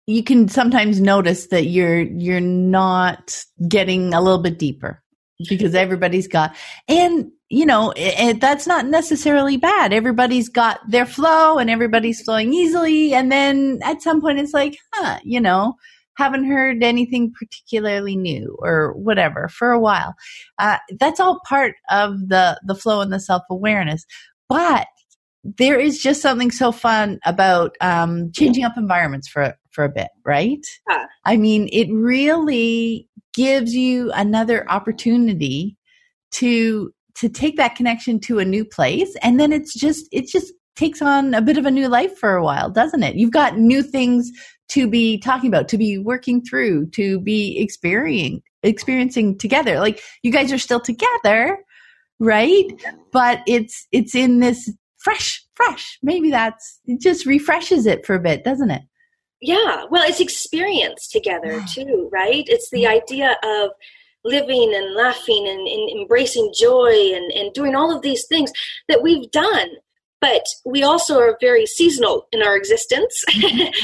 you 0.06 0.22
can 0.22 0.48
sometimes 0.48 1.00
notice 1.00 1.48
that 1.48 1.66
you're 1.66 2.00
you're 2.00 2.40
not 2.40 3.44
getting 3.68 4.14
a 4.14 4.20
little 4.20 4.42
bit 4.42 4.58
deeper 4.58 5.02
because 5.48 5.74
everybody's 5.74 6.28
got 6.28 6.54
and 6.88 7.30
you 7.50 7.66
know, 7.66 7.92
it, 7.96 8.40
that's 8.40 8.66
not 8.66 8.86
necessarily 8.86 9.56
bad. 9.56 9.92
Everybody's 9.92 10.48
got 10.48 10.78
their 10.88 11.04
flow 11.04 11.58
and 11.58 11.68
everybody's 11.68 12.22
flowing 12.22 12.54
easily. 12.54 13.12
And 13.12 13.30
then 13.30 13.80
at 13.82 14.02
some 14.02 14.20
point 14.20 14.38
it's 14.38 14.54
like, 14.54 14.78
huh, 14.94 15.18
you 15.24 15.40
know, 15.40 15.74
haven't 16.16 16.44
heard 16.44 16.84
anything 16.84 17.32
particularly 17.36 18.16
new 18.16 18.56
or 18.60 18.92
whatever 18.92 19.48
for 19.48 19.72
a 19.72 19.80
while. 19.80 20.14
Uh, 20.58 20.78
that's 21.00 21.18
all 21.18 21.40
part 21.48 21.74
of 21.90 22.28
the, 22.28 22.58
the 22.64 22.76
flow 22.76 23.00
and 23.00 23.12
the 23.12 23.18
self 23.18 23.42
awareness. 23.50 24.04
But 24.48 24.86
there 25.42 25.78
is 25.78 25.98
just 25.98 26.22
something 26.22 26.52
so 26.52 26.70
fun 26.70 27.18
about 27.24 27.74
um, 27.80 28.30
changing 28.32 28.62
up 28.62 28.76
environments 28.76 29.28
for 29.28 29.56
for 29.70 29.84
a 29.84 29.88
bit, 29.88 30.08
right? 30.24 30.64
Yeah. 30.88 31.06
I 31.24 31.36
mean, 31.36 31.68
it 31.72 31.88
really 31.90 33.08
gives 33.34 33.74
you 33.74 34.10
another 34.12 34.68
opportunity 34.70 35.76
to 36.32 36.92
to 37.16 37.28
take 37.28 37.56
that 37.56 37.74
connection 37.74 38.18
to 38.20 38.38
a 38.38 38.44
new 38.44 38.64
place 38.64 39.14
and 39.22 39.38
then 39.38 39.52
it's 39.52 39.74
just 39.74 40.06
it 40.12 40.26
just 40.28 40.52
takes 40.76 41.02
on 41.02 41.34
a 41.34 41.42
bit 41.42 41.58
of 41.58 41.66
a 41.66 41.70
new 41.70 41.88
life 41.88 42.16
for 42.16 42.36
a 42.36 42.42
while 42.42 42.70
doesn't 42.70 43.02
it? 43.02 43.16
You've 43.16 43.32
got 43.32 43.58
new 43.58 43.82
things 43.82 44.30
to 44.68 44.88
be 44.88 45.18
talking 45.18 45.48
about 45.48 45.68
to 45.68 45.78
be 45.78 45.98
working 45.98 46.42
through 46.42 46.86
to 46.90 47.20
be 47.20 47.58
experiencing 47.58 48.42
experiencing 48.62 49.38
together. 49.38 49.80
Like 49.80 50.00
you 50.22 50.30
guys 50.30 50.52
are 50.52 50.58
still 50.58 50.80
together 50.80 51.58
right? 52.20 52.66
But 53.10 53.40
it's 53.46 53.88
it's 53.90 54.14
in 54.14 54.38
this 54.38 54.72
fresh 54.98 55.42
fresh. 55.54 55.98
Maybe 56.02 56.30
that's 56.30 56.78
it 56.84 57.00
just 57.00 57.26
refreshes 57.26 57.86
it 57.86 58.06
for 58.06 58.14
a 58.14 58.20
bit 58.20 58.44
doesn't 58.44 58.70
it 58.70 58.82
yeah 59.40 59.84
well 59.90 60.04
it's 60.06 60.20
experience 60.20 61.08
together 61.08 61.62
too 61.74 62.08
right 62.12 62.44
it's 62.46 62.70
the 62.70 62.86
idea 62.86 63.36
of 63.42 63.70
living 64.22 64.74
and 64.74 64.94
laughing 64.94 65.48
and, 65.48 65.66
and, 65.66 65.98
embracing 65.98 66.52
joy 66.58 67.12
and, 67.14 67.32
and 67.32 67.54
doing 67.54 67.74
all 67.74 67.94
of 67.94 68.02
these 68.02 68.26
things 68.26 68.52
that 68.86 69.02
we've 69.02 69.30
done 69.30 69.68
but 70.20 70.44
we 70.66 70.82
also 70.82 71.18
are 71.18 71.38
very 71.40 71.66
seasonal 71.66 72.26
in 72.32 72.42
our 72.42 72.56
existence. 72.56 73.24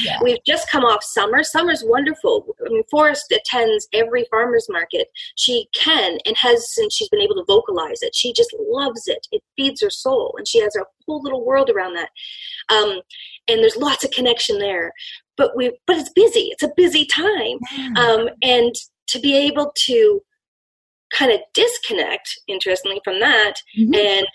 Yeah. 0.01 0.17
We've 0.23 0.43
just 0.45 0.69
come 0.69 0.83
off 0.83 1.03
summer. 1.03 1.43
Summer's 1.43 1.83
wonderful. 1.85 2.45
I 2.65 2.69
mean, 2.69 2.83
Forrest 2.89 3.31
attends 3.31 3.87
every 3.93 4.25
farmer's 4.29 4.67
market 4.69 5.07
she 5.35 5.67
can 5.73 6.17
and 6.25 6.35
has 6.37 6.73
since 6.73 6.93
she's 6.93 7.09
been 7.09 7.21
able 7.21 7.35
to 7.35 7.43
vocalize 7.47 8.01
it. 8.01 8.15
She 8.15 8.31
just 8.33 8.55
loves 8.59 9.07
it. 9.07 9.27
It 9.31 9.41
feeds 9.55 9.81
her 9.81 9.89
soul, 9.89 10.35
and 10.37 10.47
she 10.47 10.59
has 10.59 10.75
a 10.75 10.85
whole 11.05 11.21
little 11.21 11.45
world 11.45 11.69
around 11.69 11.95
that. 11.95 12.09
Um, 12.69 13.01
and 13.47 13.59
there's 13.59 13.75
lots 13.75 14.03
of 14.03 14.11
connection 14.11 14.59
there. 14.59 14.93
But 15.37 15.55
we, 15.55 15.77
but 15.85 15.97
it's 15.97 16.11
busy. 16.11 16.49
It's 16.51 16.63
a 16.63 16.71
busy 16.75 17.05
time, 17.05 17.59
um, 17.95 18.29
and 18.41 18.73
to 19.07 19.19
be 19.19 19.35
able 19.35 19.71
to 19.85 20.21
kind 21.13 21.31
of 21.31 21.39
disconnect, 21.53 22.27
interestingly, 22.47 22.99
from 23.03 23.19
that, 23.19 23.53
Mhm. 23.79 23.95
and 23.95 24.27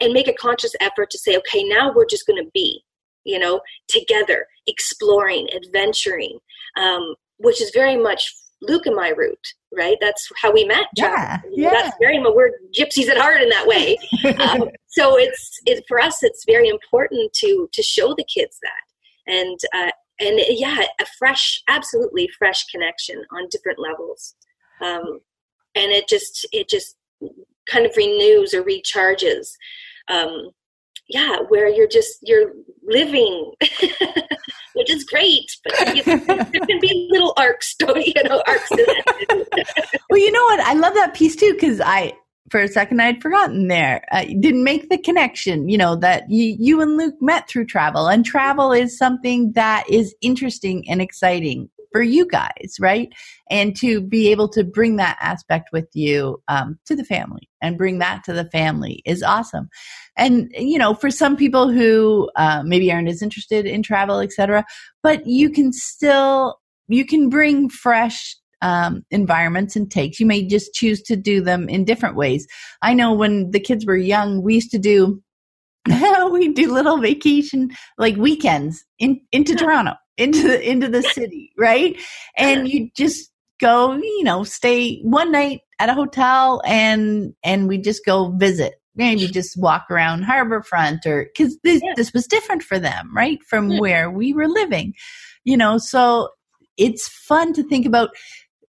and 0.00 0.12
make 0.12 0.28
a 0.28 0.32
conscious 0.34 0.72
effort 0.80 1.10
to 1.10 1.18
say, 1.18 1.36
okay, 1.36 1.64
now 1.64 1.92
we're 1.92 2.06
just 2.06 2.24
going 2.24 2.42
to 2.42 2.48
be, 2.54 2.84
you 3.24 3.36
know, 3.36 3.60
together, 3.88 4.46
exploring, 4.68 5.48
adventuring, 5.52 6.38
um, 6.76 7.16
which 7.38 7.60
is 7.60 7.72
very 7.74 7.96
much 7.96 8.32
Luke 8.60 8.86
and 8.86 8.94
my 8.94 9.08
route, 9.08 9.46
right? 9.76 9.96
That's 10.00 10.24
how 10.40 10.52
we 10.52 10.64
met. 10.64 10.86
Yeah, 10.96 11.40
yeah. 11.50 11.70
That's 11.70 11.96
very 12.00 12.20
much 12.20 12.32
we're 12.34 12.52
gypsies 12.78 13.08
at 13.08 13.18
heart 13.18 13.42
in 13.42 13.48
that 13.48 13.66
way. 13.66 13.96
um, 14.38 14.70
so 14.86 15.18
it's 15.18 15.58
it, 15.66 15.82
for 15.88 16.00
us. 16.00 16.22
It's 16.22 16.44
very 16.46 16.68
important 16.68 17.32
to 17.40 17.68
to 17.72 17.82
show 17.82 18.14
the 18.14 18.24
kids 18.32 18.58
that, 18.62 19.32
and 19.34 19.58
uh, 19.74 19.90
and 20.20 20.40
yeah, 20.48 20.82
a 21.00 21.06
fresh, 21.18 21.62
absolutely 21.68 22.28
fresh 22.38 22.64
connection 22.66 23.22
on 23.32 23.48
different 23.50 23.78
levels, 23.78 24.34
um, 24.80 25.20
and 25.74 25.90
it 25.90 26.08
just 26.08 26.46
it 26.52 26.68
just 26.68 26.96
kind 27.68 27.86
of 27.86 27.96
renews 27.96 28.54
or 28.54 28.62
recharges. 28.62 29.52
Um, 30.08 30.50
yeah, 31.08 31.38
where 31.48 31.68
you're 31.68 31.88
just 31.88 32.18
you're 32.22 32.52
living, 32.82 33.52
which 34.74 34.90
is 34.90 35.04
great, 35.04 35.50
but 35.64 35.96
you, 35.96 36.02
there 36.02 36.66
can 36.66 36.80
be 36.80 37.08
little 37.10 37.34
arcs, 37.36 37.74
you 37.96 38.22
know, 38.24 38.42
arcs. 38.46 38.70
Well, 40.10 40.20
you 40.20 40.32
know 40.32 40.42
what? 40.44 40.60
I 40.60 40.74
love 40.74 40.94
that 40.94 41.14
piece 41.14 41.36
too 41.36 41.52
because 41.52 41.80
I, 41.80 42.12
for 42.50 42.60
a 42.60 42.68
second, 42.68 43.00
I'd 43.00 43.22
forgotten 43.22 43.68
there. 43.68 44.04
I 44.10 44.36
didn't 44.40 44.64
make 44.64 44.88
the 44.88 44.98
connection, 44.98 45.68
you 45.68 45.78
know, 45.78 45.96
that 45.96 46.30
you, 46.30 46.56
you 46.58 46.80
and 46.80 46.96
Luke 46.96 47.14
met 47.20 47.48
through 47.48 47.66
travel, 47.66 48.08
and 48.08 48.24
travel 48.24 48.72
is 48.72 48.98
something 48.98 49.52
that 49.52 49.84
is 49.88 50.14
interesting 50.20 50.88
and 50.88 51.00
exciting 51.00 51.70
for 51.92 52.02
you 52.02 52.26
guys, 52.26 52.76
right? 52.80 53.12
And 53.50 53.76
to 53.76 54.00
be 54.00 54.30
able 54.30 54.48
to 54.50 54.64
bring 54.64 54.96
that 54.96 55.18
aspect 55.20 55.68
with 55.72 55.88
you 55.92 56.42
um, 56.48 56.78
to 56.86 56.96
the 56.96 57.04
family 57.04 57.48
and 57.60 57.78
bring 57.78 57.98
that 57.98 58.24
to 58.24 58.32
the 58.32 58.48
family 58.50 59.02
is 59.04 59.22
awesome. 59.22 59.68
And 60.16 60.50
you 60.56 60.78
know, 60.78 60.94
for 60.94 61.10
some 61.10 61.36
people 61.36 61.70
who 61.70 62.30
uh, 62.36 62.62
maybe 62.64 62.90
aren't 62.90 63.08
as 63.08 63.22
interested 63.22 63.66
in 63.66 63.82
travel, 63.82 64.20
etc., 64.20 64.64
but 65.02 65.26
you 65.26 65.50
can 65.50 65.72
still 65.72 66.58
you 66.88 67.06
can 67.06 67.28
bring 67.28 67.68
fresh 67.68 68.36
um, 68.62 69.04
environments 69.10 69.76
and 69.76 69.90
takes. 69.90 70.18
You 70.18 70.26
may 70.26 70.46
just 70.46 70.72
choose 70.72 71.02
to 71.02 71.16
do 71.16 71.42
them 71.42 71.68
in 71.68 71.84
different 71.84 72.16
ways. 72.16 72.46
I 72.80 72.94
know 72.94 73.12
when 73.12 73.50
the 73.50 73.60
kids 73.60 73.84
were 73.84 73.96
young, 73.96 74.42
we 74.42 74.54
used 74.54 74.70
to 74.70 74.78
do 74.78 75.22
we 76.30 76.52
do 76.52 76.72
little 76.72 76.98
vacation 76.98 77.70
like 77.98 78.16
weekends 78.16 78.84
in 78.98 79.20
into 79.32 79.54
Toronto, 79.54 79.94
into 80.16 80.42
the 80.42 80.70
into 80.70 80.88
the 80.88 81.02
city, 81.14 81.52
right? 81.58 82.00
And 82.36 82.68
you 82.68 82.88
just 82.96 83.30
go, 83.60 83.94
you 83.94 84.24
know, 84.24 84.44
stay 84.44 85.00
one 85.02 85.32
night 85.32 85.60
at 85.80 85.88
a 85.88 85.94
hotel 85.94 86.62
and 86.64 87.34
and 87.42 87.68
we 87.68 87.78
just 87.78 88.04
go 88.04 88.30
visit. 88.36 88.74
Maybe 88.94 89.26
just 89.32 89.60
walk 89.60 89.86
around 89.90 90.24
Harbourfront 90.24 91.04
or 91.06 91.24
because 91.24 91.58
this, 91.64 91.82
Yeah. 91.82 91.94
this 91.96 92.12
was 92.12 92.26
different 92.26 92.62
for 92.62 92.78
them, 92.78 93.10
right? 93.14 93.38
From 93.48 93.70
Yeah. 93.70 93.80
where 93.80 94.10
we 94.10 94.32
were 94.32 94.48
living, 94.48 94.94
you 95.44 95.56
know. 95.56 95.78
So 95.78 96.28
it's 96.76 97.08
fun 97.08 97.52
to 97.54 97.62
think 97.64 97.86
about 97.86 98.10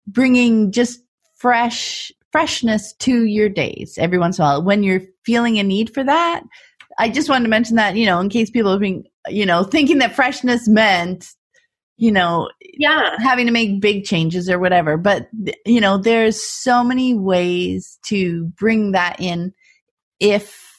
bringing 0.07 0.73
just 0.73 1.01
fresh 1.37 2.13
freshness 2.31 2.95
to 2.95 3.25
your 3.25 3.49
days 3.49 3.99
every 3.99 4.19
once 4.19 4.39
in 4.39 4.45
a 4.45 4.49
while. 4.49 4.63
When 4.63 4.83
you're 4.83 5.03
feeling 5.25 5.59
a 5.59 5.63
need 5.63 5.93
for 5.95 6.03
that 6.05 6.43
i 6.99 7.09
just 7.09 7.29
wanted 7.29 7.45
to 7.45 7.49
mention 7.49 7.77
that 7.77 7.97
you 7.97 8.05
know 8.05 8.21
in 8.21 8.29
case 8.29 8.51
people 8.51 8.71
are 8.71 8.79
being 8.79 9.03
you 9.29 9.47
know 9.47 9.65
thinking 9.65 9.99
that 9.99 10.15
freshness 10.15 10.69
meant 10.69 11.27
you 11.97 12.13
know 12.13 12.51
Yeah, 12.75 13.17
having 13.19 13.47
to 13.47 13.53
make 13.53 13.81
big 13.81 14.05
changes 14.05 14.49
or 14.49 14.59
whatever. 14.59 14.97
But 14.97 15.29
you 15.65 15.81
know 15.81 15.99
there's 15.99 16.43
so 16.43 16.83
many 16.83 17.15
ways 17.15 17.99
to 18.07 18.47
bring 18.59 18.93
that 18.93 19.21
in 19.21 19.53
if 20.19 20.72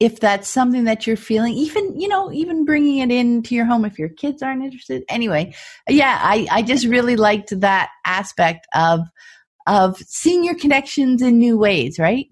if 0.00 0.18
that's 0.18 0.48
something 0.48 0.84
that 0.84 1.06
you're 1.06 1.16
feeling 1.16 1.52
even 1.52 1.98
you 2.00 2.08
know 2.08 2.32
even 2.32 2.64
bringing 2.64 2.98
it 2.98 3.12
into 3.14 3.54
your 3.54 3.66
home 3.66 3.84
if 3.84 3.98
your 3.98 4.08
kids 4.08 4.42
aren't 4.42 4.64
interested 4.64 5.04
anyway 5.08 5.54
yeah 5.88 6.18
i 6.22 6.46
i 6.50 6.62
just 6.62 6.86
really 6.86 7.16
liked 7.16 7.58
that 7.60 7.90
aspect 8.06 8.66
of 8.74 9.00
of 9.66 9.98
seeing 9.98 10.42
your 10.42 10.56
connections 10.56 11.22
in 11.22 11.38
new 11.38 11.56
ways 11.56 11.98
right 11.98 12.26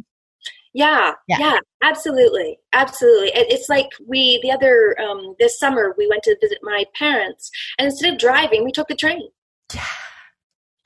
Yeah, 0.74 1.12
Yeah. 1.26 1.38
yeah, 1.40 1.58
absolutely, 1.82 2.58
absolutely. 2.72 3.28
It, 3.28 3.46
it's 3.50 3.68
like 3.68 3.88
we 4.06 4.38
the 4.42 4.52
other 4.52 4.96
um, 5.00 5.34
this 5.38 5.58
summer 5.58 5.94
we 5.98 6.06
went 6.06 6.22
to 6.24 6.36
visit 6.40 6.58
my 6.62 6.84
parents, 6.94 7.50
and 7.78 7.86
instead 7.86 8.12
of 8.12 8.18
driving, 8.18 8.64
we 8.64 8.72
took 8.72 8.88
the 8.88 8.94
train. 8.94 9.28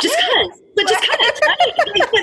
Just 0.01 0.17
cause, 0.19 0.61
but 0.75 0.89
just 0.89 1.09
cause, 1.09 1.41
right? 1.47 1.73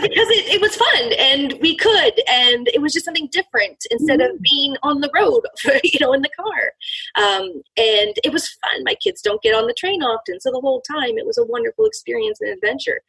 because 0.02 0.28
it, 0.30 0.56
it 0.56 0.62
was 0.62 0.76
fun 0.76 1.14
and 1.18 1.54
we 1.62 1.78
could, 1.78 2.14
and 2.28 2.68
it 2.74 2.82
was 2.82 2.94
just 2.94 3.06
something 3.06 3.30
different 3.32 3.78
instead 3.92 4.22
of 4.22 4.32
being 4.42 4.76
on 4.84 5.02
the 5.02 5.10
road, 5.16 5.42
you 5.84 6.00
know, 6.02 6.14
in 6.14 6.22
the 6.22 6.30
car. 6.30 7.24
Um, 7.24 7.62
and 7.78 8.14
it 8.24 8.34
was 8.34 8.50
fun. 8.50 8.84
My 8.84 8.96
kids 8.96 9.22
don't 9.22 9.42
get 9.42 9.56
on 9.56 9.68
the 9.68 9.74
train 9.74 10.02
often, 10.02 10.40
so 10.40 10.52
the 10.52 10.62
whole 10.62 10.82
time 10.82 11.18
it 11.18 11.26
was 11.26 11.38
a 11.38 11.46
wonderful 11.46 11.86
experience 11.86 12.42
and 12.42 12.52
adventure, 12.52 13.02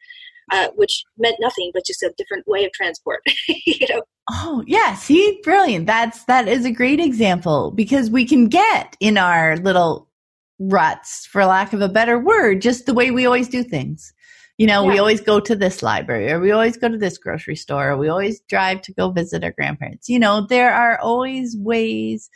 uh, 0.51 0.69
which 0.75 1.03
meant 1.17 1.37
nothing 1.39 1.71
but 1.73 1.85
just 1.85 2.03
a 2.03 2.13
different 2.17 2.47
way 2.47 2.63
of 2.63 2.71
transport. 2.71 3.21
you 3.47 3.87
know, 3.89 4.03
Oh, 4.29 4.63
yeah. 4.65 4.93
See, 4.95 5.39
brilliant. 5.43 5.87
That's, 5.87 6.23
that 6.25 6.47
is 6.47 6.63
a 6.63 6.71
great 6.71 6.99
example 6.99 7.71
because 7.71 8.09
we 8.09 8.25
can 8.25 8.47
get 8.47 8.95
in 8.99 9.17
our 9.17 9.57
little 9.57 10.07
ruts, 10.59 11.25
for 11.25 11.45
lack 11.45 11.73
of 11.73 11.81
a 11.81 11.89
better 11.89 12.19
word, 12.19 12.61
just 12.61 12.85
the 12.85 12.93
way 12.93 13.11
we 13.11 13.25
always 13.25 13.49
do 13.49 13.63
things. 13.63 14.13
You 14.61 14.67
know, 14.67 14.85
we 14.85 14.99
always 14.99 15.21
go 15.21 15.39
to 15.39 15.55
this 15.55 15.81
library 15.81 16.31
or 16.31 16.39
we 16.39 16.51
always 16.51 16.77
go 16.77 16.87
to 16.87 16.95
this 16.95 17.17
grocery 17.17 17.55
store 17.55 17.89
or 17.89 17.97
we 17.97 18.09
always 18.09 18.41
drive 18.41 18.83
to 18.83 18.93
go 18.93 19.09
visit 19.09 19.43
our 19.43 19.49
grandparents. 19.49 20.07
You 20.07 20.19
know, 20.19 20.45
there 20.47 20.71
are 20.71 20.99
always 20.99 21.57
ways 21.57 22.29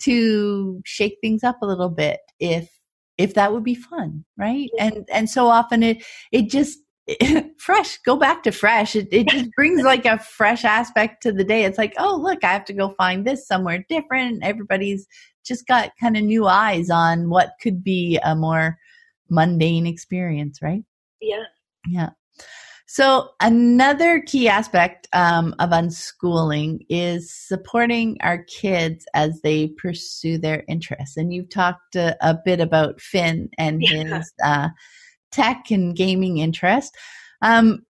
to 0.00 0.82
shake 0.84 1.18
things 1.22 1.44
up 1.44 1.58
a 1.62 1.66
little 1.66 1.88
bit 1.88 2.18
if, 2.40 2.68
if 3.16 3.34
that 3.34 3.52
would 3.52 3.62
be 3.62 3.76
fun, 3.76 4.24
right? 4.36 4.70
And, 4.76 5.08
and 5.12 5.30
so 5.30 5.46
often 5.46 5.84
it, 5.84 6.04
it 6.32 6.50
just, 6.50 6.80
fresh 7.58 7.96
go 8.04 8.16
back 8.16 8.42
to 8.42 8.50
fresh 8.50 8.94
it, 8.94 9.08
it 9.12 9.28
just 9.28 9.48
brings 9.56 9.82
like 9.82 10.04
a 10.04 10.18
fresh 10.18 10.62
aspect 10.62 11.22
to 11.22 11.32
the 11.32 11.42
day 11.42 11.64
it's 11.64 11.78
like 11.78 11.94
oh 11.96 12.20
look 12.22 12.44
i 12.44 12.52
have 12.52 12.66
to 12.66 12.74
go 12.74 12.90
find 12.98 13.26
this 13.26 13.46
somewhere 13.46 13.82
different 13.88 14.44
everybody's 14.44 15.06
just 15.42 15.66
got 15.66 15.90
kind 15.98 16.18
of 16.18 16.22
new 16.22 16.46
eyes 16.46 16.90
on 16.90 17.30
what 17.30 17.52
could 17.62 17.82
be 17.82 18.20
a 18.22 18.36
more 18.36 18.76
mundane 19.30 19.86
experience 19.86 20.60
right 20.60 20.84
yeah. 21.20 21.44
Yeah 21.86 22.10
so 22.90 23.28
another 23.42 24.20
key 24.22 24.48
aspect 24.48 25.08
um, 25.12 25.54
of 25.58 25.70
unschooling 25.70 26.86
is 26.88 27.30
supporting 27.30 28.16
our 28.22 28.44
kids 28.44 29.04
as 29.12 29.42
they 29.42 29.68
pursue 29.76 30.38
their 30.38 30.64
interests 30.68 31.18
and 31.18 31.32
you've 31.34 31.50
talked 31.50 31.96
a, 31.96 32.16
a 32.26 32.38
bit 32.46 32.60
about 32.60 32.98
finn 32.98 33.50
and 33.58 33.82
Yeah. 33.82 34.18
his 34.18 34.32
uh, 34.42 34.68
tech 35.30 35.70
and 35.70 35.94
gaming 35.94 36.38
interest. 36.38 36.96
Um, 37.42 37.84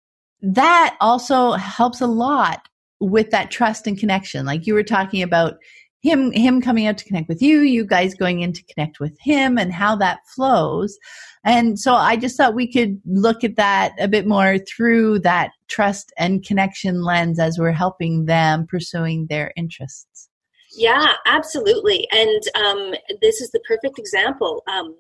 that 0.43 0.97
also 1.01 1.53
helps 1.53 2.01
a 2.01 2.07
lot 2.07 2.69
with 3.01 3.31
that 3.31 3.51
trust 3.51 3.89
and 3.89 3.99
connection. 3.99 4.47
Like 4.47 4.65
you 4.65 4.75
were 4.75 4.85
talking 4.85 5.23
about 5.23 5.55
him, 6.03 6.31
him 6.33 6.61
coming 6.61 6.87
out 6.87 6.99
to 6.99 7.05
connect 7.05 7.29
with 7.29 7.43
you, 7.43 7.61
you 7.61 7.85
guys 7.85 8.15
going 8.15 8.43
in 8.43 8.53
to 8.53 8.63
connect 8.65 9.01
with 9.01 9.19
him 9.21 9.59
and 9.59 9.73
how 9.73 9.97
that 9.97 10.21
flows. 10.35 10.97
And 11.45 11.79
so 11.79 11.95
I 11.95 12.17
just 12.17 12.37
thought 12.37 12.55
we 12.55 12.71
could 12.71 13.01
look 13.05 13.45
at 13.45 13.57
that 13.57 13.93
a 13.99 14.09
bit 14.09 14.27
more 14.27 14.59
through 14.59 15.21
that 15.21 15.51
trust 15.69 16.13
and 16.17 16.45
connection 16.45 17.03
lens 17.03 17.39
as 17.39 17.59
we're 17.59 17.73
helping 17.73 18.25
them 18.25 18.67
pursuing 18.67 19.27
their 19.27 19.53
interests. 19.57 20.29
Yeah, 20.77 21.13
absolutely. 21.27 22.09
And 22.11 22.43
um, 22.55 22.95
this 23.21 23.41
is 23.41 23.51
the 23.51 23.61
perfect 23.61 23.99
example. 23.99 24.63
Um, 24.67 24.97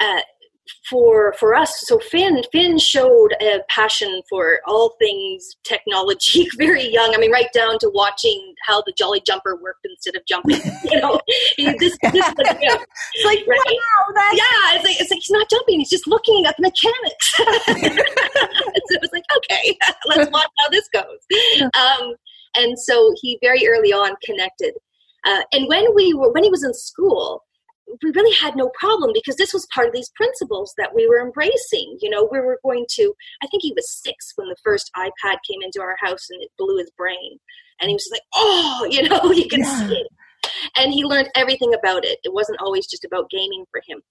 uh, 0.00 0.20
for 0.88 1.34
for 1.38 1.54
us, 1.54 1.72
so 1.86 1.98
Finn 1.98 2.42
Finn 2.52 2.78
showed 2.78 3.30
a 3.40 3.60
passion 3.68 4.22
for 4.28 4.60
all 4.66 4.94
things 4.98 5.56
technology 5.64 6.48
very 6.58 6.88
young. 6.88 7.14
I 7.14 7.18
mean, 7.18 7.30
right 7.32 7.52
down 7.52 7.78
to 7.80 7.90
watching 7.94 8.54
how 8.66 8.80
the 8.82 8.92
Jolly 8.96 9.22
Jumper 9.26 9.56
worked 9.62 9.84
instead 9.84 10.16
of 10.16 10.24
jumping. 10.26 10.60
You 10.84 11.00
know, 11.00 11.18
this, 11.56 11.96
this 12.02 12.12
was, 12.12 12.56
you 12.60 12.68
know, 12.68 12.76
It's 13.14 13.24
like, 13.24 13.38
Right. 13.46 13.58
wow, 13.66 14.12
that's 14.14 14.36
yeah, 14.36 14.74
it's 14.76 14.84
like 14.84 15.00
it's 15.00 15.10
like 15.10 15.20
he's 15.22 15.30
not 15.30 15.48
jumping; 15.50 15.78
he's 15.80 15.90
just 15.90 16.06
looking 16.06 16.44
at 16.46 16.56
the 16.56 16.62
mechanics. 16.62 17.34
so 17.36 17.44
it 18.94 19.00
was 19.00 19.10
like, 19.12 19.24
okay, 19.36 19.76
let's 20.06 20.30
watch 20.30 20.48
how 20.58 20.68
this 20.70 20.88
goes. 20.92 21.70
Um, 21.74 22.14
and 22.56 22.78
so 22.78 23.12
he 23.20 23.38
very 23.42 23.66
early 23.66 23.92
on 23.92 24.14
connected. 24.24 24.74
Uh, 25.24 25.42
and 25.52 25.68
when 25.68 25.94
we 25.94 26.14
were 26.14 26.30
when 26.32 26.44
he 26.44 26.50
was 26.50 26.64
in 26.64 26.74
school, 26.74 27.42
we 28.02 28.10
really 28.14 28.34
had 28.34 28.56
no 28.56 28.70
problem 28.78 29.10
because 29.12 29.36
this 29.36 29.52
was 29.52 29.66
part 29.74 29.86
of 29.86 29.92
these 29.92 30.10
principles 30.16 30.74
that 30.78 30.94
we 30.94 31.06
were 31.06 31.20
embracing. 31.20 31.98
You 32.00 32.10
know, 32.10 32.28
we 32.30 32.40
were 32.40 32.58
going 32.64 32.86
to. 32.92 33.14
I 33.42 33.46
think 33.46 33.62
he 33.62 33.72
was 33.74 34.00
six 34.02 34.32
when 34.36 34.48
the 34.48 34.56
first 34.64 34.90
iPad 34.96 35.36
came 35.48 35.62
into 35.62 35.80
our 35.80 35.96
house 36.00 36.26
and 36.30 36.42
it 36.42 36.50
blew 36.58 36.78
his 36.78 36.90
brain, 36.96 37.38
and 37.80 37.88
he 37.88 37.94
was 37.94 38.08
like, 38.10 38.22
"Oh, 38.34 38.86
you 38.90 39.08
know, 39.08 39.32
you 39.32 39.48
can 39.48 39.60
yeah. 39.60 39.88
see." 39.88 39.94
It. 39.94 40.08
And 40.76 40.92
he 40.92 41.04
learned 41.04 41.30
everything 41.34 41.72
about 41.74 42.04
it. 42.04 42.18
It 42.22 42.32
wasn't 42.32 42.60
always 42.60 42.86
just 42.86 43.04
about 43.04 43.30
gaming 43.30 43.64
for 43.70 43.80
him. 43.86 44.02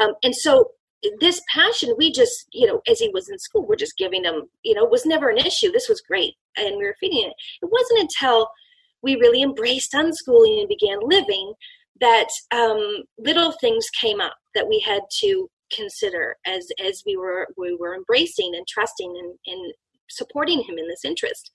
Um, 0.00 0.14
and 0.22 0.34
so 0.34 0.70
this 1.18 1.40
passion 1.52 1.94
we 1.96 2.12
just 2.12 2.46
you 2.52 2.66
know 2.66 2.82
as 2.86 2.98
he 2.98 3.08
was 3.08 3.28
in 3.30 3.38
school 3.38 3.66
we're 3.66 3.74
just 3.74 3.96
giving 3.96 4.24
him 4.24 4.42
you 4.62 4.74
know 4.74 4.84
was 4.84 5.06
never 5.06 5.30
an 5.30 5.38
issue 5.38 5.72
this 5.72 5.88
was 5.88 6.02
great 6.02 6.34
and 6.56 6.76
we 6.76 6.84
were 6.84 6.96
feeding 7.00 7.26
it 7.26 7.32
it 7.62 7.70
wasn't 7.70 8.00
until 8.00 8.48
we 9.02 9.14
really 9.16 9.42
embraced 9.42 9.92
unschooling 9.92 10.60
and 10.60 10.68
began 10.68 10.98
living 11.02 11.54
that 12.00 12.28
um, 12.52 13.04
little 13.18 13.52
things 13.52 13.88
came 13.90 14.20
up 14.20 14.36
that 14.54 14.68
we 14.68 14.80
had 14.80 15.02
to 15.20 15.48
consider 15.72 16.36
as 16.46 16.68
as 16.84 17.02
we 17.06 17.16
were 17.16 17.46
we 17.56 17.76
were 17.76 17.94
embracing 17.94 18.52
and 18.56 18.66
trusting 18.66 19.14
and, 19.16 19.38
and 19.46 19.72
supporting 20.10 20.62
him 20.62 20.76
in 20.76 20.88
this 20.88 21.04
interest 21.04 21.52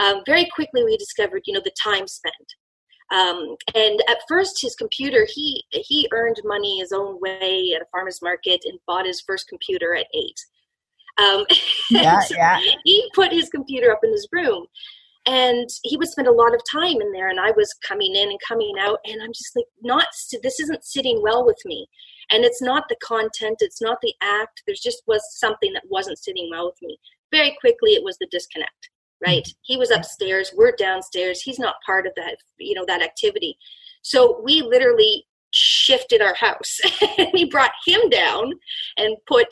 um, 0.00 0.22
very 0.24 0.48
quickly 0.54 0.82
we 0.82 0.96
discovered 0.96 1.42
you 1.44 1.52
know 1.52 1.60
the 1.62 1.72
time 1.82 2.06
spent 2.06 2.54
um, 3.12 3.56
and 3.74 4.00
at 4.08 4.18
first, 4.28 4.60
his 4.62 4.76
computer, 4.76 5.26
he 5.28 5.64
he 5.72 6.08
earned 6.12 6.40
money 6.44 6.78
his 6.78 6.92
own 6.92 7.20
way 7.20 7.72
at 7.74 7.82
a 7.82 7.86
farmer's 7.90 8.22
market 8.22 8.60
and 8.64 8.78
bought 8.86 9.06
his 9.06 9.20
first 9.20 9.48
computer 9.48 9.94
at 9.96 10.06
eight. 10.14 10.38
Um, 11.18 11.44
yeah, 11.90 12.20
yeah. 12.30 12.60
He 12.84 13.10
put 13.14 13.32
his 13.32 13.48
computer 13.48 13.90
up 13.90 14.00
in 14.04 14.12
his 14.12 14.28
room, 14.30 14.66
and 15.30 15.68
he 15.84 15.96
would 15.96 16.08
spend 16.08 16.26
a 16.26 16.32
lot 16.32 16.54
of 16.54 16.60
time 16.70 17.00
in 17.00 17.12
there. 17.12 17.28
And 17.28 17.38
I 17.38 17.52
was 17.52 17.72
coming 17.86 18.16
in 18.16 18.30
and 18.30 18.38
coming 18.46 18.74
out, 18.80 18.98
and 19.04 19.22
I'm 19.22 19.32
just 19.32 19.54
like, 19.54 19.66
not 19.80 20.06
this 20.42 20.58
isn't 20.58 20.84
sitting 20.84 21.22
well 21.22 21.46
with 21.46 21.58
me. 21.64 21.86
And 22.32 22.44
it's 22.44 22.60
not 22.60 22.84
the 22.88 22.96
content, 23.02 23.58
it's 23.60 23.80
not 23.80 23.98
the 24.02 24.14
act. 24.20 24.62
There's 24.66 24.80
just 24.80 25.02
was 25.06 25.22
something 25.38 25.72
that 25.74 25.84
wasn't 25.88 26.18
sitting 26.18 26.48
well 26.50 26.66
with 26.66 26.82
me. 26.82 26.98
Very 27.30 27.56
quickly, 27.60 27.92
it 27.92 28.04
was 28.04 28.18
the 28.18 28.28
disconnect 28.30 28.90
right 29.22 29.42
mm-hmm. 29.42 29.60
he 29.62 29.76
was 29.76 29.90
upstairs 29.90 30.50
we're 30.56 30.72
downstairs 30.72 31.42
he's 31.42 31.58
not 31.58 31.74
part 31.84 32.06
of 32.06 32.12
that 32.16 32.36
you 32.58 32.74
know 32.74 32.84
that 32.86 33.02
activity 33.02 33.54
so 34.02 34.40
we 34.42 34.62
literally 34.62 35.26
shifted 35.52 36.22
our 36.22 36.34
house 36.34 36.78
and 37.18 37.28
we 37.34 37.44
brought 37.44 37.72
him 37.86 38.08
down 38.08 38.50
and 38.96 39.14
put 39.26 39.48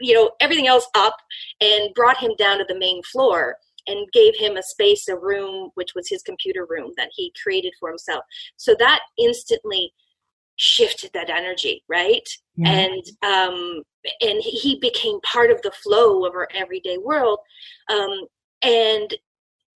you 0.00 0.14
know 0.14 0.30
everything 0.40 0.66
else 0.66 0.86
up 0.94 1.16
and 1.60 1.92
brought 1.94 2.18
him 2.18 2.32
down 2.38 2.58
to 2.58 2.64
the 2.68 2.78
main 2.78 3.02
floor 3.02 3.56
and 3.86 4.10
gave 4.12 4.34
him 4.36 4.56
a 4.56 4.62
space 4.62 5.08
a 5.08 5.16
room 5.16 5.70
which 5.74 5.94
was 5.94 6.08
his 6.08 6.22
computer 6.22 6.66
room 6.68 6.92
that 6.96 7.10
he 7.14 7.32
created 7.42 7.72
for 7.78 7.88
himself. 7.88 8.24
So 8.56 8.74
that 8.78 9.00
instantly 9.18 9.92
shifted 10.56 11.10
that 11.14 11.30
energy 11.30 11.82
right? 11.88 12.28
Yeah. 12.56 12.70
and 12.70 13.02
um 13.22 13.82
and 14.20 14.40
he 14.42 14.78
became 14.80 15.20
part 15.20 15.50
of 15.50 15.62
the 15.62 15.72
flow 15.72 16.24
of 16.24 16.34
our 16.34 16.48
everyday 16.54 16.98
world. 16.98 17.38
Um 17.90 18.26
and 18.62 19.14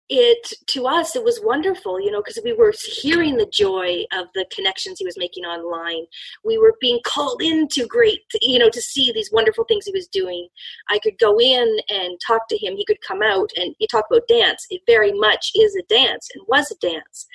it 0.08 0.52
to 0.68 0.86
us 0.86 1.16
it 1.16 1.24
was 1.24 1.40
wonderful 1.42 2.00
you 2.00 2.12
know 2.12 2.20
because 2.20 2.38
we 2.44 2.52
were 2.52 2.72
hearing 2.80 3.36
the 3.36 3.46
joy 3.46 4.04
of 4.12 4.28
the 4.34 4.46
connections 4.54 4.98
he 4.98 5.04
was 5.04 5.18
making 5.18 5.44
online. 5.44 6.04
We 6.44 6.58
were 6.58 6.74
being 6.80 7.00
called 7.04 7.42
into 7.42 7.86
great 7.86 8.20
you 8.40 8.58
know 8.58 8.70
to 8.70 8.80
see 8.80 9.10
these 9.12 9.32
wonderful 9.32 9.64
things 9.64 9.86
he 9.86 9.92
was 9.92 10.06
doing. 10.08 10.48
I 10.88 10.98
could 11.00 11.18
go 11.18 11.40
in 11.40 11.78
and 11.88 12.18
talk 12.24 12.48
to 12.48 12.56
him. 12.56 12.76
He 12.76 12.84
could 12.84 13.00
come 13.00 13.22
out 13.22 13.50
and 13.56 13.74
you 13.78 13.86
talk 13.90 14.04
about 14.10 14.28
dance. 14.28 14.66
It 14.70 14.82
very 14.86 15.12
much 15.12 15.50
is 15.56 15.74
a 15.74 15.82
dance 15.82 16.28
and 16.34 16.44
was 16.46 16.70
a 16.70 16.76
dance. 16.76 17.26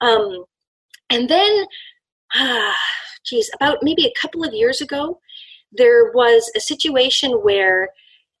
Um, 0.00 0.44
and 1.10 1.28
then 1.28 1.66
ah 2.34 2.76
geez 3.24 3.50
about 3.54 3.78
maybe 3.82 4.06
a 4.06 4.20
couple 4.20 4.42
of 4.42 4.54
years 4.54 4.80
ago 4.80 5.20
there 5.72 6.12
was 6.12 6.50
a 6.56 6.60
situation 6.60 7.32
where 7.32 7.90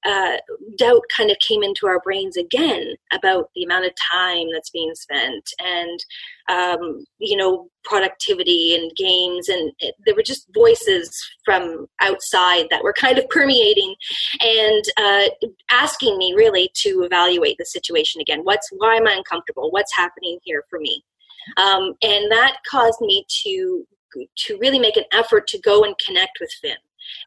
uh, 0.06 0.36
doubt 0.76 1.02
kind 1.14 1.30
of 1.30 1.38
came 1.40 1.62
into 1.62 1.86
our 1.86 2.00
brains 2.00 2.36
again 2.36 2.94
about 3.12 3.50
the 3.54 3.64
amount 3.64 3.86
of 3.86 3.92
time 4.12 4.46
that's 4.52 4.70
being 4.70 4.94
spent 4.94 5.50
and 5.58 6.04
um, 6.48 7.04
you 7.18 7.36
know 7.36 7.68
productivity 7.84 8.74
and 8.74 8.94
games. 8.96 9.48
And 9.48 9.72
it, 9.80 9.94
there 10.04 10.14
were 10.14 10.22
just 10.22 10.46
voices 10.54 11.10
from 11.44 11.86
outside 12.00 12.66
that 12.70 12.84
were 12.84 12.92
kind 12.92 13.18
of 13.18 13.28
permeating 13.30 13.94
and 14.40 14.84
uh, 14.96 15.28
asking 15.70 16.18
me 16.18 16.34
really 16.34 16.70
to 16.82 17.02
evaluate 17.02 17.56
the 17.58 17.66
situation 17.66 18.20
again. 18.20 18.40
What's 18.42 18.68
why 18.76 18.96
am 18.96 19.06
i 19.06 19.14
uncomfortable? 19.14 19.70
What's 19.70 19.94
happening 19.94 20.38
here 20.44 20.64
for 20.70 20.78
me? 20.78 21.02
Um, 21.56 21.94
and 22.02 22.30
that 22.30 22.58
caused 22.68 23.00
me 23.00 23.24
to 23.44 23.86
to 24.46 24.58
really 24.58 24.78
make 24.78 24.96
an 24.96 25.04
effort 25.12 25.46
to 25.48 25.60
go 25.60 25.84
and 25.84 25.94
connect 25.98 26.38
with 26.40 26.50
finn 26.62 26.76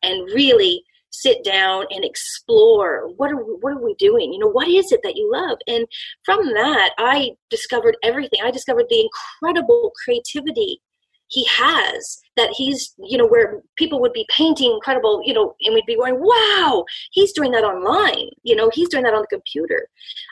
and 0.01 0.27
really 0.33 0.83
sit 1.11 1.43
down 1.43 1.85
and 1.89 2.05
explore 2.05 3.09
what 3.17 3.31
are 3.31 3.37
we, 3.37 3.53
what 3.59 3.73
are 3.73 3.83
we 3.83 3.95
doing? 3.95 4.31
You 4.33 4.39
know 4.39 4.49
what 4.49 4.67
is 4.67 4.91
it 4.91 5.01
that 5.03 5.15
you 5.15 5.31
love? 5.31 5.57
And 5.67 5.85
from 6.23 6.45
that 6.53 6.91
i 6.97 7.31
discovered 7.49 7.97
everything. 8.03 8.39
I 8.43 8.51
discovered 8.51 8.85
the 8.89 9.07
incredible 9.41 9.91
creativity 10.03 10.81
he 11.27 11.45
has 11.45 12.19
that 12.37 12.49
he's 12.57 12.95
you 12.97 13.17
know 13.17 13.27
where 13.27 13.61
people 13.77 14.01
would 14.01 14.13
be 14.13 14.25
painting 14.35 14.71
incredible 14.71 15.21
you 15.23 15.33
know 15.33 15.53
and 15.61 15.75
we'd 15.75 15.85
be 15.85 15.95
going 15.95 16.19
wow 16.19 16.83
he's 17.11 17.33
doing 17.33 17.51
that 17.51 17.63
online. 17.63 18.29
You 18.43 18.55
know 18.55 18.69
he's 18.73 18.89
doing 18.89 19.03
that 19.03 19.13
on 19.13 19.21
the 19.21 19.27
computer. 19.27 19.87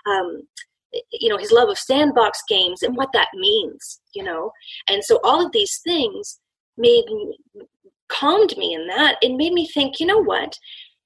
Um, 0.10 0.42
you 1.12 1.30
know 1.30 1.38
his 1.38 1.52
love 1.52 1.70
of 1.70 1.78
sandbox 1.78 2.42
games 2.50 2.82
and 2.82 2.96
what 2.96 3.10
that 3.14 3.28
means 3.36 4.00
you 4.18 4.24
know? 4.24 4.52
And 4.90 5.04
so 5.04 5.20
all 5.24 5.46
of 5.46 5.52
these 5.52 5.80
things 5.84 6.40
made 6.78 7.06
calmed 8.10 8.58
me 8.58 8.74
in 8.74 8.88
that. 8.88 9.18
It 9.22 9.36
made 9.36 9.54
me 9.54 9.68
think, 9.68 10.00
you 10.00 10.06
know 10.06 10.22
what? 10.22 10.58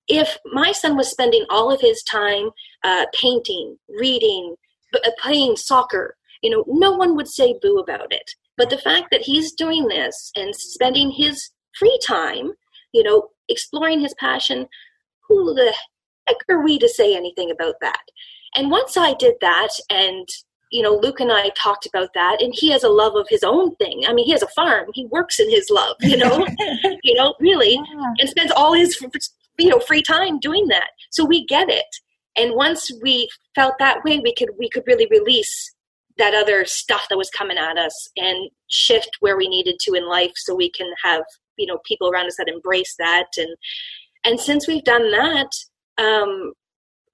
If 0.07 0.37
my 0.45 0.71
son 0.71 0.97
was 0.97 1.09
spending 1.09 1.45
all 1.49 1.71
of 1.71 1.81
his 1.81 2.03
time 2.03 2.49
uh, 2.83 3.05
painting, 3.13 3.77
reading, 3.99 4.55
uh, 4.93 5.11
playing 5.19 5.55
soccer, 5.55 6.15
you 6.41 6.49
know, 6.49 6.63
no 6.67 6.91
one 6.91 7.15
would 7.15 7.27
say 7.27 7.57
boo 7.61 7.77
about 7.77 8.11
it. 8.11 8.31
But 8.57 8.69
the 8.69 8.77
fact 8.77 9.07
that 9.11 9.21
he's 9.21 9.53
doing 9.53 9.87
this 9.87 10.31
and 10.35 10.55
spending 10.55 11.11
his 11.11 11.51
free 11.77 11.97
time, 12.05 12.51
you 12.91 13.03
know, 13.03 13.29
exploring 13.47 14.01
his 14.01 14.13
passion, 14.15 14.67
who 15.27 15.53
the 15.53 15.73
heck 16.27 16.37
are 16.49 16.63
we 16.63 16.77
to 16.79 16.89
say 16.89 17.15
anything 17.15 17.51
about 17.51 17.75
that? 17.81 18.01
And 18.55 18.69
once 18.69 18.97
I 18.97 19.13
did 19.13 19.35
that 19.41 19.69
and 19.89 20.27
you 20.71 20.81
know, 20.81 20.95
Luke 20.95 21.19
and 21.19 21.31
I 21.31 21.49
talked 21.49 21.85
about 21.85 22.13
that, 22.13 22.41
and 22.41 22.53
he 22.55 22.71
has 22.71 22.83
a 22.83 22.89
love 22.89 23.15
of 23.15 23.27
his 23.29 23.43
own 23.43 23.75
thing. 23.75 24.03
I 24.07 24.13
mean, 24.13 24.25
he 24.25 24.31
has 24.31 24.41
a 24.41 24.47
farm; 24.47 24.89
he 24.93 25.05
works 25.07 25.39
in 25.39 25.49
his 25.49 25.69
love, 25.69 25.97
you 25.99 26.17
know, 26.17 26.47
you 27.03 27.13
know, 27.13 27.35
really, 27.39 27.73
yeah. 27.73 28.13
and 28.19 28.29
spends 28.29 28.51
all 28.51 28.73
his 28.73 28.97
you 29.59 29.69
know 29.69 29.79
free 29.79 30.01
time 30.01 30.39
doing 30.39 30.67
that. 30.69 30.89
So 31.11 31.25
we 31.25 31.45
get 31.45 31.69
it, 31.69 31.85
and 32.37 32.55
once 32.55 32.89
we 33.03 33.29
felt 33.53 33.75
that 33.79 34.03
way, 34.05 34.19
we 34.19 34.33
could 34.33 34.49
we 34.57 34.69
could 34.69 34.83
really 34.87 35.07
release 35.11 35.73
that 36.17 36.33
other 36.33 36.65
stuff 36.65 37.07
that 37.09 37.17
was 37.17 37.29
coming 37.29 37.57
at 37.57 37.77
us 37.77 38.09
and 38.15 38.49
shift 38.69 39.09
where 39.19 39.37
we 39.37 39.47
needed 39.47 39.75
to 39.81 39.93
in 39.93 40.07
life, 40.07 40.31
so 40.35 40.55
we 40.55 40.71
can 40.71 40.91
have 41.03 41.23
you 41.57 41.67
know 41.67 41.79
people 41.85 42.09
around 42.09 42.27
us 42.27 42.37
that 42.37 42.47
embrace 42.47 42.95
that, 42.97 43.27
and 43.37 43.55
and 44.23 44.39
since 44.39 44.69
we've 44.69 44.85
done 44.85 45.11
that, 45.11 45.49
um, 45.97 46.53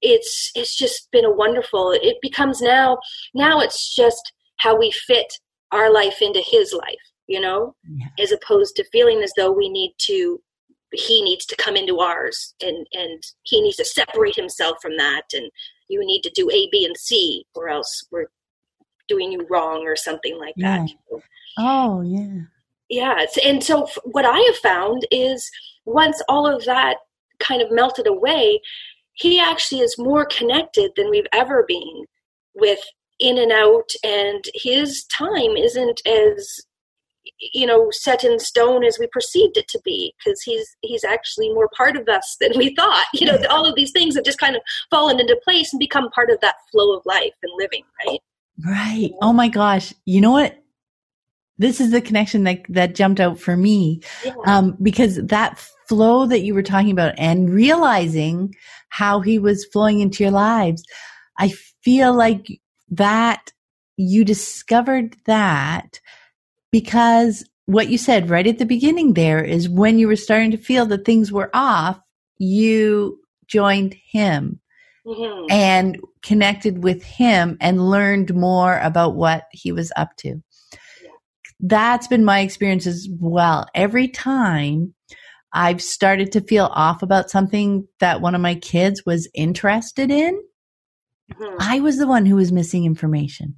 it's 0.02 0.52
it's 0.56 0.76
just 0.76 1.10
been 1.12 1.26
a 1.26 1.32
wonderful 1.32 1.92
it 1.92 2.18
becomes 2.22 2.62
now 2.62 2.98
now 3.34 3.60
it's 3.60 3.96
just 3.96 4.34
how 4.58 4.78
we 4.78 4.92
fit 4.92 5.34
our 5.72 5.92
life 5.92 6.22
into 6.22 6.40
his 6.40 6.74
life 6.74 6.96
you 7.28 7.40
know 7.40 7.76
yeah. 7.96 8.08
as 8.20 8.32
opposed 8.32 8.76
to 8.76 8.84
feeling 8.92 9.22
as 9.22 9.32
though 9.38 9.52
we 9.52 9.70
need 9.70 9.94
to 9.98 10.40
he 10.94 11.22
needs 11.22 11.46
to 11.46 11.56
come 11.56 11.76
into 11.76 12.00
ours 12.00 12.54
and 12.62 12.88
and 12.94 13.24
he 13.44 13.62
needs 13.62 13.78
to 13.78 13.86
separate 13.86 14.36
himself 14.36 14.78
from 14.82 14.98
that 14.98 15.24
and 15.34 15.50
you 15.90 16.00
need 16.06 16.22
to 16.22 16.32
do 16.36 16.50
a 16.50 16.68
b 16.72 16.86
and 16.86 16.98
c 16.98 17.46
or 17.56 17.70
else 17.70 18.06
we're 18.12 18.28
doing 19.08 19.32
you 19.32 19.46
wrong 19.50 19.84
or 19.86 19.96
something 19.96 20.38
like 20.38 20.54
yeah. 20.58 20.86
that 21.12 21.22
oh 21.58 22.02
yeah 22.02 22.42
yeah 22.90 23.26
and 23.44 23.64
so 23.64 23.88
what 24.06 24.26
i 24.26 24.40
have 24.40 24.58
found 24.58 25.06
is 25.12 25.50
once 25.86 26.22
all 26.30 26.46
of 26.48 26.64
that 26.66 26.98
kind 27.40 27.62
of 27.62 27.72
melted 27.72 28.08
away 28.08 28.60
he 29.18 29.40
actually 29.40 29.82
is 29.82 29.98
more 29.98 30.26
connected 30.26 30.92
than 30.96 31.10
we've 31.10 31.28
ever 31.34 31.66
been 31.68 32.06
with 32.56 32.80
in 33.20 33.38
and 33.38 33.52
out 33.52 33.90
and 34.04 34.46
his 34.54 35.04
time 35.06 35.58
isn't 35.58 36.02
as 36.06 36.60
you 37.54 37.66
know 37.66 37.90
set 37.92 38.24
in 38.24 38.40
stone 38.40 38.84
as 38.84 38.98
we 39.00 39.08
perceived 39.12 39.58
it 39.58 39.68
to 39.68 39.80
be 39.84 40.14
because 40.18 40.42
he's 40.44 40.76
he's 40.82 41.04
actually 41.04 41.52
more 41.54 41.70
part 41.76 41.98
of 41.98 42.08
us 42.08 42.38
than 42.40 42.52
we 42.56 42.74
thought 42.76 43.06
you 43.14 43.26
know 43.26 43.38
all 43.50 43.66
of 43.66 43.76
these 43.76 43.92
things 43.92 44.16
have 44.16 44.24
just 44.24 44.40
kind 44.40 44.56
of 44.56 44.62
fallen 44.90 45.20
into 45.20 45.40
place 45.44 45.74
and 45.74 45.80
become 45.80 46.10
part 46.12 46.30
of 46.30 46.40
that 46.42 46.56
flow 46.72 46.96
of 46.96 47.02
life 47.06 47.34
and 47.44 47.52
living 47.58 47.84
right? 48.06 48.20
Right. 48.66 49.12
Oh 49.22 49.34
my 49.34 49.50
gosh. 49.50 49.94
You 50.06 50.22
know 50.22 50.32
what 50.32 50.58
this 51.58 51.82
is 51.82 51.92
the 51.92 52.02
connection 52.02 52.44
that 52.44 52.60
that 52.70 52.96
jumped 52.96 53.20
out 53.20 53.40
for 53.40 53.58
me 53.58 54.02
yeah. 54.26 54.34
um, 54.46 54.78
because 54.82 55.16
that 55.18 55.60
flow 55.88 56.26
that 56.26 56.42
you 56.42 56.54
were 56.54 56.64
talking 56.64 56.92
about 56.92 57.14
and 57.18 57.50
realizing 57.50 58.54
how 58.90 59.20
he 59.20 59.40
was 59.40 59.66
flowing 59.72 60.00
into 60.00 60.24
your 60.24 60.32
lives 60.32 60.84
i 61.40 61.50
feel 61.84 62.14
like 62.14 62.48
that 62.90 63.52
you 63.98 64.24
discovered 64.24 65.16
that 65.26 66.00
because 66.72 67.44
what 67.68 67.90
you 67.90 67.98
said 67.98 68.30
right 68.30 68.48
at 68.48 68.60
the 68.60 68.66
beginning 68.66 69.14
there 69.14 69.44
is 69.44 69.70
when 69.70 70.00
you 70.00 70.08
were 70.08 70.16
starting 70.16 70.52
to 70.52 70.58
feel 70.58 70.86
that 70.86 71.06
things 71.06 71.32
were 71.32 71.50
off, 71.54 72.00
you 72.38 73.20
joined 73.48 73.94
him 74.10 74.60
mm-hmm. 75.06 75.52
and 75.52 76.00
connected 76.24 76.82
with 76.84 77.04
him 77.04 77.58
and 77.60 77.90
learned 77.90 78.34
more 78.34 78.80
about 78.80 79.16
what 79.16 79.44
he 79.52 79.72
was 79.72 79.92
up 79.98 80.16
to. 80.18 80.42
That's 81.60 82.08
been 82.08 82.26
my 82.26 82.42
experience 82.42 82.86
as 82.86 83.08
well. 83.20 83.68
Every 83.74 84.08
time 84.08 84.94
I've 85.54 85.82
started 85.82 86.32
to 86.34 86.42
feel 86.42 86.66
off 86.66 87.02
about 87.02 87.30
something 87.32 87.88
that 88.00 88.22
one 88.22 88.36
of 88.36 88.42
my 88.42 88.56
kids 88.56 89.04
was 89.06 89.30
interested 89.34 90.12
in, 90.12 90.40
mm-hmm. 91.34 91.56
I 91.60 91.80
was 91.80 91.98
the 91.98 92.08
one 92.08 92.26
who 92.26 92.36
was 92.36 92.52
missing 92.52 92.86
information. 92.86 93.56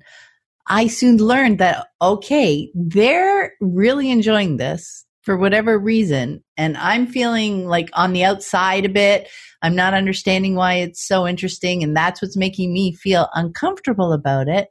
I 0.68 0.88
soon 0.88 1.18
learned 1.18 1.58
that, 1.60 1.88
okay, 2.02 2.72
they're 2.76 3.54
really 3.60 4.12
enjoying 4.12 4.58
this 4.58 5.06
for 5.24 5.36
whatever 5.36 5.78
reason. 5.78 6.43
And 6.58 6.78
I'm 6.78 7.08
feeling 7.08 7.68
like 7.68 7.89
on 7.93 8.14
the 8.14 8.24
outside 8.24 8.86
a 8.86 8.89
bit. 8.89 9.28
I'm 9.62 9.76
not 9.76 9.93
understanding 9.93 10.56
why 10.56 10.76
it's 10.76 11.06
so 11.06 11.28
interesting. 11.28 11.84
And 11.84 11.97
that's 11.97 12.22
what's 12.22 12.38
making 12.38 12.72
me 12.72 12.95
feel 12.95 13.28
uncomfortable 13.34 14.14
about 14.14 14.47
it. 14.47 14.70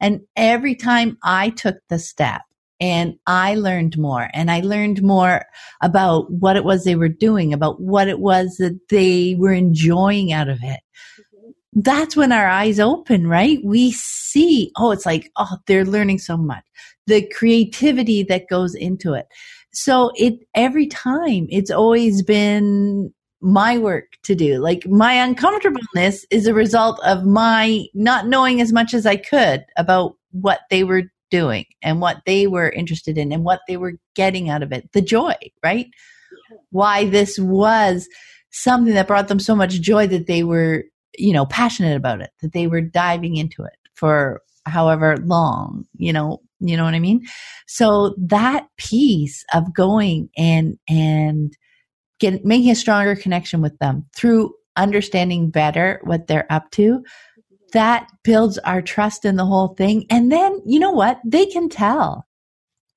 And 0.00 0.20
every 0.36 0.74
time 0.74 1.16
I 1.22 1.50
took 1.50 1.76
the 1.88 1.98
step 1.98 2.42
and 2.80 3.18
I 3.26 3.54
learned 3.54 3.98
more 3.98 4.28
and 4.34 4.50
I 4.50 4.60
learned 4.60 5.02
more 5.02 5.44
about 5.80 6.30
what 6.30 6.56
it 6.56 6.64
was 6.64 6.84
they 6.84 6.96
were 6.96 7.08
doing, 7.08 7.52
about 7.52 7.80
what 7.80 8.08
it 8.08 8.20
was 8.20 8.56
that 8.56 8.78
they 8.90 9.34
were 9.38 9.52
enjoying 9.52 10.32
out 10.32 10.48
of 10.48 10.58
it 10.62 10.80
mm-hmm. 11.18 11.50
that's 11.74 12.16
when 12.16 12.32
our 12.32 12.46
eyes 12.48 12.78
open, 12.80 13.26
right? 13.26 13.58
We 13.64 13.92
see, 13.92 14.70
oh, 14.76 14.90
it's 14.90 15.06
like, 15.06 15.30
oh, 15.36 15.58
they're 15.66 15.84
learning 15.84 16.18
so 16.18 16.36
much. 16.36 16.64
The 17.06 17.26
creativity 17.28 18.22
that 18.24 18.48
goes 18.48 18.74
into 18.74 19.14
it. 19.14 19.26
So 19.72 20.10
it, 20.16 20.34
every 20.54 20.86
time 20.86 21.46
it's 21.50 21.70
always 21.70 22.22
been 22.22 23.12
my 23.40 23.78
work 23.78 24.16
to 24.24 24.34
do. 24.34 24.58
Like 24.58 24.86
my 24.86 25.12
uncomfortableness 25.12 26.26
is 26.30 26.46
a 26.46 26.54
result 26.54 26.98
of 27.04 27.24
my 27.24 27.84
not 27.94 28.26
knowing 28.26 28.60
as 28.60 28.72
much 28.72 28.94
as 28.94 29.06
I 29.06 29.16
could 29.16 29.64
about 29.76 30.16
what 30.32 30.60
they 30.70 30.84
were 30.84 31.04
doing 31.38 31.64
and 31.82 32.00
what 32.00 32.18
they 32.26 32.46
were 32.46 32.70
interested 32.70 33.18
in 33.18 33.32
and 33.32 33.44
what 33.44 33.60
they 33.68 33.76
were 33.76 33.94
getting 34.14 34.48
out 34.48 34.62
of 34.62 34.72
it. 34.72 34.90
The 34.92 35.02
joy, 35.02 35.34
right? 35.62 35.86
Why 36.70 37.06
this 37.08 37.38
was 37.38 38.08
something 38.50 38.94
that 38.94 39.08
brought 39.08 39.28
them 39.28 39.40
so 39.40 39.54
much 39.54 39.80
joy 39.80 40.06
that 40.06 40.26
they 40.26 40.42
were 40.42 40.84
you 41.18 41.32
know, 41.32 41.46
passionate 41.46 41.96
about 41.96 42.20
it, 42.20 42.30
that 42.42 42.52
they 42.52 42.66
were 42.66 42.80
diving 42.80 43.36
into 43.36 43.64
it 43.64 43.76
for 43.94 44.42
however 44.66 45.16
long, 45.18 45.86
you 45.96 46.12
know, 46.12 46.40
you 46.60 46.76
know 46.76 46.84
what 46.84 46.94
I 46.94 47.00
mean? 47.00 47.24
So 47.66 48.14
that 48.18 48.66
piece 48.78 49.44
of 49.52 49.74
going 49.74 50.30
and, 50.36 50.78
and 50.88 51.56
get, 52.18 52.44
making 52.44 52.70
a 52.70 52.74
stronger 52.74 53.14
connection 53.14 53.60
with 53.60 53.78
them 53.78 54.06
through 54.14 54.54
understanding 54.76 55.50
better 55.50 56.00
what 56.04 56.26
they're 56.26 56.50
up 56.50 56.70
to, 56.72 57.02
that 57.76 58.08
builds 58.24 58.56
our 58.58 58.80
trust 58.80 59.26
in 59.26 59.36
the 59.36 59.44
whole 59.44 59.68
thing. 59.68 60.06
And 60.08 60.32
then, 60.32 60.62
you 60.64 60.80
know 60.80 60.92
what? 60.92 61.20
They 61.26 61.44
can 61.44 61.68
tell. 61.68 62.26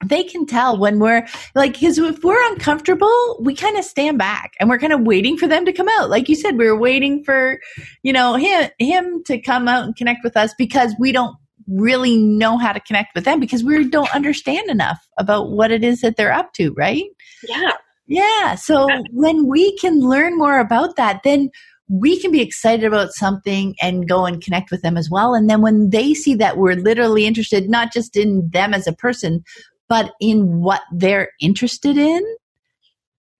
They 0.05 0.23
can 0.23 0.45
tell 0.45 0.77
when 0.77 0.99
we're 0.99 1.27
like 1.55 1.73
because 1.73 1.97
if 1.97 2.23
we're 2.23 2.51
uncomfortable 2.53 3.37
we 3.41 3.53
kind 3.53 3.77
of 3.77 3.83
stand 3.83 4.17
back 4.17 4.53
and 4.57 4.69
we're 4.69 4.79
kind 4.79 4.93
of 4.93 5.01
waiting 5.01 5.37
for 5.37 5.45
them 5.45 5.65
to 5.65 5.73
come 5.73 5.89
out. 5.89 6.09
Like 6.09 6.29
you 6.29 6.35
said 6.35 6.57
we 6.57 6.67
were 6.67 6.79
waiting 6.79 7.21
for 7.25 7.59
you 8.01 8.13
know 8.13 8.35
him 8.35 8.69
him 8.79 9.21
to 9.25 9.41
come 9.41 9.67
out 9.67 9.83
and 9.83 9.93
connect 9.97 10.23
with 10.23 10.37
us 10.37 10.53
because 10.57 10.95
we 10.97 11.11
don't 11.11 11.35
really 11.67 12.15
know 12.15 12.57
how 12.57 12.71
to 12.71 12.79
connect 12.79 13.13
with 13.13 13.25
them 13.25 13.41
because 13.41 13.61
we 13.61 13.89
don't 13.89 14.15
understand 14.15 14.69
enough 14.69 15.05
about 15.17 15.51
what 15.51 15.69
it 15.69 15.83
is 15.83 15.99
that 15.99 16.15
they're 16.15 16.31
up 16.31 16.53
to 16.53 16.71
right? 16.77 17.03
Yeah. 17.45 17.73
Yeah. 18.07 18.55
So 18.55 18.87
when 19.11 19.47
we 19.47 19.77
can 19.79 19.99
learn 19.99 20.37
more 20.37 20.59
about 20.59 20.95
that 20.95 21.23
then 21.25 21.49
we 21.89 22.19
can 22.19 22.31
be 22.31 22.41
excited 22.41 22.85
about 22.85 23.13
something 23.13 23.75
and 23.81 24.07
go 24.07 24.25
and 24.25 24.41
connect 24.41 24.69
with 24.71 24.83
them 24.83 24.95
as 24.95 25.09
well. 25.09 25.33
And 25.33 25.49
then 25.49 25.61
when 25.61 25.89
they 25.89 26.13
see 26.13 26.35
that 26.35 26.57
we're 26.57 26.75
literally 26.75 27.25
interested, 27.25 27.69
not 27.69 27.91
just 27.91 28.15
in 28.15 28.47
them 28.51 28.73
as 28.73 28.87
a 28.87 28.93
person, 28.93 29.43
but 29.87 30.13
in 30.21 30.61
what 30.61 30.81
they're 30.93 31.31
interested 31.41 31.97
in, 31.97 32.21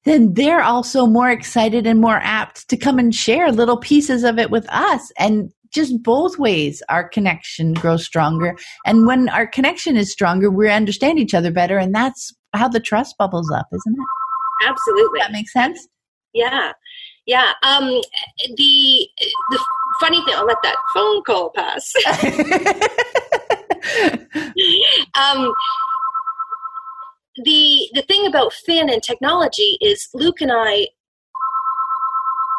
then 0.06 0.34
they're 0.34 0.64
also 0.64 1.06
more 1.06 1.30
excited 1.30 1.86
and 1.86 2.02
more 2.02 2.20
apt 2.24 2.68
to 2.70 2.78
come 2.78 2.98
and 2.98 3.14
share 3.14 3.52
little 3.52 3.78
pieces 3.78 4.24
of 4.24 4.40
it 4.40 4.50
with 4.50 4.68
us. 4.70 5.12
And 5.20 5.52
just 5.72 6.02
both 6.02 6.40
ways, 6.40 6.82
our 6.90 7.08
connection 7.08 7.74
grows 7.74 8.04
stronger. 8.04 8.58
And 8.86 9.06
when 9.06 9.30
our 9.30 9.46
connection 9.46 9.96
is 9.96 10.12
stronger, 10.12 10.50
we 10.50 10.70
understand 10.72 11.20
each 11.20 11.36
other 11.36 11.52
better. 11.52 11.78
And 11.78 11.94
that's 11.94 12.34
how 12.54 12.68
the 12.68 12.80
trust 12.80 13.16
bubbles 13.20 13.52
up, 13.52 13.68
isn't 13.72 13.94
it? 13.94 14.68
Absolutely. 14.68 15.20
That 15.20 15.32
makes 15.32 15.54
sense? 15.54 15.88
Yeah. 16.34 16.72
Yeah. 17.30 17.52
Um, 17.62 18.02
the, 18.58 19.08
the 19.52 19.66
funny 20.00 20.18
thing, 20.26 20.34
I'll 20.36 20.48
let 20.48 20.58
that 20.64 20.78
phone 20.96 21.22
call 21.22 21.52
pass. 21.52 21.94
um, 25.14 25.54
the 27.46 27.88
the 27.94 28.02
thing 28.08 28.26
about 28.26 28.52
Finn 28.52 28.90
and 28.90 29.04
technology 29.04 29.78
is 29.80 30.10
Luke 30.16 30.42
and 30.42 30.52
I 30.52 30.88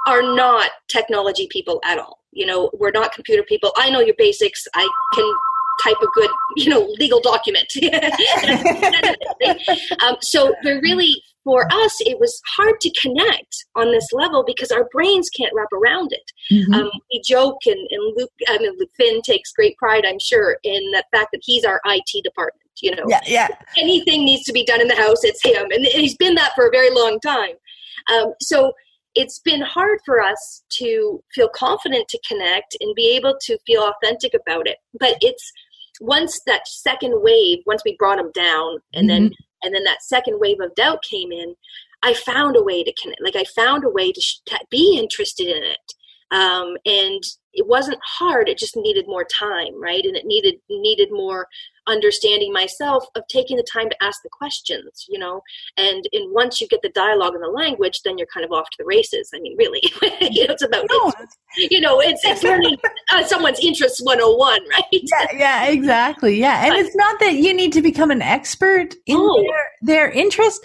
are 0.07 0.23
not 0.23 0.71
technology 0.87 1.49
people 1.51 1.81
at 1.85 1.99
all. 1.99 2.21
You 2.31 2.47
know, 2.47 2.71
we're 2.73 2.93
not 2.93 3.13
computer 3.13 3.43
people. 3.43 3.73
I 3.77 3.91
know 3.91 3.99
your 3.99 4.15
basics. 4.17 4.69
I 4.77 4.89
can 5.15 5.35
type 5.83 5.97
a 6.03 6.07
good, 6.15 6.31
you 6.57 6.69
know, 6.69 6.87
legal 6.99 7.21
document. 7.21 7.67
um, 10.03 10.17
so 10.21 10.55
really, 10.65 11.23
for 11.45 11.67
us, 11.73 11.97
it 12.01 12.19
was 12.19 12.41
hard 12.57 12.81
to 12.81 12.91
connect 13.01 13.65
on 13.75 13.93
this 13.93 14.09
level 14.13 14.45
because 14.47 14.71
our 14.71 14.89
brains 14.93 15.31
can't 15.31 15.53
wrap 15.55 15.73
around 15.73 16.13
it. 16.13 16.33
Mm-hmm. 16.53 16.75
Um, 16.75 16.91
we 17.13 17.23
joke, 17.27 17.59
and, 17.67 17.79
and 17.91 18.17
Luke, 18.17 18.31
I 18.49 18.59
mean, 18.59 18.77
Luke 18.79 18.91
Finn 18.97 19.21
takes 19.23 19.53
great 19.53 19.77
pride, 19.77 20.05
I'm 20.07 20.19
sure, 20.21 20.59
in 20.63 20.81
the 20.93 21.05
fact 21.13 21.29
that 21.33 21.41
he's 21.43 21.65
our 21.65 21.81
IT 21.87 22.25
department. 22.25 22.63
You 22.83 22.97
know, 22.97 23.05
yeah, 23.09 23.21
yeah. 23.27 23.49
anything 23.77 24.25
needs 24.25 24.45
to 24.45 24.53
be 24.53 24.65
done 24.65 24.81
in 24.81 24.89
the 24.89 24.97
house, 24.97 25.23
it's 25.23 25.45
him, 25.45 25.67
and 25.71 25.85
he's 25.85 26.17
been 26.17 26.35
that 26.37 26.53
for 26.55 26.67
a 26.67 26.71
very 26.71 26.91
long 26.91 27.21
time. 27.21 27.55
Um, 28.11 28.33
so 28.41 28.73
it's 29.15 29.41
been 29.41 29.61
hard 29.61 29.99
for 30.07 30.21
us 30.21 30.63
to 30.79 31.23
feel 31.35 31.49
confident 31.55 32.09
to 32.09 32.21
connect 32.27 32.77
and 32.81 32.95
be 32.95 33.15
able 33.17 33.37
to 33.43 33.59
feel 33.67 33.83
authentic 33.83 34.33
about 34.35 34.67
it. 34.67 34.79
But 34.99 35.17
it's 35.21 35.53
once 36.01 36.41
that 36.47 36.67
second 36.67 37.23
wave, 37.23 37.59
once 37.67 37.83
we 37.85 37.97
brought 37.99 38.19
him 38.19 38.31
down, 38.35 38.79
and 38.95 39.09
mm-hmm. 39.09 39.25
then 39.25 39.31
and 39.63 39.75
then 39.75 39.85
that 39.85 40.03
second 40.03 40.41
wave 40.41 40.61
of 40.61 40.75
doubt 40.75 41.03
came 41.03 41.31
in, 41.31 41.55
I 42.03 42.15
found 42.15 42.57
a 42.57 42.63
way 42.63 42.83
to 42.83 42.93
connect. 43.01 43.23
Like 43.23 43.37
I 43.37 43.45
found 43.45 43.85
a 43.85 43.91
way 43.91 44.11
to, 44.11 44.21
sh- 44.21 44.41
to 44.47 44.59
be 44.71 44.99
interested 44.99 45.47
in 45.47 45.63
it, 45.63 45.93
um, 46.31 46.77
and 46.87 47.23
it 47.53 47.67
wasn't 47.67 48.01
hard. 48.05 48.49
It 48.49 48.59
just 48.59 48.77
needed 48.77 49.07
more 49.07 49.25
time, 49.25 49.81
right? 49.81 50.05
And 50.05 50.17
it 50.17 50.25
needed 50.25 50.57
needed 50.69 51.09
more 51.11 51.47
understanding 51.91 52.53
myself 52.53 53.05
of 53.15 53.23
taking 53.29 53.57
the 53.57 53.67
time 53.71 53.91
to 53.91 54.03
ask 54.03 54.23
the 54.23 54.29
questions 54.31 55.07
you 55.09 55.19
know? 55.19 55.43
And 55.77 56.07
and 56.13 56.33
once 56.33 56.61
you 56.61 56.69
get 56.69 56.83
the 56.83 56.91
dialogue 56.91 57.35
and 57.35 57.43
the 57.43 57.49
language 57.49 58.03
then 58.05 58.19
you're 58.19 58.29
kind 58.33 58.45
of 58.45 58.53
off 58.53 58.71
to 58.71 58.77
the 58.79 58.85
races. 58.85 59.31
I 59.35 59.41
mean 59.41 59.57
really 59.59 59.81
you 60.21 60.47
know, 60.47 60.55
it's 60.55 60.63
about 60.63 60.87
no. 60.91 61.13
it's, 61.21 61.37
you 61.73 61.81
know 61.81 62.01
it's 62.01 62.25
it's 62.25 62.43
learning 62.43 62.79
uh, 63.13 63.25
someone's 63.25 63.61
interests 63.61 64.01
101 64.03 64.61
right? 64.71 64.85
Yeah 64.91 65.27
yeah 65.35 65.67
exactly 65.67 66.39
yeah. 66.39 66.65
And 66.65 66.75
but, 66.75 66.81
it's 66.81 66.97
not 66.97 67.21
that 67.21 67.35
you 67.35 67.53
need 67.53 67.73
to 67.73 67.83
become 67.83 68.11
an 68.11 68.23
expert 68.23 68.95
in 69.07 69.17
oh. 69.19 69.43
their 69.43 69.69
their 69.83 70.11
interest 70.11 70.65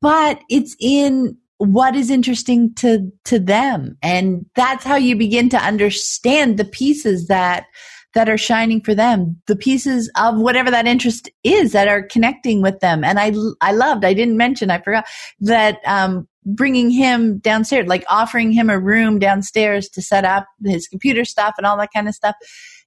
but 0.00 0.40
it's 0.48 0.74
in 0.80 1.36
what 1.62 1.94
is 1.94 2.10
interesting 2.10 2.74
to 2.74 3.10
to 3.24 3.38
them. 3.38 3.96
And 4.02 4.46
that's 4.56 4.84
how 4.84 4.96
you 4.96 5.14
begin 5.14 5.48
to 5.50 5.56
understand 5.56 6.58
the 6.58 6.64
pieces 6.64 7.28
that 7.28 7.66
that 8.14 8.28
are 8.28 8.38
shining 8.38 8.80
for 8.80 8.94
them, 8.94 9.40
the 9.46 9.56
pieces 9.56 10.10
of 10.16 10.38
whatever 10.38 10.70
that 10.70 10.86
interest 10.86 11.30
is 11.44 11.72
that 11.72 11.88
are 11.88 12.02
connecting 12.02 12.60
with 12.60 12.80
them. 12.80 13.04
And 13.04 13.18
I, 13.18 13.32
I 13.60 13.72
loved, 13.72 14.04
I 14.04 14.12
didn't 14.12 14.36
mention, 14.36 14.70
I 14.70 14.80
forgot 14.80 15.06
that, 15.40 15.78
um, 15.86 16.28
bringing 16.44 16.90
him 16.90 17.38
downstairs, 17.38 17.86
like 17.86 18.04
offering 18.10 18.52
him 18.52 18.68
a 18.68 18.78
room 18.78 19.18
downstairs 19.18 19.88
to 19.88 20.02
set 20.02 20.24
up 20.24 20.46
his 20.64 20.88
computer 20.88 21.24
stuff 21.24 21.54
and 21.56 21.66
all 21.66 21.76
that 21.76 21.92
kind 21.94 22.08
of 22.08 22.14
stuff. 22.14 22.34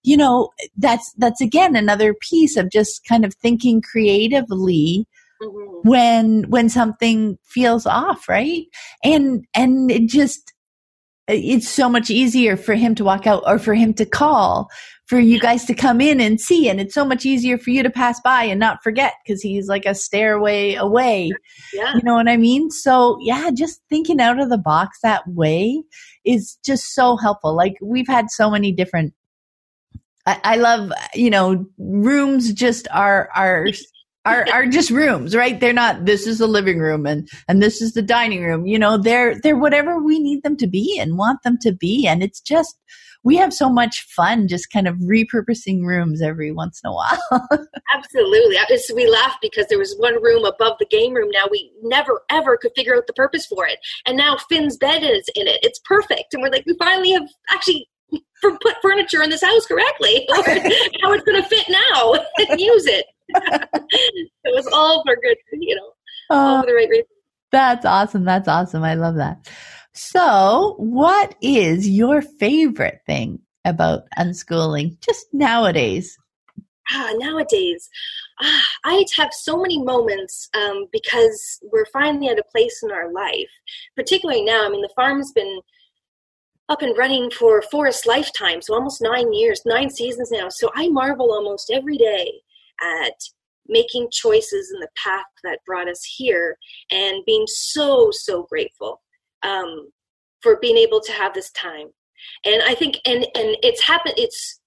You 0.04 0.18
know, 0.18 0.50
that's, 0.78 1.14
that's 1.18 1.42
again 1.42 1.76
another 1.76 2.14
piece 2.14 2.58
of 2.58 2.70
just 2.70 3.06
kind 3.08 3.26
of 3.26 3.34
thinking 3.36 3.82
creatively 3.82 5.08
mm-hmm. 5.42 5.90
when, 5.90 6.44
when 6.50 6.70
something 6.70 7.38
feels 7.44 7.86
off, 7.86 8.28
right? 8.28 8.66
And, 9.04 9.46
and 9.56 9.90
it 9.90 10.08
just, 10.08 10.54
it's 11.28 11.68
so 11.68 11.90
much 11.90 12.10
easier 12.10 12.56
for 12.56 12.76
him 12.76 12.94
to 12.96 13.04
walk 13.04 13.26
out 13.26 13.44
or 13.48 13.58
for 13.58 13.74
him 13.74 13.94
to 13.96 14.06
call 14.06 14.70
for 15.08 15.20
you 15.20 15.40
guys 15.40 15.66
to 15.66 15.74
come 15.74 16.02
in 16.02 16.20
and 16.20 16.42
see 16.42 16.68
and 16.68 16.80
it's 16.80 16.94
so 16.94 17.06
much 17.06 17.26
easier 17.26 17.58
for 17.58 17.70
you 17.70 17.84
to 17.84 17.90
pass 17.90 18.20
by 18.22 18.44
and 18.44 18.60
not 18.60 18.82
forget 18.84 19.14
because 19.24 19.42
he's 19.42 19.68
like 19.68 19.86
a 19.86 19.94
stairway 19.94 20.74
away. 20.74 21.32
Yeah. 21.74 21.96
you 21.96 22.02
know 22.04 22.16
what 22.16 22.28
i 22.28 22.38
mean? 22.38 22.72
So 22.72 23.18
yeah 23.22 23.50
just 23.52 23.82
thinking 23.90 24.20
out 24.20 24.40
of 24.40 24.50
the 24.50 24.58
box 24.58 25.00
that 25.04 25.28
way 25.28 25.84
is 26.24 26.58
just 26.66 26.94
so 26.94 27.18
helpful. 27.18 27.56
Like 27.56 27.76
we've 27.82 28.08
had 28.08 28.32
so 28.32 28.50
many 28.50 28.72
different 28.72 29.14
I, 30.26 30.40
I 30.44 30.56
love 30.58 30.92
you 31.14 31.30
know 31.30 31.66
rooms 31.78 32.52
just 32.54 32.88
are 32.92 33.30
are 33.36 33.68
are 34.26 34.46
are 34.52 34.66
just 34.66 34.90
rooms, 34.90 35.36
right? 35.36 35.60
They're 35.60 35.74
not 35.74 36.06
this 36.06 36.28
is 36.28 36.40
the 36.40 36.48
living 36.48 36.80
room 36.80 37.06
and 37.06 37.28
and 37.48 37.62
this 37.62 37.82
is 37.82 37.94
the 37.94 38.02
dining 38.02 38.44
room. 38.44 38.66
You 38.66 38.80
know, 38.80 38.98
they're 38.98 39.40
they're 39.40 39.58
whatever 39.58 40.02
we 40.02 40.20
need 40.20 40.44
them 40.44 40.58
to 40.58 40.68
be 40.68 40.98
and 41.00 41.18
want 41.18 41.44
them 41.44 41.58
to 41.62 41.72
be 41.72 42.08
and 42.08 42.24
it's 42.24 42.42
just 42.42 42.78
we 43.24 43.36
have 43.38 43.54
so 43.54 43.70
much 43.70 44.02
fun 44.02 44.48
just 44.48 44.72
kind 44.72 44.88
of 44.88 44.96
repurposing 44.98 45.84
rooms 45.84 46.22
every 46.22 46.52
once 46.52 46.80
in 46.84 46.92
a 46.92 46.94
while. 46.94 47.48
Absolutely. 47.94 48.56
We 48.94 49.08
laughed 49.08 49.40
because 49.42 49.66
there 49.68 49.80
was 49.80 49.96
one 49.98 50.22
room 50.22 50.46
above 50.46 50.78
the 50.80 50.86
game 50.86 51.14
room. 51.14 51.32
Now 51.32 51.46
we 51.50 51.72
never 51.82 52.22
ever 52.30 52.56
could 52.56 52.72
figure 52.76 52.96
out 52.96 53.08
the 53.08 53.14
purpose 53.14 53.48
for 53.48 53.66
it. 53.66 53.80
And 54.06 54.16
now 54.16 54.38
Finn's 54.48 54.78
bed 54.78 55.04
is 55.04 55.28
in 55.36 55.48
it. 55.48 55.60
It's 55.64 55.80
perfect. 55.80 56.34
And 56.34 56.44
we're 56.44 56.52
like, 56.52 56.66
we 56.68 56.76
finally 56.78 57.12
have 57.12 57.28
actually 57.50 57.90
put 58.42 58.76
furniture 58.82 59.24
in 59.24 59.32
this 59.32 59.44
house 59.44 59.66
correctly. 59.66 60.28
how 61.02 61.12
it's 61.12 61.24
going 61.24 61.42
to 61.42 61.50
fit 61.50 61.66
now 61.68 62.14
and 62.14 62.60
use 62.60 62.86
it. 62.86 63.06
It 63.30 64.54
was 64.54 64.68
all 64.74 65.04
for 65.06 65.16
good, 65.16 65.38
you 65.54 65.76
know, 65.76 65.92
all 66.30 66.62
for 66.62 66.68
the 66.68 66.74
right 66.74 66.90
reason. 66.90 67.06
That's 67.52 67.86
awesome. 67.86 68.26
That's 68.26 68.48
awesome. 68.48 68.84
I 68.84 68.96
love 68.96 69.16
that. 69.16 69.50
So, 69.94 70.76
what 70.78 71.36
is 71.42 71.88
your 71.88 72.22
favorite 72.22 73.00
thing 73.06 73.40
about 73.64 74.04
unschooling 74.18 75.00
just 75.02 75.28
nowadays? 75.34 76.18
Ah, 76.92 77.14
nowadays, 77.16 77.90
ah, 78.42 78.66
I 78.84 79.06
have 79.18 79.34
so 79.34 79.58
many 79.58 79.82
moments 79.82 80.50
um, 80.54 80.86
because 80.92 81.60
we're 81.72 81.88
finally 81.88 82.28
at 82.28 82.38
a 82.38 82.44
place 82.52 82.84
in 82.84 82.92
our 82.92 83.12
life, 83.12 83.50
particularly 83.96 84.44
now. 84.44 84.66
I 84.66 84.70
mean, 84.70 84.82
the 84.82 84.94
farm's 84.96 85.32
been 85.32 85.62
up 86.70 86.82
and 86.82 86.98
running 86.98 87.32
for 87.32 87.62
Forrest's 87.62 88.06
lifetime, 88.06 88.62
so 88.62 88.74
almost 88.74 89.02
nine 89.02 89.34
years, 89.34 89.62
nine 89.66 89.90
seasons 89.90 90.30
now. 90.32 90.50
So 90.50 90.70
I 90.76 90.90
marvel 90.90 91.32
almost 91.32 91.72
every 91.72 91.98
day 91.98 92.42
at 92.82 93.14
making 93.68 94.08
choices 94.12 94.72
in 94.74 94.80
the 94.80 94.90
path 95.04 95.26
that 95.44 95.60
brought 95.66 95.90
us 95.90 96.04
here 96.04 96.58
and 96.92 97.24
being 97.26 97.46
so, 97.48 98.10
so 98.12 98.44
grateful 98.44 99.02
um, 99.44 99.90
for 100.42 100.58
being 100.62 100.78
able 100.78 101.02
to 101.02 101.12
have 101.12 101.34
this 101.34 101.52
time. 101.52 101.88
And 102.46 102.62
I 102.64 102.76
think, 102.76 102.98
and 103.06 103.24
and 103.36 103.58
it's 103.62 103.82
happened. 103.82 104.16
It's 104.18 104.60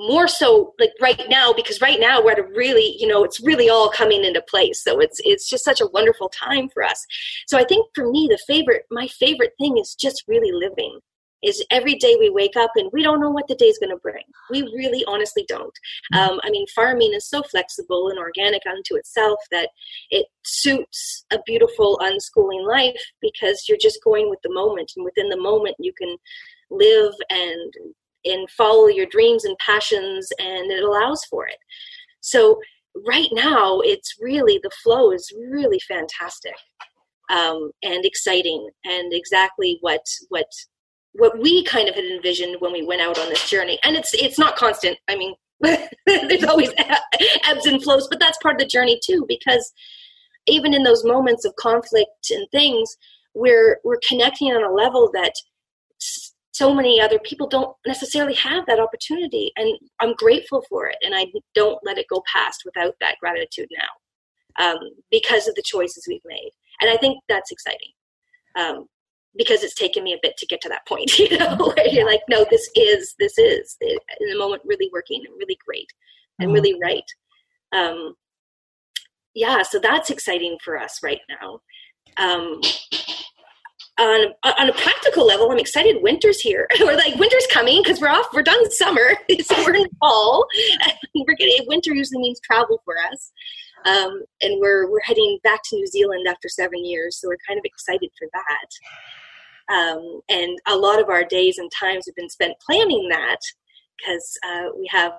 more 0.00 0.28
so 0.28 0.74
like 0.78 0.92
right 1.00 1.22
now 1.28 1.52
because 1.52 1.80
right 1.80 1.98
now 1.98 2.22
we're 2.22 2.32
at 2.32 2.38
a 2.38 2.44
really, 2.54 2.96
you 2.98 3.06
know, 3.06 3.24
it's 3.24 3.40
really 3.40 3.68
all 3.68 3.88
coming 3.90 4.24
into 4.24 4.42
place. 4.42 4.82
So 4.82 5.00
it's 5.00 5.20
it's 5.24 5.48
just 5.48 5.64
such 5.64 5.80
a 5.80 5.88
wonderful 5.88 6.28
time 6.28 6.68
for 6.68 6.82
us. 6.82 7.04
So 7.46 7.58
I 7.58 7.64
think 7.64 7.86
for 7.94 8.10
me, 8.10 8.28
the 8.30 8.38
favorite, 8.46 8.84
my 8.90 9.08
favorite 9.08 9.52
thing 9.58 9.78
is 9.78 9.94
just 9.94 10.24
really 10.28 10.52
living 10.52 11.00
is 11.42 11.64
every 11.70 11.94
day 11.94 12.16
we 12.18 12.30
wake 12.30 12.56
up 12.56 12.70
and 12.76 12.90
we 12.92 13.02
don't 13.02 13.20
know 13.20 13.30
what 13.30 13.46
the 13.48 13.54
day's 13.54 13.78
going 13.78 13.90
to 13.90 13.96
bring. 13.96 14.24
We 14.50 14.62
really 14.62 15.04
honestly 15.06 15.44
don't. 15.48 15.72
Mm-hmm. 16.14 16.18
Um, 16.18 16.40
I 16.42 16.50
mean, 16.50 16.66
farming 16.74 17.14
is 17.14 17.28
so 17.28 17.42
flexible 17.42 18.08
and 18.08 18.18
organic 18.18 18.62
unto 18.66 18.96
itself 18.96 19.38
that 19.50 19.68
it 20.10 20.26
suits 20.44 21.24
a 21.32 21.38
beautiful 21.46 21.98
unschooling 22.02 22.66
life 22.66 23.00
because 23.20 23.64
you're 23.68 23.78
just 23.80 24.02
going 24.02 24.30
with 24.30 24.40
the 24.42 24.52
moment, 24.52 24.92
and 24.96 25.04
within 25.04 25.28
the 25.28 25.40
moment 25.40 25.76
you 25.78 25.92
can 25.92 26.16
live 26.70 27.12
and 27.30 27.72
and 28.24 28.50
follow 28.50 28.88
your 28.88 29.06
dreams 29.06 29.44
and 29.44 29.56
passions, 29.58 30.28
and 30.40 30.70
it 30.72 30.82
allows 30.82 31.24
for 31.24 31.46
it. 31.46 31.58
So 32.20 32.60
right 33.06 33.28
now, 33.32 33.80
it's 33.80 34.16
really 34.20 34.58
the 34.62 34.70
flow 34.82 35.12
is 35.12 35.32
really 35.50 35.80
fantastic. 35.86 36.54
Um, 37.30 37.72
and 37.82 38.06
exciting 38.06 38.70
and 38.84 39.12
exactly 39.12 39.76
what 39.82 40.00
what 40.30 40.46
what 41.18 41.38
we 41.38 41.64
kind 41.64 41.88
of 41.88 41.96
had 41.96 42.04
envisioned 42.04 42.56
when 42.60 42.72
we 42.72 42.86
went 42.86 43.02
out 43.02 43.18
on 43.18 43.28
this 43.28 43.48
journey. 43.50 43.78
And 43.82 43.96
it's 43.96 44.14
it's 44.14 44.38
not 44.38 44.56
constant. 44.56 44.98
I 45.08 45.16
mean, 45.16 45.34
there's 46.06 46.44
always 46.44 46.70
ebbs 47.44 47.66
and 47.66 47.82
flows, 47.82 48.06
but 48.08 48.20
that's 48.20 48.38
part 48.38 48.54
of 48.54 48.60
the 48.60 48.66
journey 48.66 49.00
too, 49.04 49.24
because 49.28 49.72
even 50.46 50.72
in 50.72 50.84
those 50.84 51.04
moments 51.04 51.44
of 51.44 51.54
conflict 51.56 52.30
and 52.30 52.46
things, 52.52 52.96
we're 53.34 53.80
we're 53.84 54.00
connecting 54.08 54.48
on 54.48 54.62
a 54.62 54.72
level 54.72 55.10
that 55.12 55.32
so 56.52 56.72
many 56.72 57.00
other 57.00 57.18
people 57.20 57.48
don't 57.48 57.76
necessarily 57.86 58.34
have 58.34 58.64
that 58.66 58.80
opportunity 58.80 59.52
and 59.56 59.78
i'm 60.00 60.12
grateful 60.14 60.64
for 60.68 60.86
it 60.86 60.96
and 61.02 61.14
i 61.14 61.24
don't 61.54 61.78
let 61.84 61.98
it 61.98 62.06
go 62.10 62.22
past 62.32 62.62
without 62.64 62.94
that 63.00 63.16
gratitude 63.20 63.68
now 63.78 64.64
um, 64.64 64.78
because 65.10 65.46
of 65.46 65.54
the 65.54 65.62
choices 65.64 66.04
we've 66.08 66.20
made 66.24 66.50
and 66.80 66.90
i 66.90 66.96
think 66.96 67.18
that's 67.28 67.52
exciting 67.52 67.92
um, 68.58 68.86
because 69.38 69.62
it's 69.62 69.74
taken 69.74 70.04
me 70.04 70.12
a 70.12 70.18
bit 70.20 70.36
to 70.36 70.46
get 70.46 70.60
to 70.60 70.68
that 70.68 70.86
point, 70.86 71.18
you 71.18 71.38
know, 71.38 71.56
where 71.76 71.88
you're 71.88 72.06
like, 72.06 72.22
no, 72.28 72.44
this 72.50 72.68
is, 72.74 73.14
this 73.18 73.38
is 73.38 73.76
in 73.80 74.28
the 74.28 74.36
moment 74.36 74.62
really 74.66 74.90
working 74.92 75.22
and 75.24 75.34
really 75.38 75.56
great 75.64 75.88
and 76.38 76.48
mm-hmm. 76.48 76.54
really 76.54 76.78
right. 76.82 77.04
Um, 77.72 78.14
yeah, 79.34 79.62
so 79.62 79.78
that's 79.78 80.10
exciting 80.10 80.58
for 80.62 80.76
us 80.76 80.98
right 81.02 81.20
now. 81.28 81.60
Um, 82.16 82.60
on 83.98 84.32
a, 84.44 84.60
on 84.60 84.70
a 84.70 84.72
practical 84.72 85.26
level, 85.26 85.50
I'm 85.50 85.58
excited. 85.58 86.02
Winter's 86.02 86.40
here. 86.40 86.68
we're 86.80 86.96
like 86.96 87.16
winter's 87.16 87.46
coming 87.50 87.82
because 87.82 88.00
we're 88.00 88.08
off. 88.08 88.26
We're 88.32 88.42
done 88.42 88.70
summer, 88.70 89.16
so 89.44 89.56
we're 89.64 89.74
in 89.74 89.88
fall. 90.00 90.46
we're 91.14 91.34
getting 91.34 91.66
winter 91.66 91.92
usually 91.94 92.20
means 92.20 92.40
travel 92.40 92.80
for 92.84 92.94
us, 93.12 93.32
um, 93.84 94.22
and 94.40 94.60
we're 94.60 94.90
we're 94.90 95.02
heading 95.02 95.38
back 95.42 95.60
to 95.64 95.76
New 95.76 95.86
Zealand 95.86 96.26
after 96.28 96.48
seven 96.48 96.84
years. 96.84 97.20
So 97.20 97.28
we're 97.28 97.38
kind 97.46 97.58
of 97.58 97.64
excited 97.64 98.10
for 98.18 98.28
that. 98.32 98.68
Um, 99.68 100.20
and 100.28 100.58
a 100.66 100.76
lot 100.76 101.00
of 101.00 101.08
our 101.08 101.24
days 101.24 101.58
and 101.58 101.70
times 101.70 102.06
have 102.06 102.14
been 102.14 102.30
spent 102.30 102.54
planning 102.64 103.08
that 103.10 103.38
because 103.98 104.38
uh, 104.46 104.68
we 104.76 104.88
have 104.90 105.12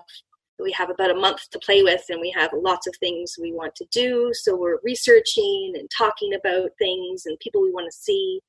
we 0.61 0.71
have 0.73 0.89
about 0.89 1.11
a 1.11 1.15
month 1.15 1.49
to 1.51 1.59
play 1.59 1.83
with 1.83 2.03
and 2.09 2.19
we 2.19 2.33
have 2.37 2.51
lots 2.53 2.85
of 2.85 2.93
things 2.99 3.35
we 3.41 3.53
want 3.53 3.75
to 3.75 3.85
do. 3.91 4.31
So 4.33 4.57
we're 4.57 4.79
researching 4.83 5.73
and 5.77 5.89
talking 5.97 6.33
about 6.33 6.71
things 6.77 7.23
and 7.25 7.39
people 7.39 7.61
we 7.61 7.71
want 7.71 7.87
to 7.89 7.97
see. 7.97 8.41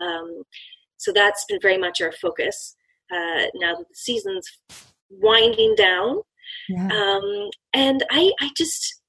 Um, 0.00 0.42
so 0.96 1.12
that's 1.12 1.44
been 1.48 1.60
very 1.60 1.78
much 1.78 2.00
our 2.00 2.12
focus 2.12 2.74
uh, 3.12 3.46
now 3.54 3.76
that 3.76 3.86
the 3.88 3.94
season's 3.94 4.46
winding 5.10 5.74
down. 5.76 6.20
Yeah. 6.68 6.88
um, 6.88 7.50
and 7.72 8.04
I, 8.10 8.32
I 8.40 8.50
just 8.56 9.00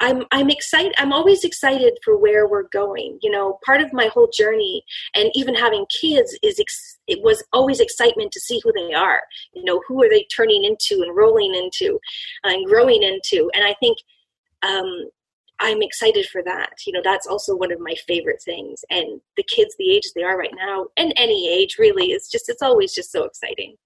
I'm 0.00 0.24
I'm 0.30 0.50
excited. 0.50 0.94
I'm 0.98 1.12
always 1.12 1.44
excited 1.44 1.98
for 2.04 2.16
where 2.16 2.46
we're 2.46 2.68
going. 2.68 3.18
You 3.22 3.30
know, 3.30 3.58
part 3.64 3.80
of 3.80 3.92
my 3.92 4.06
whole 4.06 4.30
journey, 4.32 4.84
and 5.14 5.30
even 5.34 5.54
having 5.54 5.86
kids, 6.00 6.38
is 6.42 6.60
ex- 6.60 6.98
it 7.06 7.20
was 7.22 7.42
always 7.52 7.80
excitement 7.80 8.32
to 8.32 8.40
see 8.40 8.60
who 8.62 8.72
they 8.72 8.94
are. 8.94 9.22
You 9.54 9.64
know, 9.64 9.82
who 9.88 10.02
are 10.04 10.08
they 10.08 10.26
turning 10.34 10.64
into 10.64 11.02
and 11.02 11.16
rolling 11.16 11.54
into, 11.54 11.98
and 12.44 12.66
growing 12.66 13.02
into. 13.02 13.50
And 13.54 13.64
I 13.64 13.74
think 13.80 13.98
um, 14.62 15.08
I'm 15.60 15.82
excited 15.82 16.26
for 16.26 16.42
that. 16.44 16.70
You 16.86 16.92
know, 16.92 17.02
that's 17.02 17.26
also 17.26 17.56
one 17.56 17.72
of 17.72 17.80
my 17.80 17.94
favorite 18.06 18.42
things. 18.44 18.84
And 18.90 19.20
the 19.36 19.42
kids, 19.42 19.74
the 19.78 19.90
age 19.90 20.04
they 20.14 20.22
are 20.22 20.38
right 20.38 20.54
now, 20.54 20.86
and 20.96 21.12
any 21.16 21.52
age 21.52 21.76
really, 21.78 22.12
is 22.12 22.28
just 22.28 22.48
it's 22.48 22.62
always 22.62 22.94
just 22.94 23.10
so 23.10 23.24
exciting. 23.24 23.76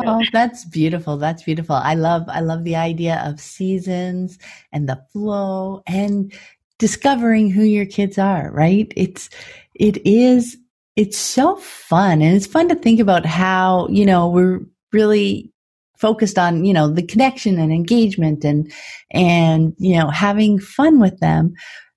Oh, 0.00 0.22
that's 0.32 0.64
beautiful. 0.64 1.16
That's 1.16 1.42
beautiful. 1.42 1.76
I 1.76 1.94
love 1.94 2.24
I 2.28 2.40
love 2.40 2.64
the 2.64 2.76
idea 2.76 3.22
of 3.24 3.40
seasons 3.40 4.38
and 4.72 4.88
the 4.88 5.02
flow 5.12 5.82
and 5.86 6.32
discovering 6.78 7.50
who 7.50 7.62
your 7.62 7.86
kids 7.86 8.18
are, 8.18 8.50
right? 8.52 8.92
It's 8.96 9.30
it 9.74 10.06
is 10.06 10.56
it's 10.96 11.18
so 11.18 11.56
fun 11.56 12.22
and 12.22 12.36
it's 12.36 12.46
fun 12.46 12.68
to 12.68 12.74
think 12.74 13.00
about 13.00 13.26
how, 13.26 13.88
you 13.88 14.06
know, 14.06 14.28
we're 14.28 14.60
really 14.92 15.52
focused 15.98 16.38
on, 16.38 16.64
you 16.64 16.72
know, 16.74 16.88
the 16.88 17.02
connection 17.02 17.58
and 17.58 17.72
engagement 17.72 18.44
and 18.44 18.70
and 19.12 19.74
you 19.78 19.96
know, 19.98 20.08
having 20.10 20.58
fun 20.58 21.00
with 21.00 21.18
them. 21.20 21.54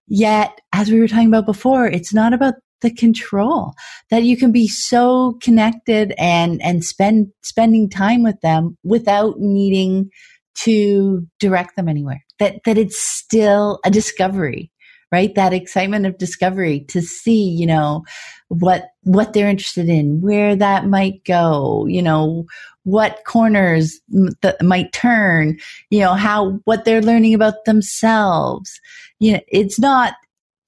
Yet, 0.07 0.60
as 0.74 0.89
we 0.89 0.99
were 0.99 1.07
talking 1.07 1.28
about 1.28 1.45
before, 1.45 1.86
it's 1.88 2.14
not 2.14 2.34
about 2.34 2.55
the 2.82 2.93
control 2.93 3.73
that 4.09 4.23
you 4.23 4.38
can 4.38 4.51
be 4.51 4.67
so 4.67 5.38
connected 5.41 6.13
and 6.17 6.61
and 6.61 6.84
spend 6.84 7.27
spending 7.43 7.89
time 7.89 8.23
with 8.23 8.39
them 8.41 8.77
without 8.84 9.39
needing 9.39 10.09
to 10.55 11.25
direct 11.39 11.75
them 11.75 11.88
anywhere. 11.88 12.23
That 12.39 12.61
that 12.65 12.77
it's 12.77 12.99
still 12.99 13.80
a 13.86 13.91
discovery 13.91 14.71
right? 15.11 15.34
That 15.36 15.53
excitement 15.53 16.05
of 16.05 16.17
discovery 16.17 16.82
to 16.89 17.01
see 17.01 17.49
you 17.49 17.65
know 17.65 18.03
what 18.49 18.89
what 19.03 19.34
they're 19.34 19.49
interested 19.49 19.89
in 19.89 20.21
where 20.21 20.55
that 20.55 20.86
might 20.88 21.23
go 21.25 21.86
you 21.88 22.01
know 22.01 22.45
what 22.84 23.21
corners 23.25 23.99
that 24.41 24.61
might 24.61 24.91
turn 24.91 25.57
you 25.89 25.99
know 25.99 26.13
how 26.13 26.59
what 26.65 26.86
they're 26.86 27.01
learning 27.01 27.34
about 27.34 27.65
themselves. 27.65 28.80
You 29.19 29.34
know 29.34 29.41
it's 29.47 29.80
not 29.80 30.13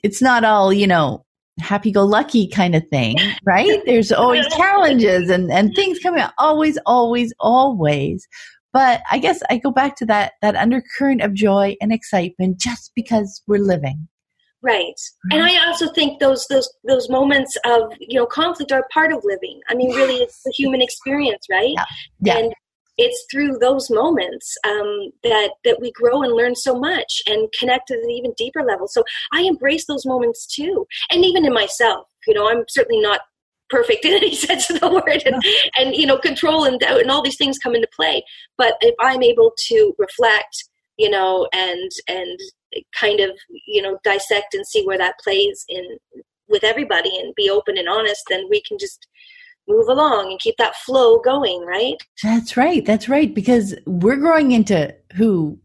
it's 0.03 0.21
not 0.21 0.43
all 0.43 0.73
you 0.73 0.87
know 0.87 1.25
happy 1.61 1.91
go 1.91 2.03
lucky 2.03 2.47
kind 2.47 2.75
of 2.75 2.87
thing, 2.89 3.17
right? 3.45 3.81
There's 3.85 4.11
always 4.11 4.47
challenges 4.57 5.29
and, 5.29 5.51
and 5.51 5.73
things 5.75 5.99
coming 5.99 6.21
up, 6.21 6.33
always, 6.37 6.77
always, 6.85 7.33
always. 7.39 8.27
But 8.73 9.01
I 9.11 9.17
guess 9.17 9.41
I 9.49 9.57
go 9.57 9.71
back 9.71 9.95
to 9.97 10.05
that, 10.05 10.33
that 10.41 10.55
undercurrent 10.55 11.21
of 11.21 11.33
joy 11.33 11.75
and 11.81 11.91
excitement 11.91 12.59
just 12.59 12.91
because 12.95 13.41
we're 13.47 13.59
living. 13.59 14.07
Right. 14.63 14.99
And 15.31 15.41
I 15.41 15.65
also 15.65 15.91
think 15.91 16.19
those 16.19 16.45
those 16.47 16.71
those 16.87 17.09
moments 17.09 17.57
of, 17.65 17.93
you 17.99 18.19
know, 18.19 18.27
conflict 18.27 18.71
are 18.71 18.85
part 18.93 19.11
of 19.11 19.23
living. 19.23 19.59
I 19.69 19.73
mean, 19.73 19.89
really 19.95 20.17
it's 20.17 20.43
the 20.45 20.51
human 20.51 20.83
experience, 20.83 21.47
right? 21.49 21.73
Yeah. 21.75 21.85
yeah. 22.19 22.37
And 22.37 22.53
it's 23.01 23.25
through 23.31 23.57
those 23.57 23.89
moments 23.89 24.55
um, 24.63 25.11
that 25.23 25.51
that 25.63 25.81
we 25.81 25.91
grow 25.91 26.21
and 26.21 26.33
learn 26.33 26.55
so 26.55 26.77
much 26.77 27.21
and 27.27 27.51
connect 27.57 27.89
at 27.89 27.97
an 27.97 28.11
even 28.11 28.33
deeper 28.37 28.63
level. 28.63 28.87
So 28.87 29.03
I 29.33 29.41
embrace 29.41 29.85
those 29.87 30.05
moments 30.05 30.45
too, 30.45 30.85
and 31.11 31.25
even 31.25 31.45
in 31.45 31.53
myself. 31.53 32.07
You 32.27 32.35
know, 32.35 32.47
I'm 32.47 32.63
certainly 32.69 33.01
not 33.01 33.21
perfect 33.69 34.05
in 34.05 34.13
any 34.13 34.35
sense 34.35 34.69
of 34.69 34.79
the 34.79 34.89
word 34.89 35.23
and, 35.25 35.41
and 35.79 35.95
you 35.95 36.05
know 36.05 36.17
control 36.17 36.65
and 36.65 36.79
doubt 36.79 37.01
and 37.01 37.09
all 37.09 37.23
these 37.23 37.37
things 37.37 37.57
come 37.57 37.73
into 37.73 37.87
play 37.95 38.21
but 38.57 38.75
if 38.81 38.93
i'm 38.99 39.23
able 39.23 39.53
to 39.57 39.95
reflect 39.97 40.65
you 40.97 41.09
know 41.09 41.47
and 41.53 41.89
and 42.09 42.37
kind 42.93 43.21
of 43.21 43.31
you 43.65 43.81
know 43.81 43.97
dissect 44.03 44.53
and 44.53 44.67
see 44.67 44.83
where 44.83 44.97
that 44.97 45.17
plays 45.23 45.63
in 45.69 45.97
with 46.49 46.65
everybody 46.65 47.17
and 47.17 47.33
be 47.35 47.49
open 47.49 47.77
and 47.77 47.87
honest 47.87 48.21
then 48.29 48.45
we 48.49 48.61
can 48.67 48.77
just 48.77 49.07
move 49.71 49.87
along 49.87 50.31
and 50.31 50.39
keep 50.39 50.55
that 50.57 50.75
flow 50.75 51.19
going 51.19 51.61
right? 51.65 51.97
That's 52.23 52.57
right 52.57 52.85
that's 52.85 53.09
right 53.09 53.33
because 53.33 53.75
we're 53.85 54.17
growing 54.17 54.51
into 54.51 54.93
who 55.15 55.59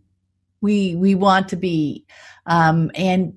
we 0.61 0.95
we 0.97 1.15
want 1.15 1.49
to 1.49 1.57
be. 1.57 2.07
Um 2.47 2.91
and 2.95 3.35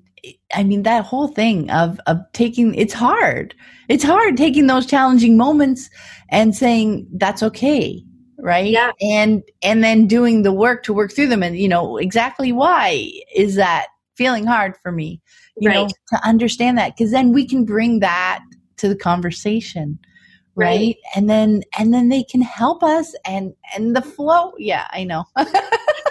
i 0.54 0.62
mean 0.62 0.82
that 0.82 1.04
whole 1.04 1.28
thing 1.28 1.70
of 1.70 1.98
of 2.06 2.18
taking 2.32 2.74
it's 2.74 2.94
hard. 2.94 3.54
It's 3.88 4.04
hard 4.04 4.36
taking 4.36 4.66
those 4.66 4.86
challenging 4.86 5.36
moments 5.36 5.90
and 6.30 6.54
saying 6.54 7.08
that's 7.14 7.42
okay 7.42 8.04
right? 8.42 8.70
Yeah. 8.70 8.92
And 9.00 9.42
and 9.62 9.84
then 9.84 10.06
doing 10.06 10.42
the 10.42 10.52
work 10.52 10.82
to 10.84 10.92
work 10.92 11.12
through 11.12 11.28
them 11.28 11.42
and 11.42 11.58
you 11.58 11.68
know 11.68 11.96
exactly 11.96 12.52
why 12.52 13.10
is 13.34 13.56
that 13.56 13.86
feeling 14.16 14.46
hard 14.46 14.76
for 14.82 14.92
me? 14.92 15.20
You 15.56 15.68
right. 15.68 15.74
know 15.74 15.88
to 15.88 16.28
understand 16.28 16.78
that 16.78 16.96
because 16.96 17.12
then 17.12 17.32
we 17.32 17.46
can 17.46 17.64
bring 17.64 18.00
that 18.00 18.40
to 18.78 18.88
the 18.88 18.96
conversation 18.96 19.98
right? 20.54 20.66
right? 20.66 20.96
and 21.14 21.28
then 21.28 21.62
and 21.78 21.92
then 21.92 22.08
they 22.08 22.22
can 22.22 22.42
help 22.42 22.82
us 22.82 23.14
and 23.24 23.54
and 23.74 23.94
the 23.94 24.02
flow. 24.02 24.52
Yeah 24.58 24.86
i 24.92 25.04
know. 25.04 25.24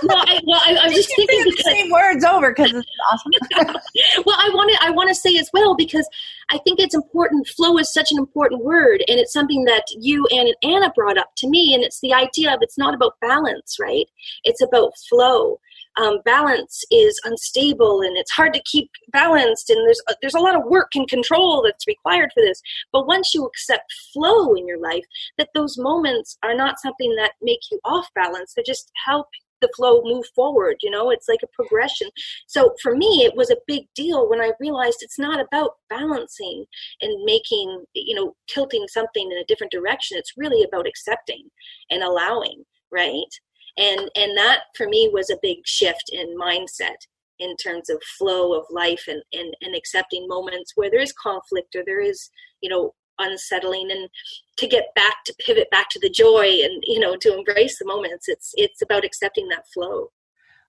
Well, 0.01 0.15
I, 0.15 0.39
well 0.47 0.61
I, 0.63 0.85
was 0.85 0.93
just 0.93 1.13
thinking 1.13 1.43
because 1.43 1.57
the 1.57 1.63
same 1.63 1.91
words 1.91 2.23
over 2.23 2.51
because 2.51 2.71
it's 2.71 2.87
awesome. 3.11 3.75
Well 4.25 4.37
i 4.39 4.49
want 4.53 4.71
to 4.71 4.77
i 4.81 4.89
want 4.89 5.09
to 5.09 5.15
say 5.15 5.35
as 5.37 5.49
well 5.53 5.75
because 5.75 6.07
i 6.51 6.57
think 6.59 6.79
it's 6.79 6.95
important 6.95 7.47
flow 7.47 7.77
is 7.77 7.91
such 7.93 8.09
an 8.09 8.17
important 8.17 8.63
word 8.63 9.03
and 9.09 9.19
it's 9.19 9.33
something 9.33 9.65
that 9.65 9.83
you 9.99 10.25
and 10.31 10.55
anna 10.63 10.89
brought 10.95 11.17
up 11.17 11.31
to 11.37 11.49
me 11.49 11.73
and 11.73 11.83
it's 11.83 11.99
the 11.99 12.13
idea 12.13 12.53
of 12.53 12.59
it's 12.61 12.77
not 12.77 12.93
about 12.93 13.19
balance 13.19 13.77
right? 13.79 14.07
It's 14.43 14.61
about 14.61 14.93
flow 15.09 15.59
um, 15.97 16.19
balance 16.23 16.83
is 16.91 17.19
unstable 17.25 18.01
and 18.01 18.17
it's 18.17 18.31
hard 18.31 18.53
to 18.53 18.61
keep 18.65 18.89
balanced 19.11 19.69
and 19.69 19.85
there's 19.85 20.01
there's 20.21 20.35
a 20.35 20.39
lot 20.39 20.55
of 20.55 20.65
work 20.65 20.89
and 20.95 21.07
control 21.07 21.61
that's 21.63 21.87
required 21.87 22.31
for 22.33 22.41
this. 22.41 22.61
But 22.91 23.07
once 23.07 23.33
you 23.33 23.45
accept 23.45 23.93
flow 24.13 24.53
in 24.53 24.67
your 24.67 24.79
life 24.79 25.03
that 25.37 25.49
those 25.53 25.77
moments 25.77 26.37
are 26.43 26.55
not 26.55 26.79
something 26.79 27.15
that 27.15 27.33
make 27.41 27.59
you 27.71 27.79
off 27.85 28.07
balance. 28.15 28.53
They 28.53 28.63
just 28.63 28.91
help 29.05 29.27
the 29.61 29.69
flow 29.75 30.01
move 30.03 30.25
forward 30.35 30.77
you 30.81 30.89
know? 30.89 31.09
It's 31.09 31.27
like 31.27 31.41
a 31.43 31.47
progression. 31.47 32.09
So 32.47 32.75
for 32.81 32.95
me 32.95 33.23
it 33.25 33.35
was 33.35 33.49
a 33.49 33.57
big 33.67 33.83
deal 33.95 34.29
when 34.29 34.41
i 34.41 34.51
realized 34.59 34.99
it's 35.01 35.19
not 35.19 35.39
about 35.39 35.71
balancing 35.89 36.65
and 37.01 37.23
making 37.25 37.83
you 37.93 38.15
know 38.15 38.35
tilting 38.47 38.85
something 38.87 39.29
in 39.31 39.37
a 39.37 39.45
different 39.45 39.71
direction. 39.71 40.17
It's 40.17 40.33
really 40.37 40.63
about 40.63 40.87
accepting 40.87 41.49
and 41.89 42.03
allowing 42.03 42.63
right 42.91 43.33
and 43.79 44.11
and 44.15 44.37
that 44.37 44.59
for 44.75 44.87
me 44.87 45.09
was 45.11 45.29
a 45.29 45.39
big 45.41 45.59
shift 45.65 46.09
in 46.11 46.37
mindset 46.37 46.97
in 47.39 47.55
terms 47.55 47.89
of 47.89 48.03
flow 48.17 48.53
of 48.53 48.65
life 48.69 49.05
and, 49.07 49.23
and 49.33 49.55
and 49.61 49.75
accepting 49.75 50.27
moments 50.27 50.73
where 50.75 50.91
there 50.91 50.99
is 50.99 51.13
conflict 51.13 51.75
or 51.75 51.83
there 51.85 52.01
is 52.01 52.29
you 52.61 52.69
know 52.69 52.93
unsettling 53.19 53.89
and 53.91 54.09
to 54.57 54.67
get 54.67 54.85
back 54.95 55.15
to 55.25 55.33
pivot 55.45 55.69
back 55.71 55.89
to 55.89 55.99
the 55.99 56.09
joy 56.09 56.59
and 56.63 56.83
you 56.85 56.99
know 56.99 57.15
to 57.17 57.35
embrace 57.35 57.79
the 57.79 57.85
moments. 57.85 58.27
It's 58.27 58.51
it's 58.55 58.81
about 58.81 59.05
accepting 59.05 59.47
that 59.49 59.65
flow. 59.73 60.09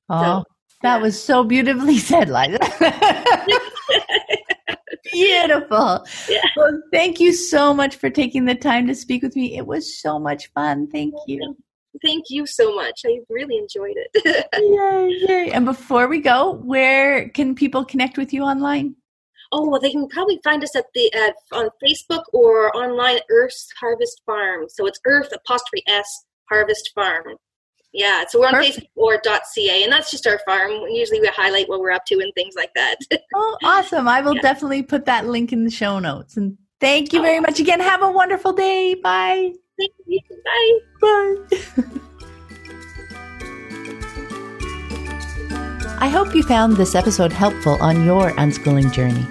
Oh 0.08 0.22
so, 0.22 0.44
that 0.82 0.96
yeah. 0.96 1.02
was 1.02 1.20
so 1.22 1.44
beautifully 1.44 1.98
said 2.10 2.28
liza. 2.28 2.58
Beautiful. 5.12 6.06
Yeah. 6.28 6.42
well 6.56 6.80
thank 6.92 7.18
you 7.18 7.32
so 7.32 7.74
much 7.74 7.96
for 7.96 8.10
taking 8.10 8.44
the 8.44 8.54
time 8.54 8.86
to 8.86 8.94
speak 8.94 9.22
with 9.22 9.34
me. 9.34 9.56
It 9.56 9.66
was 9.66 10.00
so 10.00 10.18
much 10.18 10.48
fun. 10.52 10.88
Thank 10.88 11.14
you 11.26 11.56
thank 12.02 12.24
you 12.28 12.46
so 12.46 12.74
much. 12.74 13.02
I 13.06 13.18
really 13.28 13.56
enjoyed 13.56 13.96
it. 13.96 14.46
yay, 15.28 15.28
yay. 15.28 15.50
And 15.52 15.64
before 15.64 16.08
we 16.08 16.20
go, 16.20 16.54
where 16.64 17.28
can 17.30 17.54
people 17.54 17.84
connect 17.84 18.18
with 18.18 18.32
you 18.32 18.42
online? 18.42 18.96
Oh, 19.52 19.68
well, 19.68 19.80
they 19.80 19.90
can 19.90 20.08
probably 20.08 20.40
find 20.44 20.62
us 20.62 20.76
at 20.76 20.86
the 20.94 21.12
at, 21.12 21.34
on 21.52 21.68
Facebook 21.84 22.22
or 22.32 22.74
online 22.76 23.18
Earth's 23.30 23.68
Harvest 23.78 24.22
Farm. 24.24 24.66
So 24.68 24.86
it's 24.86 25.00
Earth 25.04 25.28
apostrophe 25.32 25.82
S 25.88 26.24
Harvest 26.48 26.90
Farm. 26.94 27.36
Yeah, 27.92 28.24
so 28.28 28.38
we're 28.38 28.46
on 28.46 28.54
Perfect. 28.54 28.78
Facebook 28.78 28.88
or 28.94 29.20
.ca, 29.24 29.82
and 29.82 29.92
that's 29.92 30.12
just 30.12 30.26
our 30.26 30.38
farm. 30.46 30.70
Usually 30.88 31.20
we 31.20 31.26
highlight 31.26 31.68
what 31.68 31.80
we're 31.80 31.90
up 31.90 32.04
to 32.06 32.20
and 32.20 32.32
things 32.36 32.54
like 32.54 32.70
that. 32.76 32.96
oh, 33.34 33.56
awesome! 33.64 34.06
I 34.06 34.20
will 34.20 34.36
yeah. 34.36 34.42
definitely 34.42 34.84
put 34.84 35.06
that 35.06 35.26
link 35.26 35.52
in 35.52 35.64
the 35.64 35.70
show 35.70 35.98
notes. 35.98 36.36
And 36.36 36.56
thank 36.80 37.12
you 37.12 37.18
oh, 37.18 37.22
very 37.22 37.38
oh. 37.38 37.42
much 37.42 37.58
again. 37.58 37.80
Have 37.80 38.02
a 38.02 38.10
wonderful 38.10 38.52
day. 38.52 38.94
Bye. 38.94 39.54
Thank 39.80 39.92
you. 40.06 40.20
Bye. 40.44 40.78
Bye. 41.00 41.36
I 46.02 46.08
hope 46.08 46.34
you 46.34 46.42
found 46.42 46.76
this 46.76 46.94
episode 46.94 47.32
helpful 47.32 47.78
on 47.80 48.04
your 48.04 48.32
unschooling 48.32 48.92
journey. 48.92 49.26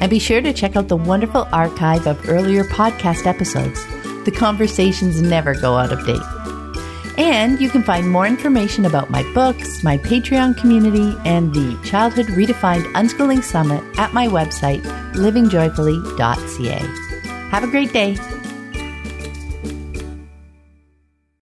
And 0.00 0.10
be 0.10 0.18
sure 0.18 0.40
to 0.40 0.52
check 0.52 0.74
out 0.74 0.88
the 0.88 0.96
wonderful 0.96 1.46
archive 1.52 2.08
of 2.08 2.28
earlier 2.28 2.64
podcast 2.64 3.26
episodes. 3.26 3.84
The 4.24 4.32
conversations 4.36 5.22
never 5.22 5.54
go 5.54 5.76
out 5.76 5.92
of 5.92 6.04
date. 6.04 6.20
And 7.16 7.60
you 7.60 7.68
can 7.68 7.84
find 7.84 8.10
more 8.10 8.26
information 8.26 8.86
about 8.86 9.10
my 9.10 9.22
books, 9.32 9.84
my 9.84 9.98
Patreon 9.98 10.56
community, 10.56 11.16
and 11.24 11.54
the 11.54 11.78
Childhood 11.84 12.26
Redefined 12.26 12.84
Unschooling 12.94 13.44
Summit 13.44 13.84
at 13.98 14.12
my 14.12 14.26
website, 14.26 14.82
livingjoyfully.ca. 15.12 16.78
Have 17.50 17.62
a 17.62 17.68
great 17.68 17.92
day. 17.92 18.16